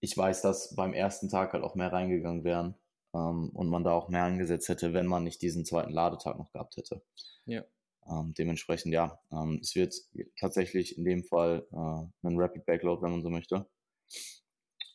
ich 0.00 0.16
weiß, 0.16 0.42
dass 0.42 0.74
beim 0.74 0.92
ersten 0.92 1.28
Tag 1.28 1.52
halt 1.52 1.64
auch 1.64 1.74
mehr 1.74 1.92
reingegangen 1.92 2.44
wären 2.44 2.74
ähm, 3.14 3.50
und 3.50 3.68
man 3.68 3.84
da 3.84 3.92
auch 3.92 4.08
mehr 4.08 4.24
angesetzt 4.24 4.68
hätte, 4.68 4.92
wenn 4.92 5.06
man 5.06 5.24
nicht 5.24 5.40
diesen 5.42 5.64
zweiten 5.64 5.92
Ladetag 5.92 6.38
noch 6.38 6.52
gehabt 6.52 6.76
hätte. 6.76 7.02
Ja. 7.46 7.64
Ähm, 8.10 8.34
dementsprechend, 8.34 8.92
ja, 8.92 9.20
ähm, 9.30 9.60
es 9.62 9.74
wird 9.74 9.94
tatsächlich 10.38 10.98
in 10.98 11.04
dem 11.04 11.24
Fall 11.24 11.66
äh, 11.72 12.26
ein 12.26 12.38
Rapid 12.38 12.66
Backload, 12.66 13.02
wenn 13.02 13.12
man 13.12 13.22
so 13.22 13.30
möchte. 13.30 13.66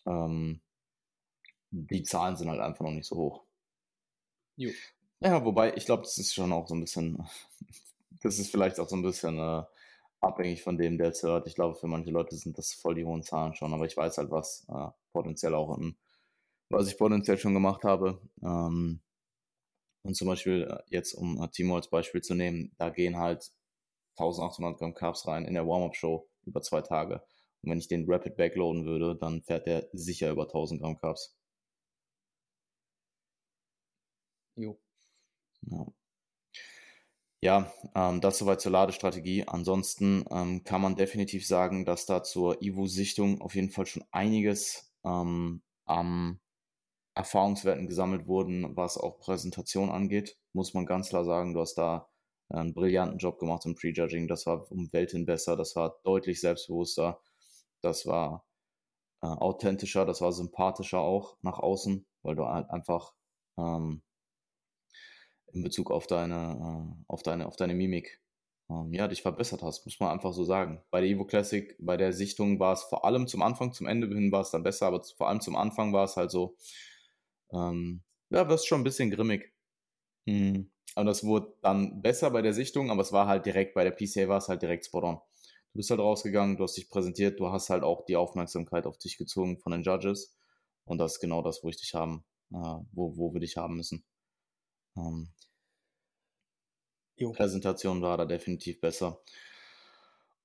Ähm, 0.05 0.61
die 1.72 2.03
Zahlen 2.03 2.38
sind 2.38 2.49
halt 2.49 2.61
einfach 2.61 2.86
noch 2.86 2.91
nicht 2.91 3.07
so 3.07 3.16
hoch. 3.16 3.43
Jo. 4.55 4.72
Ja, 5.20 5.43
wobei, 5.43 5.76
ich 5.76 5.86
glaube, 5.86 6.03
das 6.03 6.18
ist 6.18 6.34
schon 6.34 6.51
auch 6.53 6.68
so 6.68 6.76
ein 6.76 6.82
bisschen, 6.82 7.18
das 8.22 8.39
ist 8.39 8.51
vielleicht 8.51 8.80
auch 8.80 8.88
so 8.88 8.95
ein 8.95 9.01
bisschen 9.01 9.39
äh, 9.39 9.63
abhängig 10.22 10.63
von 10.63 10.78
dem, 10.78 10.97
der 10.97 11.09
es 11.09 11.24
hört. 11.24 11.47
Ich 11.47 11.55
glaube, 11.55 11.76
für 11.76 11.88
manche 11.88 12.11
Leute 12.11 12.36
sind 12.36 12.57
das 12.57 12.74
voll 12.74 12.95
die 12.95 13.05
hohen 13.05 13.24
Zahlen 13.24 13.53
schon, 13.53 13.74
aber 13.74 13.86
ich 13.86 13.97
weiß 13.97 14.18
halt, 14.18 14.32
was 14.32 14.66
äh, 14.70 14.88
potenziell 15.11 15.55
auch 15.55 15.78
im, 15.78 15.95
was 16.70 16.88
ich 16.88 16.97
potenziell 16.97 17.38
schon 17.38 17.53
gemacht 17.53 17.84
habe. 17.84 18.22
Ähm, 18.41 19.01
und 20.03 20.16
zum 20.16 20.28
Beispiel 20.28 20.63
äh, 20.70 20.84
jetzt, 20.89 21.13
um 21.13 21.41
äh, 21.41 21.47
Timo 21.49 21.76
als 21.76 21.89
Beispiel 21.89 22.22
zu 22.22 22.36
nehmen, 22.36 22.72
da 22.78 22.89
gehen 22.89 23.18
halt 23.18 23.51
1800 24.18 24.78
Gramm 24.80 24.93
Carbs 24.93 25.28
rein 25.28 25.45
in 25.45 25.53
der 25.55 25.68
Warm-Up-Show 25.68 26.28
über 26.45 26.61
zwei 26.61 26.82
Tage. 26.82 27.24
Und 27.66 27.72
wenn 27.72 27.80
ich 27.80 27.88
den 27.88 28.05
Rapid 28.07 28.38
backloaden 28.38 28.86
würde, 28.86 29.16
dann 29.18 29.41
fährt 29.41 29.68
der 29.68 29.89
sicher 29.93 30.30
über 30.32 30.47
1000 30.47 30.82
Gramm 30.82 30.97
Carbs. 30.99 31.36
Jo. 34.57 34.78
Ja. 35.61 35.86
Ja, 37.41 37.72
ähm, 37.93 38.22
das 38.22 38.38
soweit 38.39 38.59
zur 38.61 38.72
Ladestrategie. 38.72 39.43
Ansonsten 39.47 40.26
ähm, 40.32 40.63
kann 40.63 40.82
man 40.82 40.95
definitiv 40.95 41.45
sagen, 41.47 41.86
dass 41.86 42.05
da 42.05 42.24
zur 42.24 42.61
Ivo-Sichtung 42.61 43.39
auf 43.41 43.55
jeden 43.55 43.70
Fall 43.70 43.86
schon 43.86 44.03
einiges 44.11 44.91
ähm, 45.03 45.61
am 45.86 46.39
Erfahrungswerten 47.16 47.88
gesammelt 47.88 48.28
wurden, 48.28 48.76
was 48.76 48.97
auch 48.97 49.20
Präsentation 49.20 49.89
angeht. 49.89 50.38
Muss 50.53 50.74
man 50.74 50.86
ganz 50.86 51.09
klar 51.09 51.26
sagen, 51.26 51.53
du 51.53 51.61
hast 51.61 51.76
da 51.76 52.09
einen 52.49 52.74
brillanten 52.74 53.18
Job 53.20 53.39
gemacht 53.39 53.66
im 53.66 53.76
Prejudging. 53.76 54.28
Das 54.28 54.45
war 54.45 54.72
um 54.72 54.91
Welten 54.93 55.26
besser, 55.26 55.55
das 55.57 55.76
war 55.76 55.99
deutlich 56.03 56.41
selbstbewusster, 56.41 57.22
das 57.86 58.06
war 58.06 58.46
äh, 59.22 59.28
authentischer, 59.28 60.06
das 60.06 60.22
war 60.22 60.32
sympathischer 60.34 61.00
auch 61.00 61.38
nach 61.42 61.60
außen, 61.60 62.06
weil 62.24 62.36
du 62.36 62.46
halt 62.46 62.70
einfach 62.70 63.14
ähm, 63.58 64.02
in 65.54 65.64
Bezug 65.64 65.92
auf 65.92 66.08
deine, 66.08 66.36
äh, 66.36 67.04
auf 67.08 67.24
deine, 67.24 67.48
auf 67.48 67.56
deine 67.56 67.74
Mimik, 67.76 68.22
ähm, 68.70 68.94
ja, 68.94 69.08
dich 69.08 69.22
verbessert 69.22 69.62
hast, 69.64 69.86
muss 69.86 70.00
man 70.00 70.10
einfach 70.12 70.34
so 70.34 70.44
sagen. 70.44 70.84
Bei 70.92 71.02
der 71.02 71.10
Evo 71.10 71.26
Classic, 71.26 71.76
bei 71.80 71.98
der 71.98 72.14
Sichtung 72.14 72.60
war 72.60 72.74
es 72.74 72.84
vor 72.84 73.06
allem 73.06 73.28
zum 73.28 73.42
Anfang, 73.42 73.72
zum 73.72 73.88
Ende 73.88 74.08
hin 74.08 74.32
war 74.32 74.42
es 74.42 74.52
dann 74.52 74.64
besser, 74.64 74.88
aber 74.88 75.04
vor 75.04 75.30
allem 75.30 75.42
zum 75.42 75.56
Anfang 75.56 75.94
war 75.94 76.06
es 76.06 76.18
halt 76.18 76.32
so, 76.32 76.58
ähm, 77.54 78.04
ja, 78.32 78.50
wirst 78.50 78.68
schon 78.68 78.82
ein 78.82 78.86
bisschen 78.86 79.12
grimmig. 79.12 79.54
Mhm. 80.26 80.72
Und 80.96 81.06
das 81.06 81.24
wurde 81.26 81.54
dann 81.62 82.02
besser 82.02 82.32
bei 82.32 82.42
der 82.42 82.54
Sichtung, 82.54 82.90
aber 82.90 83.02
es 83.02 83.12
war 83.12 83.28
halt 83.28 83.46
direkt, 83.46 83.76
bei 83.76 83.84
der 83.84 83.92
PCA 83.92 84.28
war 84.30 84.38
es 84.38 84.48
halt 84.50 84.62
direkt 84.62 84.86
spot 84.86 85.04
on. 85.04 85.20
Du 85.76 85.80
bist 85.80 85.89
halt 85.89 85.99
rausgegangen, 85.99 86.55
du 86.55 86.63
hast 86.63 86.78
dich 86.78 86.88
präsentiert, 86.88 87.38
du 87.38 87.51
hast 87.51 87.69
halt 87.69 87.84
auch 87.84 88.05
die 88.05 88.15
Aufmerksamkeit 88.15 88.86
auf 88.86 88.97
dich 88.97 89.17
gezogen 89.17 89.57
von 89.57 89.73
den 89.73 89.84
Judges. 89.84 90.34
Und 90.86 90.99
das 90.99 91.15
ist 91.15 91.19
genau 91.19 91.41
das, 91.41 91.65
wo 91.65 91.67
ich 91.67 91.76
dich 91.76 91.93
haben, 91.93 92.23
äh, 92.53 92.78
wo, 92.93 93.17
wo 93.17 93.34
wir 93.34 93.41
dich 93.41 93.57
haben 93.57 93.76
müssen. 93.76 94.05
Ähm, 94.95 95.34
Präsentation 97.34 98.01
war 98.01 98.15
da 98.15 98.23
definitiv 98.23 98.80
besser. 98.80 99.21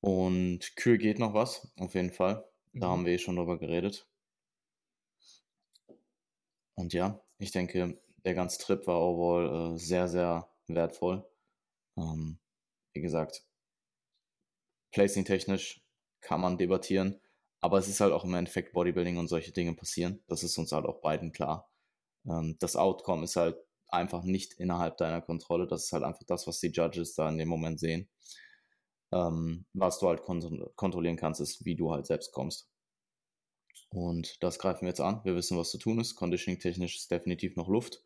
Und 0.00 0.74
Kühe 0.74 0.98
geht 0.98 1.20
noch 1.20 1.32
was, 1.32 1.70
auf 1.78 1.94
jeden 1.94 2.10
Fall. 2.10 2.44
Da 2.72 2.88
mhm. 2.88 2.90
haben 2.90 3.06
wir 3.06 3.12
eh 3.12 3.18
schon 3.18 3.36
drüber 3.36 3.56
geredet. 3.56 4.08
Und 6.74 6.92
ja, 6.92 7.22
ich 7.38 7.52
denke, 7.52 8.00
der 8.24 8.34
ganze 8.34 8.58
Trip 8.58 8.84
war 8.88 9.00
overall 9.00 9.74
äh, 9.74 9.78
sehr, 9.78 10.08
sehr 10.08 10.50
wertvoll. 10.66 11.24
Ähm, 11.96 12.40
wie 12.94 13.00
gesagt, 13.00 13.44
Placing-technisch 14.92 15.82
kann 16.20 16.40
man 16.40 16.58
debattieren, 16.58 17.20
aber 17.60 17.78
es 17.78 17.88
ist 17.88 18.00
halt 18.00 18.12
auch 18.12 18.24
im 18.24 18.34
Endeffekt 18.34 18.72
Bodybuilding 18.72 19.18
und 19.18 19.28
solche 19.28 19.52
Dinge 19.52 19.74
passieren. 19.74 20.22
Das 20.28 20.42
ist 20.42 20.56
uns 20.58 20.72
halt 20.72 20.86
auch 20.86 21.00
beiden 21.00 21.32
klar. 21.32 21.70
Ähm, 22.26 22.56
das 22.58 22.76
Outcome 22.76 23.24
ist 23.24 23.36
halt 23.36 23.56
einfach 23.88 24.22
nicht 24.24 24.54
innerhalb 24.54 24.96
deiner 24.96 25.20
Kontrolle. 25.20 25.66
Das 25.66 25.84
ist 25.84 25.92
halt 25.92 26.04
einfach 26.04 26.24
das, 26.26 26.46
was 26.46 26.60
die 26.60 26.68
Judges 26.68 27.14
da 27.14 27.28
in 27.28 27.38
dem 27.38 27.48
Moment 27.48 27.80
sehen. 27.80 28.08
Ähm, 29.12 29.66
was 29.72 29.98
du 29.98 30.08
halt 30.08 30.22
kont 30.22 30.46
kontrollieren 30.76 31.16
kannst, 31.16 31.40
ist, 31.40 31.64
wie 31.64 31.76
du 31.76 31.92
halt 31.92 32.06
selbst 32.06 32.32
kommst. 32.32 32.68
Und 33.90 34.42
das 34.42 34.58
greifen 34.58 34.82
wir 34.82 34.88
jetzt 34.88 35.00
an. 35.00 35.20
Wir 35.24 35.34
wissen, 35.34 35.58
was 35.58 35.70
zu 35.70 35.78
tun 35.78 35.98
ist. 35.98 36.14
Conditioning-technisch 36.14 36.96
ist 36.96 37.10
definitiv 37.10 37.56
noch 37.56 37.68
Luft. 37.68 38.02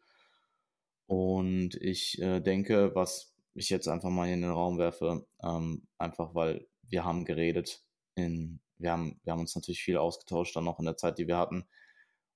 Und 1.07 1.75
ich 1.75 2.21
äh, 2.23 2.41
denke, 2.41 2.95
was 2.95 3.35
ich 3.55 3.69
jetzt 3.69 3.89
einfach 3.89 4.09
mal 4.09 4.29
in 4.29 4.41
den 4.41 4.51
Raum 4.51 4.79
werfe, 4.79 5.27
ähm, 5.43 5.87
einfach 5.99 6.35
weil 6.35 6.67
wir 6.95 7.05
haben 7.05 7.25
geredet, 7.25 7.85
in, 8.15 8.61
wir, 8.79 8.93
haben, 8.93 9.21
wir 9.25 9.33
haben 9.33 9.41
uns 9.41 9.57
natürlich 9.57 9.83
viel 9.83 9.97
ausgetauscht 9.97 10.55
dann 10.55 10.65
noch 10.65 10.79
in 10.79 10.85
der 10.85 10.97
Zeit, 10.97 11.19
die 11.19 11.27
wir 11.27 11.37
hatten. 11.37 11.67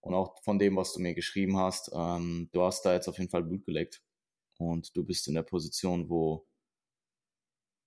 Und 0.01 0.15
auch 0.15 0.43
von 0.43 0.59
dem, 0.59 0.75
was 0.75 0.93
du 0.93 1.01
mir 1.01 1.15
geschrieben 1.15 1.57
hast, 1.57 1.93
ähm, 1.95 2.51
du 2.53 2.63
hast 2.63 2.83
da 2.83 2.93
jetzt 2.93 3.07
auf 3.07 3.19
jeden 3.19 3.31
Fall 3.31 3.45
Blut 3.45 3.65
gelegt. 3.65 4.03
Und 4.59 4.97
du 4.97 5.05
bist 5.05 5.29
in 5.29 5.35
der 5.35 5.45
Position, 5.45 6.11
wo 6.11 6.49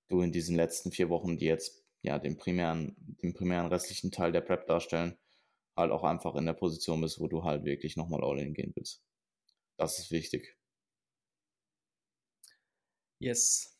du 0.07 0.21
in 0.21 0.31
diesen 0.31 0.55
letzten 0.55 0.93
vier 0.93 1.09
Wochen, 1.09 1.37
die 1.37 1.45
jetzt 1.45 1.83
ja 2.03 2.19
den 2.19 2.37
primären, 2.37 2.95
den 3.21 3.33
primären 3.33 3.67
restlichen 3.67 4.11
Teil 4.11 4.31
der 4.31 4.41
Prep 4.41 4.65
darstellen, 4.65 5.17
halt 5.75 5.91
auch 5.91 6.03
einfach 6.03 6.35
in 6.35 6.45
der 6.45 6.53
Position 6.53 7.01
bist, 7.01 7.19
wo 7.19 7.27
du 7.27 7.43
halt 7.43 7.65
wirklich 7.65 7.97
nochmal 7.97 8.23
all-in 8.23 8.53
gehen 8.53 8.71
willst. 8.75 9.03
Das 9.75 9.99
ist 9.99 10.09
wichtig. 10.11 10.57
Yes. 13.19 13.77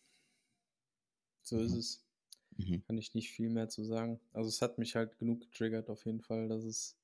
So 1.44 1.56
mhm. 1.56 1.66
ist 1.68 1.74
es. 1.76 2.11
Mhm. 2.70 2.84
Kann 2.86 2.98
ich 2.98 3.14
nicht 3.14 3.32
viel 3.32 3.50
mehr 3.50 3.70
zu 3.70 3.84
sagen. 3.84 4.20
Also 4.34 4.50
es 4.50 4.62
hat 4.62 4.78
mich 4.78 4.96
halt 4.96 5.18
genug 5.18 5.42
getriggert 5.42 5.90
auf 5.90 6.06
jeden 6.06 6.22
Fall, 6.22 6.48
dass 6.48 6.64
es 6.64 6.98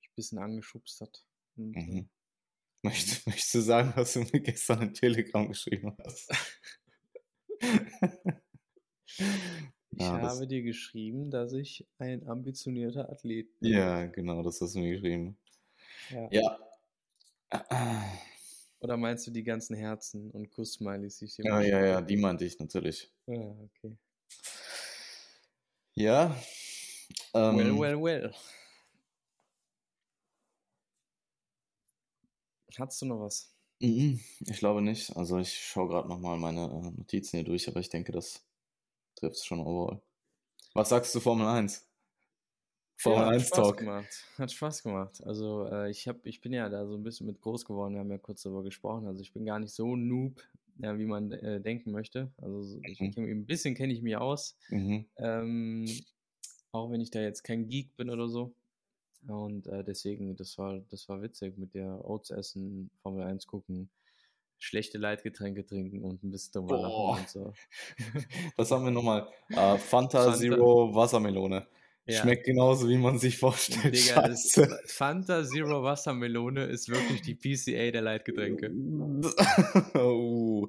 mich 0.00 0.08
ein 0.10 0.14
bisschen 0.16 0.38
angeschubst 0.38 1.00
hat. 1.00 1.24
Und, 1.56 1.74
äh, 1.76 1.80
mhm. 1.80 2.08
Möchtest, 2.82 3.26
möchtest 3.26 3.54
du 3.54 3.60
sagen, 3.60 3.92
was 3.94 4.14
du 4.14 4.20
mir 4.20 4.40
gestern 4.40 4.80
in 4.80 4.94
Telegram 4.94 5.46
geschrieben 5.46 5.94
hast? 6.02 6.30
Ich 9.92 10.06
ja, 10.06 10.22
habe 10.22 10.46
dir 10.46 10.62
geschrieben, 10.62 11.30
dass 11.30 11.52
ich 11.52 11.86
ein 11.98 12.26
ambitionierter 12.26 13.10
Athlet 13.10 13.58
bin. 13.58 13.72
Ja, 13.72 14.06
genau, 14.06 14.42
das 14.42 14.60
hast 14.60 14.74
du 14.74 14.78
mir 14.78 14.92
geschrieben. 14.92 15.36
Ja. 16.08 16.28
ja. 16.30 16.58
Oder 18.80 18.96
meinst 18.96 19.26
du 19.26 19.30
die 19.30 19.42
ganzen 19.42 19.76
Herzen 19.76 20.30
und 20.30 20.50
Kuss-Smileys, 20.50 21.18
die 21.18 21.26
ich 21.26 21.34
dir 21.34 21.44
Ja, 21.44 21.60
ja, 21.60 21.84
ja, 21.84 22.00
die 22.00 22.16
meinte 22.16 22.46
ich 22.46 22.58
natürlich. 22.58 23.12
Ja, 23.26 23.40
okay. 23.40 23.96
Ja. 26.00 26.34
Ähm, 27.34 27.58
well, 27.58 27.78
well, 27.78 28.02
well. 28.02 28.34
Hast 32.78 33.02
du 33.02 33.06
noch 33.06 33.20
was? 33.20 33.54
Mhm, 33.80 34.18
ich 34.46 34.58
glaube 34.58 34.80
nicht. 34.80 35.14
Also 35.14 35.36
ich 35.36 35.52
schaue 35.52 35.88
gerade 35.88 36.08
nochmal 36.08 36.38
meine 36.38 36.64
äh, 36.64 36.90
Notizen 36.98 37.36
hier 37.36 37.44
durch, 37.44 37.68
aber 37.68 37.80
ich 37.80 37.90
denke, 37.90 38.12
das 38.12 38.42
trifft 39.14 39.36
es 39.36 39.44
schon 39.44 39.60
overall. 39.60 40.00
Was 40.72 40.88
sagst 40.88 41.14
du 41.14 41.20
Formel 41.20 41.46
1? 41.46 41.86
Formel 42.96 43.20
ja, 43.20 43.28
1 43.28 43.46
Spaß 43.48 43.58
Talk. 43.58 43.76
Gemacht. 43.76 44.24
Hat 44.38 44.52
Spaß 44.52 44.82
gemacht. 44.82 45.22
Also 45.24 45.66
äh, 45.66 45.90
ich, 45.90 46.08
hab, 46.08 46.24
ich 46.24 46.40
bin 46.40 46.54
ja 46.54 46.70
da 46.70 46.86
so 46.86 46.94
ein 46.94 47.02
bisschen 47.02 47.26
mit 47.26 47.42
groß 47.42 47.66
geworden, 47.66 47.92
wir 47.92 48.00
haben 48.00 48.10
ja 48.10 48.16
kurz 48.16 48.40
darüber 48.40 48.62
gesprochen. 48.62 49.06
Also 49.06 49.20
ich 49.20 49.34
bin 49.34 49.44
gar 49.44 49.58
nicht 49.58 49.74
so 49.74 49.96
noob, 49.96 50.42
ja, 50.82 50.98
wie 50.98 51.06
man 51.06 51.32
äh, 51.32 51.60
denken 51.60 51.90
möchte. 51.90 52.30
Also 52.38 52.80
ich, 52.84 53.00
mhm. 53.00 53.12
ein 53.16 53.46
bisschen 53.46 53.74
kenne 53.74 53.92
ich 53.92 54.02
mich 54.02 54.16
aus. 54.16 54.56
Mhm. 54.70 55.06
Ähm, 55.16 55.86
auch 56.72 56.90
wenn 56.90 57.00
ich 57.00 57.10
da 57.10 57.20
jetzt 57.20 57.42
kein 57.42 57.68
Geek 57.68 57.96
bin 57.96 58.10
oder 58.10 58.28
so. 58.28 58.54
Und 59.26 59.66
äh, 59.66 59.84
deswegen, 59.84 60.36
das 60.36 60.56
war, 60.56 60.80
das 60.90 61.08
war 61.08 61.20
witzig 61.20 61.58
mit 61.58 61.74
der 61.74 62.08
Oats 62.08 62.30
essen, 62.30 62.90
Formel 63.02 63.24
1 63.24 63.46
gucken, 63.46 63.90
schlechte 64.58 64.98
Leitgetränke 64.98 65.66
trinken 65.66 66.02
und 66.02 66.22
ein 66.22 66.30
bisschen 66.30 66.52
drüber 66.52 66.80
lachen 66.80 67.20
und 67.20 67.28
so. 67.28 67.52
Was 68.56 68.70
haben 68.70 68.84
wir 68.84 68.90
nochmal? 68.90 69.28
Uh, 69.50 69.76
Fanta, 69.76 70.24
Fanta, 70.24 70.34
Zero 70.34 70.94
Wassermelone. 70.94 71.66
Ja. 72.12 72.22
Schmeckt 72.22 72.44
genauso, 72.44 72.88
wie 72.88 72.96
man 72.96 73.18
sich 73.18 73.38
vorstellt. 73.38 73.94
Digga, 73.94 74.28
das 74.28 74.60
Fanta 74.86 75.44
Zero 75.44 75.82
Wassermelone 75.82 76.64
ist 76.64 76.88
wirklich 76.88 77.22
die 77.22 77.34
PCA 77.34 77.90
der 77.90 78.02
Leitgetränke. 78.02 78.70
oh. 79.94 80.68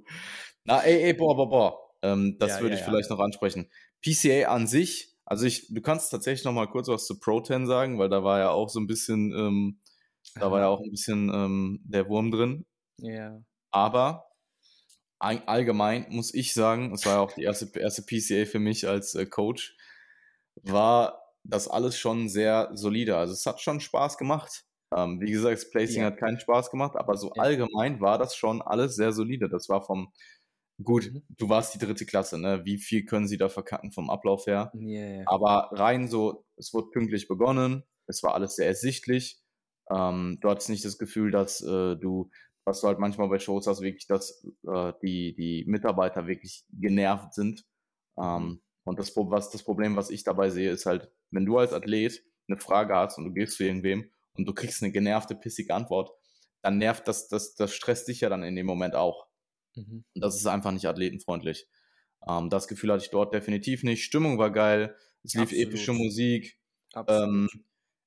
Na, 0.65 0.81
ey, 0.81 1.03
ey, 1.03 1.13
boah, 1.13 1.35
boah, 1.35 1.49
boah. 1.49 1.77
Ähm, 2.03 2.37
das 2.39 2.51
ja, 2.51 2.61
würde 2.61 2.75
ja, 2.75 2.81
ich 2.81 2.85
vielleicht 2.85 3.09
noch 3.09 3.19
ansprechen. 3.19 3.69
PCA 4.01 4.49
an 4.49 4.67
sich 4.67 5.11
also 5.31 5.45
ich, 5.45 5.73
du 5.73 5.81
kannst 5.81 6.11
tatsächlich 6.11 6.43
noch 6.43 6.51
mal 6.51 6.67
kurz 6.67 6.89
was 6.89 7.05
zu 7.05 7.17
Pro-10 7.17 7.65
sagen, 7.65 7.97
weil 7.97 8.09
da 8.09 8.21
war 8.21 8.39
ja 8.39 8.49
auch 8.49 8.67
so 8.67 8.81
ein 8.81 8.85
bisschen, 8.85 9.31
ähm, 9.31 9.79
da 10.35 10.51
war 10.51 10.59
ja 10.59 10.67
auch 10.67 10.81
ein 10.81 10.91
bisschen 10.91 11.31
ähm, 11.33 11.79
der 11.85 12.09
Wurm 12.09 12.31
drin. 12.31 12.65
Ja. 12.97 13.41
Aber 13.71 14.25
all, 15.19 15.41
allgemein 15.45 16.07
muss 16.09 16.33
ich 16.33 16.53
sagen, 16.53 16.93
es 16.93 17.05
war 17.05 17.13
ja 17.13 17.19
auch 17.21 17.31
die 17.31 17.43
erste, 17.43 17.71
erste 17.79 18.01
PCA 18.01 18.45
für 18.45 18.59
mich 18.59 18.89
als 18.89 19.15
äh, 19.15 19.25
Coach, 19.25 19.77
war 20.63 21.20
das 21.43 21.67
alles 21.67 21.97
schon 21.97 22.29
sehr 22.29 22.69
solide. 22.73 23.17
Also 23.17 23.33
es 23.33 23.45
hat 23.45 23.61
schon 23.61 23.79
Spaß 23.79 24.17
gemacht. 24.17 24.63
Ähm, 24.95 25.21
wie 25.21 25.31
gesagt, 25.31 25.57
das 25.57 25.69
Placing 25.69 26.01
ja. 26.01 26.07
hat 26.07 26.17
keinen 26.17 26.39
Spaß 26.39 26.69
gemacht, 26.69 26.95
aber 26.95 27.15
so 27.15 27.31
ja. 27.35 27.43
allgemein 27.43 28.01
war 28.01 28.17
das 28.17 28.35
schon 28.35 28.61
alles 28.61 28.95
sehr 28.95 29.13
solide. 29.13 29.47
Das 29.49 29.69
war 29.69 29.83
vom 29.83 30.11
Gut, 30.83 31.11
mhm. 31.11 31.23
du 31.29 31.49
warst 31.49 31.75
die 31.75 31.79
dritte 31.79 32.05
Klasse, 32.05 32.39
ne? 32.39 32.61
Wie 32.65 32.77
viel 32.77 33.05
können 33.05 33.27
sie 33.27 33.37
da 33.37 33.49
verkacken 33.49 33.91
vom 33.91 34.09
Ablauf 34.09 34.47
her? 34.47 34.71
Yeah. 34.75 35.23
Aber 35.27 35.69
rein 35.73 36.07
so, 36.07 36.45
es 36.57 36.73
wurde 36.73 36.89
pünktlich 36.89 37.27
begonnen, 37.27 37.83
es 38.07 38.23
war 38.23 38.33
alles 38.33 38.55
sehr 38.55 38.67
ersichtlich. 38.67 39.39
Ähm, 39.89 40.37
du 40.41 40.49
hattest 40.49 40.69
nicht 40.69 40.85
das 40.85 40.97
Gefühl, 40.97 41.31
dass 41.31 41.61
äh, 41.61 41.95
du, 41.95 42.31
was 42.65 42.81
du 42.81 42.87
halt 42.87 42.99
manchmal 42.99 43.29
bei 43.29 43.39
Shows 43.39 43.67
hast, 43.67 43.81
wirklich, 43.81 44.07
dass 44.07 44.43
äh, 44.67 44.93
die, 45.03 45.35
die 45.35 45.65
Mitarbeiter 45.67 46.27
wirklich 46.27 46.65
genervt 46.71 47.33
sind. 47.33 47.65
Ähm. 48.19 48.61
Und 48.83 48.99
das, 48.99 49.15
was, 49.15 49.49
das 49.49 49.63
Problem, 49.63 49.95
was 49.95 50.09
ich 50.09 50.23
dabei 50.23 50.49
sehe, 50.49 50.71
ist 50.71 50.85
halt, 50.85 51.11
wenn 51.29 51.45
du 51.45 51.57
als 51.57 51.73
Athlet 51.73 52.23
eine 52.47 52.57
Frage 52.57 52.95
hast 52.95 53.17
und 53.17 53.25
du 53.25 53.31
gehst 53.31 53.57
zu 53.57 53.63
irgendwem 53.63 54.09
und 54.33 54.45
du 54.45 54.53
kriegst 54.53 54.81
eine 54.81 54.91
genervte, 54.91 55.35
pissige 55.35 55.73
Antwort, 55.73 56.11
dann 56.61 56.77
nervt 56.77 57.07
das, 57.07 57.27
das, 57.27 57.55
das 57.55 57.73
stresst 57.73 58.07
dich 58.07 58.21
ja 58.21 58.29
dann 58.29 58.43
in 58.43 58.55
dem 58.55 58.65
Moment 58.65 58.95
auch. 58.95 59.27
Mhm. 59.75 60.03
Und 60.13 60.21
das 60.21 60.35
ist 60.35 60.47
einfach 60.47 60.71
nicht 60.71 60.87
athletenfreundlich. 60.87 61.67
Ähm, 62.27 62.49
das 62.49 62.67
Gefühl 62.67 62.91
hatte 62.91 63.03
ich 63.03 63.11
dort 63.11 63.33
definitiv 63.33 63.83
nicht. 63.83 64.03
Stimmung 64.03 64.37
war 64.37 64.51
geil, 64.51 64.95
es 65.23 65.33
lief 65.33 65.43
Absolut. 65.43 65.67
epische 65.67 65.93
Musik. 65.93 66.59
Ähm, 67.07 67.47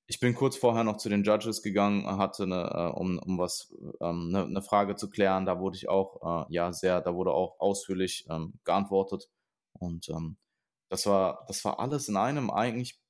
ich 0.07 0.21
bin 0.21 0.35
kurz 0.35 0.57
vorher 0.57 0.85
noch 0.85 0.99
zu 0.99 1.09
den 1.09 1.25
Judges 1.25 1.63
gegangen, 1.63 2.07
hatte 2.07 2.43
eine, 2.43 2.71
äh, 2.71 2.99
um, 2.99 3.19
um 3.19 3.39
was, 3.39 3.75
ähm, 4.01 4.29
eine, 4.29 4.45
eine, 4.45 4.63
Frage 4.63 4.97
zu 4.97 5.09
klären. 5.09 5.47
Da 5.47 5.61
wurde 5.61 5.77
ich 5.77 5.89
auch, 5.89 6.47
äh, 6.49 6.53
ja, 6.53 6.73
sehr, 6.73 7.01
da 7.01 7.15
wurde 7.15 7.33
auch 7.33 7.59
ausführlich 7.59 8.27
ähm, 8.29 8.55
geantwortet. 8.65 9.31
Und 9.73 10.09
ähm, 10.11 10.37
das 10.89 11.07
war, 11.07 11.45
das 11.49 11.65
war 11.65 11.79
alles 11.81 12.09
in 12.09 12.17
einem 12.17 12.51
eigentlich 12.51 13.01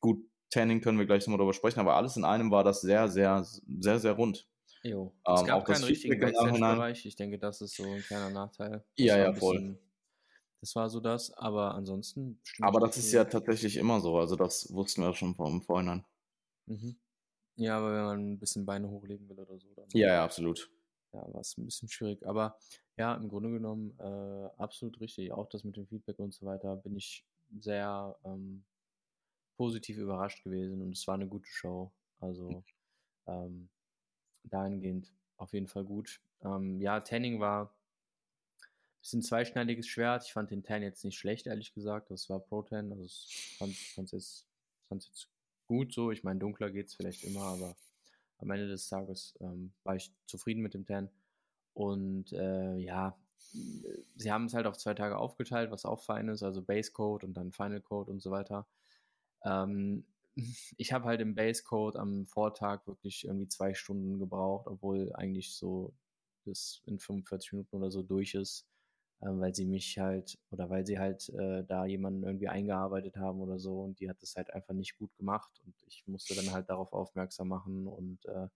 gut. 0.00 0.24
Tanning 0.50 0.80
können 0.80 0.98
wir 0.98 1.06
gleich 1.06 1.24
nochmal 1.26 1.38
darüber 1.38 1.54
sprechen, 1.54 1.78
aber 1.78 1.94
alles 1.94 2.16
in 2.16 2.24
einem 2.24 2.50
war 2.50 2.64
das 2.64 2.80
sehr, 2.80 3.08
sehr, 3.08 3.44
sehr, 3.44 4.00
sehr 4.00 4.12
rund. 4.12 4.48
Jo. 4.82 5.14
Es 5.24 5.42
ähm, 5.42 5.46
gab 5.46 5.64
keinen 5.64 5.84
richtigen 5.84 6.18
Backstage-Bereich. 6.18 7.06
Ich 7.06 7.14
denke, 7.14 7.38
das 7.38 7.60
ist 7.60 7.76
so 7.76 7.84
ein 7.84 8.00
kleiner 8.00 8.30
Nachteil. 8.30 8.70
Das 8.70 8.82
ja, 8.96 9.16
ja, 9.16 9.32
voll. 9.32 9.58
Bisschen, 9.58 9.78
das 10.60 10.74
war 10.74 10.90
so 10.90 11.00
das, 11.00 11.32
aber 11.34 11.74
ansonsten. 11.74 12.40
Aber 12.60 12.80
das 12.80 12.96
ist 12.96 13.12
ja 13.12 13.24
tatsächlich 13.24 13.76
immer 13.76 14.00
so. 14.00 14.18
Also, 14.18 14.36
das 14.36 14.72
wussten 14.72 15.02
wir 15.02 15.14
schon 15.14 15.34
vom 15.34 15.62
Vorhinein. 15.62 16.04
Mhm. 16.66 16.96
Ja, 17.56 17.78
aber 17.78 17.94
wenn 17.94 18.04
man 18.04 18.32
ein 18.32 18.38
bisschen 18.38 18.66
Beine 18.66 18.88
hochlegen 18.88 19.28
will 19.28 19.38
oder 19.38 19.58
so. 19.58 19.68
Dann 19.74 19.86
ja, 19.92 20.08
ja, 20.08 20.24
absolut. 20.24 20.70
Ja, 21.12 21.32
war 21.32 21.40
es 21.40 21.56
ein 21.58 21.64
bisschen 21.64 21.88
schwierig. 21.88 22.26
Aber 22.26 22.56
ja, 22.96 23.14
im 23.14 23.28
Grunde 23.28 23.50
genommen 23.50 23.98
äh, 23.98 24.62
absolut 24.62 25.00
richtig. 25.00 25.32
Auch 25.32 25.48
das 25.48 25.64
mit 25.64 25.76
dem 25.76 25.86
Feedback 25.86 26.18
und 26.18 26.32
so 26.34 26.46
weiter 26.46 26.76
bin 26.76 26.96
ich 26.96 27.24
sehr 27.58 28.16
ähm, 28.24 28.64
positiv 29.56 29.98
überrascht 29.98 30.44
gewesen 30.44 30.80
und 30.82 30.92
es 30.96 31.06
war 31.06 31.14
eine 31.14 31.26
gute 31.26 31.48
Show. 31.48 31.92
Also, 32.20 32.62
ähm, 33.26 33.68
dahingehend 34.44 35.12
auf 35.36 35.52
jeden 35.52 35.66
Fall 35.66 35.84
gut. 35.84 36.20
Ähm, 36.42 36.80
ja, 36.80 37.00
Tanning 37.00 37.40
war 37.40 37.66
ein 37.66 39.00
bisschen 39.00 39.22
zweischneidiges 39.22 39.86
Schwert. 39.88 40.24
Ich 40.24 40.32
fand 40.32 40.50
den 40.50 40.62
Tan 40.62 40.82
jetzt 40.82 41.04
nicht 41.04 41.18
schlecht, 41.18 41.46
ehrlich 41.46 41.74
gesagt. 41.74 42.10
Das 42.10 42.28
war 42.28 42.40
Pro 42.40 42.62
Tan. 42.62 42.92
Also 42.92 43.04
ich 43.04 43.56
fand 43.58 43.72
es 43.72 44.12
jetzt, 44.12 44.46
jetzt 44.90 45.28
gut 45.66 45.92
so. 45.92 46.10
Ich 46.10 46.24
meine, 46.24 46.38
dunkler 46.38 46.70
geht 46.70 46.88
es 46.88 46.94
vielleicht 46.94 47.24
immer, 47.24 47.42
aber 47.42 47.76
am 48.40 48.50
Ende 48.50 48.68
des 48.68 48.88
Tages 48.88 49.34
ähm, 49.40 49.72
war 49.84 49.96
ich 49.96 50.12
zufrieden 50.26 50.62
mit 50.62 50.74
dem 50.74 50.86
Tan. 50.86 51.10
Und 51.74 52.32
äh, 52.32 52.76
ja, 52.76 53.16
sie 54.16 54.32
haben 54.32 54.46
es 54.46 54.54
halt 54.54 54.66
auf 54.66 54.76
zwei 54.76 54.94
Tage 54.94 55.18
aufgeteilt, 55.18 55.70
was 55.70 55.84
auch 55.84 56.00
fein 56.02 56.28
ist, 56.28 56.42
also 56.42 56.62
Base 56.62 56.92
Code 56.92 57.26
und 57.26 57.34
dann 57.34 57.52
Final 57.52 57.80
Code 57.80 58.10
und 58.10 58.20
so 58.20 58.30
weiter. 58.30 58.66
Ähm, 59.44 60.04
ich 60.76 60.92
habe 60.92 61.06
halt 61.06 61.20
im 61.20 61.34
Base 61.34 61.62
Code 61.64 61.98
am 61.98 62.26
Vortag 62.26 62.86
wirklich 62.86 63.24
irgendwie 63.24 63.48
zwei 63.48 63.74
Stunden 63.74 64.18
gebraucht, 64.18 64.66
obwohl 64.66 65.12
eigentlich 65.14 65.54
so 65.54 65.94
das 66.46 66.82
in 66.86 66.98
45 66.98 67.52
Minuten 67.52 67.76
oder 67.76 67.90
so 67.90 68.02
durch 68.02 68.34
ist. 68.34 68.66
Äh, 69.20 69.26
weil 69.28 69.54
sie 69.54 69.64
mich 69.66 69.98
halt 69.98 70.38
oder 70.50 70.70
weil 70.70 70.86
sie 70.86 70.98
halt 70.98 71.28
äh, 71.30 71.64
da 71.64 71.84
jemanden 71.86 72.22
irgendwie 72.24 72.48
eingearbeitet 72.48 73.16
haben 73.16 73.40
oder 73.40 73.58
so 73.58 73.80
und 73.82 74.00
die 74.00 74.08
hat 74.10 74.22
das 74.22 74.36
halt 74.36 74.52
einfach 74.52 74.74
nicht 74.74 74.98
gut 74.98 75.14
gemacht 75.16 75.50
und 75.64 75.74
ich 75.86 76.06
musste 76.06 76.34
dann 76.34 76.52
halt 76.52 76.70
darauf 76.70 76.92
aufmerksam 76.92 77.48
machen 77.48 77.86
und 77.86 78.24
äh, 78.26 78.48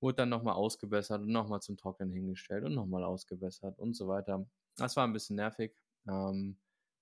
wurde 0.00 0.16
dann 0.16 0.30
nochmal 0.30 0.54
ausgebessert 0.54 1.22
und 1.22 1.28
nochmal 1.32 1.60
zum 1.62 1.76
Trocknen 1.76 2.10
hingestellt 2.12 2.64
und 2.64 2.74
nochmal 2.74 3.04
ausgebessert 3.04 3.78
und 3.78 3.94
so 3.94 4.08
weiter. 4.08 4.46
Das 4.76 4.96
war 4.96 5.06
ein 5.06 5.12
bisschen 5.12 5.36
nervig. 5.36 5.76
Ähm, 6.08 6.56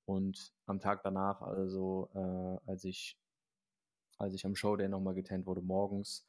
und 0.04 0.52
am 0.66 0.80
Tag 0.80 1.02
danach, 1.02 1.40
also 1.42 2.10
äh, 2.14 2.70
als 2.70 2.84
ich 2.84 3.16
als 4.18 4.34
ich 4.34 4.44
am 4.44 4.54
Showday 4.54 4.88
nochmal 4.88 5.14
getannt 5.14 5.46
wurde 5.46 5.62
morgens, 5.62 6.26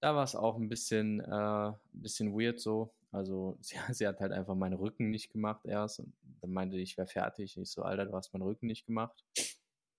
da 0.00 0.14
war 0.14 0.24
es 0.24 0.34
auch 0.36 0.56
ein 0.56 0.68
bisschen, 0.68 1.20
äh, 1.20 1.24
ein 1.68 1.76
bisschen 1.92 2.32
weird 2.34 2.60
so. 2.60 2.94
Also 3.14 3.56
sie, 3.60 3.76
sie, 3.92 4.06
hat 4.06 4.20
halt 4.20 4.32
einfach 4.32 4.54
meinen 4.54 4.74
Rücken 4.74 5.10
nicht 5.10 5.30
gemacht 5.30 5.64
erst 5.64 6.00
und 6.00 6.12
dann 6.40 6.50
meinte 6.50 6.76
ich, 6.76 6.90
ich 6.90 6.98
wäre 6.98 7.06
fertig. 7.06 7.56
Ich 7.56 7.70
so, 7.70 7.82
Alter, 7.82 8.06
du 8.06 8.12
hast 8.14 8.32
meinen 8.32 8.42
Rücken 8.42 8.66
nicht 8.66 8.86
gemacht. 8.86 9.24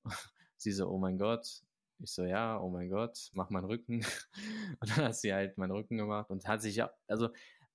sie 0.57 0.71
so, 0.71 0.89
oh 0.89 0.97
mein 0.97 1.17
Gott. 1.17 1.63
Ich 1.99 2.11
so, 2.11 2.25
ja, 2.25 2.59
oh 2.59 2.69
mein 2.69 2.89
Gott, 2.89 3.29
mach 3.33 3.49
meinen 3.49 3.65
Rücken. 3.65 4.05
Und 4.79 4.89
dann 4.97 5.05
hat 5.05 5.15
sie 5.15 5.33
halt 5.33 5.57
meinen 5.57 5.71
Rücken 5.71 5.97
gemacht 5.97 6.29
und 6.29 6.45
hat 6.45 6.61
sich 6.61 6.75
ja, 6.75 6.91
also 7.07 7.29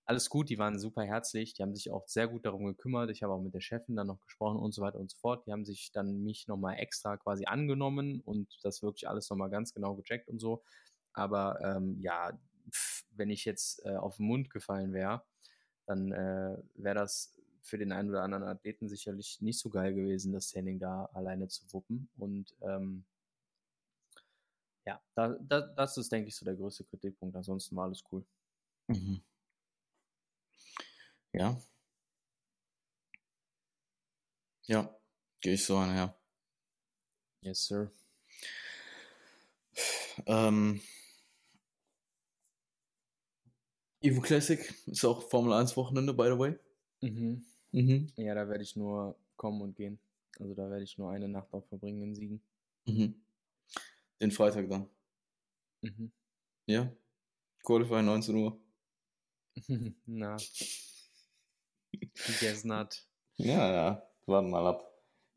alles 0.05 0.29
gut, 0.29 0.51
die 0.51 0.59
waren 0.59 0.79
super 0.79 1.05
herzlich, 1.05 1.55
die 1.55 1.63
haben 1.63 1.75
sich 1.75 1.91
auch 1.91 2.07
sehr 2.09 2.27
gut 2.29 2.45
darum 2.45 2.67
gekümmert. 2.67 3.11
Ich 3.11 3.23
habe 3.23 3.33
auch 3.33 3.41
mit 3.41 3.55
der 3.55 3.61
Chefin 3.61 3.97
dann 3.97 4.09
noch 4.09 4.21
gesprochen 4.21 4.59
und 4.59 4.73
so 4.73 4.83
weiter 4.83 4.99
und 4.99 5.11
so 5.11 5.17
fort. 5.17 5.47
Die 5.47 5.53
haben 5.53 5.65
sich 5.65 5.93
dann 5.93 6.23
mich 6.23 6.49
nochmal 6.49 6.79
extra 6.79 7.17
quasi 7.17 7.45
angenommen 7.47 8.21
und 8.25 8.59
das 8.65 8.83
wirklich 8.83 9.09
alles 9.09 9.31
nochmal 9.31 9.51
ganz 9.51 9.73
genau 9.73 9.95
gecheckt 9.95 10.29
und 10.29 10.41
so. 10.41 10.65
Aber 11.13 11.61
ähm, 11.63 11.97
ja, 12.01 12.37
pff, 12.73 13.00
wenn 13.21 13.31
ich 13.31 13.45
jetzt 13.45 13.85
äh, 13.85 13.95
auf 13.95 14.17
den 14.17 14.27
Mund 14.27 14.51
gefallen 14.51 14.93
wäre, 14.93 15.23
dann 15.87 16.11
äh, 16.11 16.57
wäre 16.75 16.97
das 16.97 17.37
für 17.63 17.79
den 17.79 17.93
einen 17.93 18.11
oder 18.11 18.23
anderen 18.23 18.45
Athleten 18.45 18.89
sicherlich 18.89 19.41
nicht 19.41 19.61
so 19.61 19.71
geil 19.71 19.95
gewesen, 19.95 20.33
das 20.33 20.51
Training 20.51 20.81
da 20.81 21.05
alleine 21.13 21.47
zu 21.47 21.63
wuppen. 21.73 22.09
Und 22.17 22.57
ähm, 22.63 23.05
ja, 24.87 25.01
da, 25.15 25.37
da, 25.41 25.61
das 25.61 25.97
ist, 25.99 26.11
denke 26.11 26.29
ich, 26.29 26.37
so 26.37 26.45
der 26.45 26.57
größte 26.57 26.85
Kritikpunkt. 26.85 27.37
Ansonsten 27.37 27.77
war 27.77 27.85
alles 27.85 28.03
cool. 28.11 28.25
Mhm. 28.89 29.23
Ja. 31.33 31.61
Ja, 34.67 34.97
gehe 35.41 35.55
ich 35.55 35.65
so 35.65 35.77
einher. 35.77 36.17
Yes, 37.43 37.67
sir. 37.67 37.91
Ähm, 40.27 40.81
Evo 44.03 44.23
Classic 44.23 44.75
ist 44.87 45.05
auch 45.05 45.29
Formel 45.29 45.53
1 45.53 45.77
Wochenende, 45.77 46.15
by 46.15 46.31
the 46.33 46.39
way. 46.39 46.55
Mhm. 47.03 47.45
Mhm. 47.73 48.07
Ja, 48.17 48.35
da 48.35 48.49
werde 48.49 48.63
ich 48.63 48.75
nur 48.75 49.15
kommen 49.37 49.61
und 49.61 49.77
gehen. 49.77 49.99
Also 50.39 50.55
da 50.55 50.71
werde 50.71 50.85
ich 50.85 50.97
nur 50.97 51.11
eine 51.11 51.29
Nacht 51.29 51.53
auch 51.53 51.67
verbringen 51.67 52.03
in 52.03 52.15
Siegen. 52.15 52.41
Mhm. 52.87 53.15
Den 54.21 54.31
Freitag 54.31 54.71
dann. 54.71 54.89
Mhm. 55.83 56.11
Ja. 56.67 56.91
Qualify 57.63 58.03
19 58.03 58.37
Uhr. 58.37 58.59
Na. 60.07 60.37
Gegessen 61.93 62.73
hat. 62.73 63.07
Ja, 63.37 63.73
ja. 63.73 64.03
Warten 64.27 64.51
mal 64.51 64.67
ab. 64.67 64.87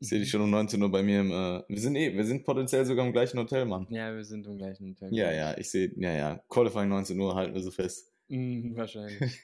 Ich 0.00 0.08
sehe 0.08 0.20
dich 0.20 0.30
schon 0.30 0.40
um 0.40 0.50
19 0.50 0.82
Uhr 0.82 0.90
bei 0.90 1.02
mir 1.02 1.20
im. 1.20 1.30
Äh, 1.30 1.62
wir 1.68 1.80
sind 1.80 1.96
eh, 1.96 2.14
wir 2.14 2.24
sind 2.24 2.44
potenziell 2.44 2.84
sogar 2.86 3.06
im 3.06 3.12
gleichen 3.12 3.38
Hotel, 3.38 3.64
Mann. 3.66 3.86
Ja, 3.90 4.14
wir 4.14 4.24
sind 4.24 4.46
im 4.46 4.56
gleichen 4.56 4.90
Hotel. 4.90 5.14
Ja, 5.14 5.32
ja, 5.32 5.56
ich 5.56 5.70
sehe, 5.70 5.92
ja, 5.96 6.12
ja. 6.12 6.38
Qualifying 6.48 6.88
19 6.88 7.18
Uhr 7.20 7.34
halten 7.34 7.54
wir 7.54 7.62
so 7.62 7.70
fest. 7.70 8.13
Mm, 8.28 8.74
wahrscheinlich. 8.76 9.42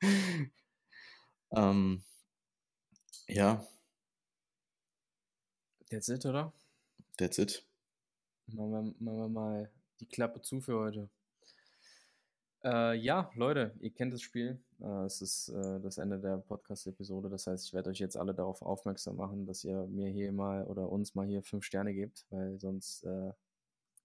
ähm, 1.56 2.02
ja. 3.28 3.66
That's 5.90 6.08
it, 6.08 6.24
oder? 6.26 6.52
That's 7.16 7.38
it. 7.38 7.66
Machen 8.46 8.70
wir, 8.70 8.82
machen 8.98 9.18
wir 9.18 9.28
mal 9.28 9.70
die 10.00 10.06
Klappe 10.06 10.40
zu 10.42 10.60
für 10.60 10.78
heute. 10.78 11.10
Äh, 12.64 12.96
ja, 12.96 13.30
Leute, 13.34 13.74
ihr 13.80 13.92
kennt 13.92 14.14
das 14.14 14.22
Spiel. 14.22 14.58
Äh, 14.80 15.04
es 15.04 15.20
ist 15.20 15.48
äh, 15.50 15.80
das 15.80 15.98
Ende 15.98 16.18
der 16.18 16.38
Podcast-Episode. 16.38 17.28
Das 17.28 17.46
heißt, 17.46 17.66
ich 17.66 17.74
werde 17.74 17.90
euch 17.90 17.98
jetzt 17.98 18.16
alle 18.16 18.34
darauf 18.34 18.62
aufmerksam 18.62 19.16
machen, 19.16 19.44
dass 19.46 19.64
ihr 19.64 19.86
mir 19.86 20.08
hier 20.08 20.32
mal 20.32 20.64
oder 20.64 20.88
uns 20.90 21.14
mal 21.14 21.26
hier 21.26 21.42
fünf 21.42 21.64
Sterne 21.64 21.92
gebt, 21.92 22.26
weil 22.30 22.58
sonst 22.58 23.04
äh, 23.04 23.32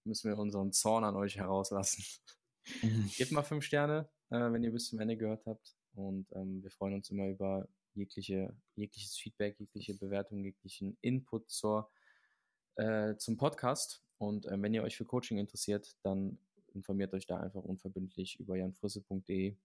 müssen 0.04 0.28
wir 0.30 0.38
unseren 0.38 0.72
Zorn 0.72 1.04
an 1.04 1.16
euch 1.16 1.36
herauslassen. 1.36 2.04
Mhm. 2.82 3.10
Gebt 3.16 3.32
mal 3.32 3.42
fünf 3.42 3.64
Sterne, 3.64 4.08
äh, 4.30 4.52
wenn 4.52 4.62
ihr 4.62 4.72
bis 4.72 4.88
zum 4.88 4.98
Ende 5.00 5.16
gehört 5.16 5.46
habt. 5.46 5.74
Und 5.94 6.26
ähm, 6.32 6.62
wir 6.62 6.70
freuen 6.70 6.94
uns 6.94 7.10
immer 7.10 7.28
über 7.28 7.68
jegliche, 7.94 8.54
jegliches 8.76 9.16
Feedback, 9.16 9.58
jegliche 9.58 9.94
Bewertung, 9.94 10.44
jeglichen 10.44 10.96
Input 11.00 11.50
zur, 11.50 11.90
äh, 12.76 13.16
zum 13.16 13.36
Podcast. 13.36 14.02
Und 14.18 14.46
ähm, 14.46 14.62
wenn 14.62 14.74
ihr 14.74 14.82
euch 14.82 14.96
für 14.96 15.04
Coaching 15.04 15.38
interessiert, 15.38 15.96
dann 16.02 16.38
informiert 16.74 17.12
euch 17.14 17.26
da 17.26 17.38
einfach 17.38 17.64
unverbindlich 17.64 18.38
über 18.38 18.56
janfrisse.de 18.56 19.56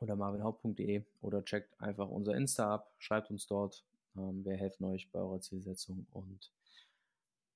oder 0.00 0.16
marvinhaupt.de 0.16 1.04
oder 1.20 1.44
checkt 1.44 1.80
einfach 1.80 2.08
unser 2.08 2.34
Insta 2.36 2.74
ab, 2.74 2.94
schreibt 2.98 3.30
uns 3.30 3.46
dort. 3.46 3.84
Ähm, 4.16 4.44
wir 4.44 4.56
helfen 4.56 4.84
euch 4.84 5.10
bei 5.10 5.18
eurer 5.18 5.40
Zielsetzung 5.40 6.06
und 6.10 6.52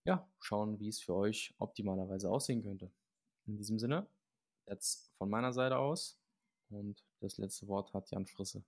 ja, 0.05 0.29
schauen, 0.41 0.81
wie 0.81 0.89
es 0.89 1.01
für 1.01 1.15
euch 1.15 1.55
optimalerweise 1.59 2.29
aussehen 2.29 2.63
könnte. 2.63 2.91
In 3.47 3.57
diesem 3.57 3.79
Sinne, 3.79 4.07
jetzt 4.67 5.13
von 5.19 5.29
meiner 5.31 5.53
Seite 5.53 5.79
aus 5.79 6.19
und 6.71 7.05
das 7.21 7.39
letzte 7.39 7.69
Wort 7.69 7.93
hat 7.95 8.11
Jan 8.11 8.27
Frisse. 8.27 8.65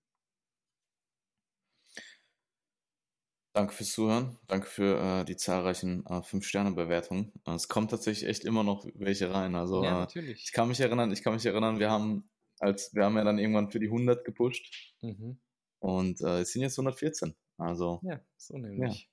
Danke 3.53 3.73
fürs 3.73 3.93
Zuhören. 3.93 4.37
Danke 4.49 4.67
für 4.67 4.99
äh, 5.21 5.25
die 5.25 5.37
zahlreichen 5.37 6.05
äh, 6.07 6.23
5-Sterne-Bewertungen. 6.23 7.33
Äh, 7.47 7.53
es 7.53 7.69
kommt 7.69 7.91
tatsächlich 7.93 8.29
echt 8.29 8.45
immer 8.45 8.65
noch 8.65 8.85
welche 8.95 9.33
rein. 9.33 9.55
Also, 9.55 9.85
ja, 9.85 9.91
äh, 9.91 9.93
natürlich. 10.01 10.43
ich 10.43 10.53
kann 10.53 10.67
mich 10.69 10.81
erinnern, 10.81 11.13
ich 11.13 11.23
kann 11.23 11.35
mich 11.35 11.47
erinnern, 11.47 11.79
wir 11.79 11.91
haben 11.91 12.29
als 12.61 12.95
wir 12.95 13.05
haben 13.05 13.17
ja 13.17 13.25
dann 13.25 13.39
irgendwann 13.39 13.71
für 13.71 13.81
die 13.81 13.89
100 13.91 14.25
gepusht 14.25 14.95
Mhm. 15.03 15.39
und 15.81 16.21
äh, 16.21 16.41
es 16.41 16.53
sind 16.53 16.63
jetzt 16.63 16.79
114. 16.79 17.35
Also, 17.59 18.01
Ja, 18.03 18.21
so 18.37 18.57
nämlich. 18.59 19.09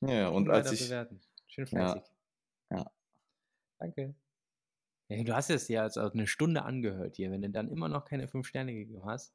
ja, 0.00 0.10
ja. 0.12 0.28
Und 0.28 0.44
Schön 0.46 0.54
als 0.54 0.72
ich, 0.72 0.80
bewerten. 0.80 1.20
Schön 1.48 1.66
Ja. 1.72 1.92
fleißig. 1.92 2.10
Ja. 2.70 2.90
Danke. 3.78 4.14
Ja, 5.12 5.22
du 5.24 5.34
hast 5.34 5.50
es 5.50 5.68
ja 5.68 5.84
jetzt 5.84 5.98
auch 5.98 6.12
eine 6.12 6.26
Stunde 6.26 6.62
angehört 6.62 7.16
hier. 7.16 7.30
Wenn 7.30 7.42
du 7.42 7.50
dann 7.50 7.68
immer 7.68 7.88
noch 7.88 8.04
keine 8.04 8.28
5 8.28 8.46
Sterne 8.46 8.72
gegeben 8.72 9.04
hast, 9.04 9.34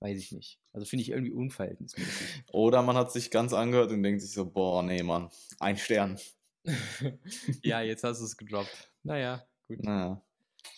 weiß 0.00 0.18
ich 0.18 0.32
nicht. 0.32 0.58
Also 0.72 0.84
finde 0.84 1.02
ich 1.02 1.10
irgendwie 1.10 1.32
unverhältnismäßig. 1.32 2.44
oder 2.52 2.82
man 2.82 2.96
hat 2.96 3.12
sich 3.12 3.30
ganz 3.30 3.52
angehört 3.52 3.92
und 3.92 4.02
denkt 4.02 4.20
sich 4.20 4.32
so, 4.32 4.50
boah, 4.50 4.82
nee, 4.82 5.02
Mann, 5.02 5.30
ein 5.60 5.76
Stern. 5.76 6.18
ja, 7.62 7.80
jetzt 7.82 8.04
hast 8.04 8.20
du 8.20 8.24
es 8.24 8.36
gedroppt. 8.36 8.90
Naja, 9.02 9.46
gut. 9.68 9.82
Naja. 9.82 10.22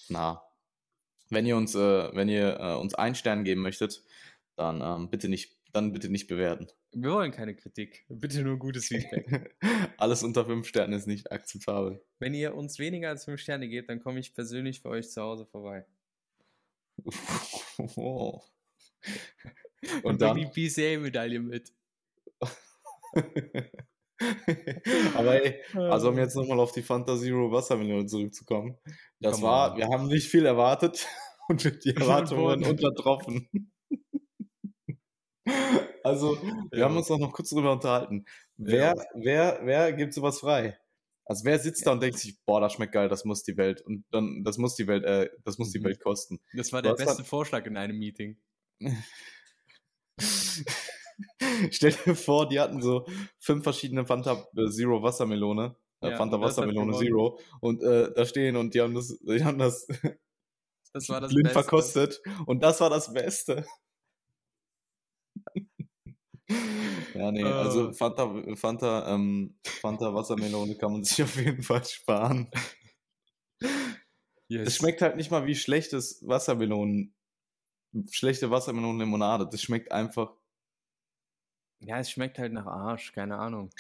Na. 0.09 0.43
Wenn 1.31 1.47
ihr 1.47 1.57
uns, 1.57 1.75
äh, 1.75 2.15
wenn 2.15 2.29
ihr 2.29 2.61
äh, 2.61 2.75
uns 2.75 2.95
einen 2.95 3.15
Stern 3.15 3.45
geben 3.45 3.63
möchtet, 3.63 4.05
dann 4.57 4.83
ähm, 4.83 5.11
bitte 5.11 5.29
nicht, 5.29 5.57
dann 5.73 5.93
bitte 5.93 6.11
nicht 6.11 6.27
bewerten. 6.27 6.69
Wir 6.97 7.11
wollen 7.11 7.33
keine 7.33 7.57
Kritik. 7.57 8.05
Bitte 8.09 8.43
nur 8.43 8.59
gutes 8.59 8.87
Feedback. 8.87 9.57
Alles 9.99 10.23
unter 10.23 10.45
fünf 10.47 10.69
Sternen 10.69 10.93
ist 10.93 11.07
nicht 11.07 11.33
akzeptabel. 11.33 12.05
Wenn 12.21 12.35
ihr 12.35 12.55
uns 12.55 12.79
weniger 12.79 13.09
als 13.09 13.25
5 13.25 13.41
Sterne 13.41 13.69
gebt, 13.69 13.91
dann 13.91 14.01
komme 14.01 14.21
ich 14.21 14.35
persönlich 14.35 14.81
für 14.81 14.91
euch 14.91 15.11
zu 15.11 15.21
Hause 15.23 15.47
vorbei. 15.47 15.85
Oh. 17.97 18.41
Und 20.05 20.23
dann. 20.23 20.37
die 20.37 20.47
PCA-Medaille 20.47 21.41
mit. 21.41 21.73
Aber 25.15 25.45
ey, 25.45 25.61
also 25.75 26.11
um 26.11 26.19
jetzt 26.19 26.37
nochmal 26.37 26.61
auf 26.61 26.71
die 26.71 26.83
Fanta 26.83 27.17
Zero 27.19 27.51
Wassermelone 27.51 28.07
zurückzukommen. 28.07 28.79
Das 29.19 29.35
Come 29.35 29.47
war, 29.47 29.73
on. 29.73 29.79
wir 29.79 29.89
haben 29.89 30.07
nicht 30.07 30.29
viel 30.29 30.47
erwartet 30.47 31.07
und 31.49 31.65
die 31.85 31.97
Erwartungen 31.97 32.43
wurden 32.43 32.65
untertroffen. 32.65 33.73
Also, 36.05 36.37
wir 36.71 36.79
Ja. 36.81 36.85
haben 36.85 36.97
uns 36.97 37.11
auch 37.11 37.19
noch 37.19 37.33
kurz 37.33 37.51
drüber 37.51 37.73
unterhalten. 37.73 38.27
Wer, 38.57 38.95
wer, 39.15 39.61
wer 39.65 39.93
gibt 39.93 40.15
sowas 40.15 40.39
frei? 40.41 40.79
Also 41.27 41.45
wer 41.47 41.59
sitzt 41.59 41.87
da 41.87 41.93
und 41.93 42.03
denkt 42.03 42.19
sich, 42.19 42.39
boah, 42.45 42.61
das 42.61 42.75
schmeckt 42.75 42.93
geil, 42.93 43.09
das 43.09 43.25
muss 43.25 43.43
die 43.43 43.57
Welt 43.57 43.81
und 43.81 44.05
dann, 44.11 44.45
das 44.45 44.59
muss 44.59 44.75
die 44.77 44.87
Welt, 44.87 45.05
äh, 45.05 45.31
das 45.45 45.57
muss 45.59 45.71
die 45.73 45.79
Mhm. 45.81 45.85
Welt 45.85 46.01
kosten. 46.03 46.41
Das 46.53 46.71
war 46.73 46.83
der 46.83 46.93
beste 46.95 47.25
Vorschlag 47.25 47.65
in 47.67 47.79
einem 47.79 47.99
Meeting. 47.99 48.39
Stell 51.71 51.93
dir 51.93 52.15
vor, 52.15 52.49
die 52.49 52.61
hatten 52.61 52.83
so 52.83 53.07
fünf 53.39 53.63
verschiedene 53.65 54.05
Fanta 54.07 54.47
äh, 54.57 54.69
Zero 54.71 55.03
Wassermelone, 55.03 55.77
äh, 56.03 56.11
Ja, 56.11 56.17
Fanta 56.19 56.41
Wassermelone. 56.41 56.93
Zero 56.99 57.39
und 57.61 57.83
äh, 57.83 58.13
da 58.15 58.27
stehen 58.27 58.57
und 58.57 58.75
die 58.75 58.81
haben 58.83 58.95
das, 58.95 59.19
die 59.21 59.45
haben 59.45 59.59
das 59.59 59.87
Das 60.93 61.09
war 61.09 61.21
das 61.21 61.31
blind 61.31 61.45
Beste. 61.45 61.63
verkostet 61.63 62.21
und 62.47 62.63
das 62.63 62.81
war 62.81 62.91
das 62.91 63.13
Beste. 63.13 63.65
Ja, 67.15 67.33
nee, 67.33 67.43
also 67.45 67.91
Äh. 67.91 67.95
Fanta, 67.95 68.43
Fanta, 68.57 69.15
ähm, 69.15 69.57
Fanta 69.65 70.15
Wassermelone 70.15 70.77
kann 70.77 70.93
man 70.93 71.05
sich 71.05 71.23
auf 71.23 71.37
jeden 71.37 71.63
Fall 71.63 71.85
sparen. 71.85 72.51
Yes. 74.49 74.69
Es 74.69 74.77
schmeckt 74.77 75.03
halt 75.03 75.17
nicht 75.17 75.31
mal 75.31 75.47
wie 75.47 75.55
schlechtes 75.55 76.23
Wassermelonen, 76.27 77.15
schlechte 78.11 78.51
Wassermelonenlimonade. 78.51 79.49
Das 79.51 79.63
schmeckt 79.63 79.93
einfach 79.93 80.33
Ja, 81.81 81.99
es 81.99 82.11
schmeckt 82.11 82.39
halt 82.39 82.53
nach 82.53 82.67
Arsch, 82.67 83.13
keine 83.13 83.39
Ahnung. 83.39 83.71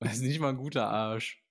Das 0.00 0.14
ist 0.14 0.22
nicht 0.22 0.40
mal 0.40 0.50
ein 0.50 0.56
guter 0.58 0.88
Arsch. 0.88 1.42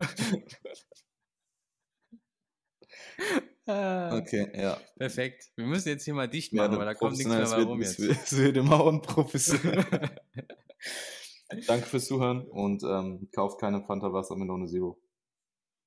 Ah, 3.66 4.16
Okay, 4.16 4.48
ja. 4.54 4.76
Perfekt. 4.98 5.50
Wir 5.56 5.66
müssen 5.66 5.88
jetzt 5.88 6.04
hier 6.04 6.14
mal 6.14 6.28
dicht 6.28 6.52
Ja, 6.52 6.66
machen, 6.66 6.78
weil 6.78 6.86
da 6.86 6.94
kommt 6.94 7.16
nichts 7.16 7.26
mehr 7.32 7.44
bei 7.48 7.62
rum 7.62 7.80
jetzt. 7.80 7.98
es 7.98 8.36
wird 8.36 8.56
immer 8.56 8.84
unprofessionell. 8.84 9.84
Danke 11.66 11.86
fürs 11.86 12.06
Zuhören 12.06 12.42
und 12.48 12.82
ähm, 12.82 13.28
kauft 13.34 13.60
keine 13.60 13.82
Fanta 13.82 14.12
Wasser 14.12 14.36
mit 14.36 14.50
ohne 14.50 14.66
Zero. 14.66 14.98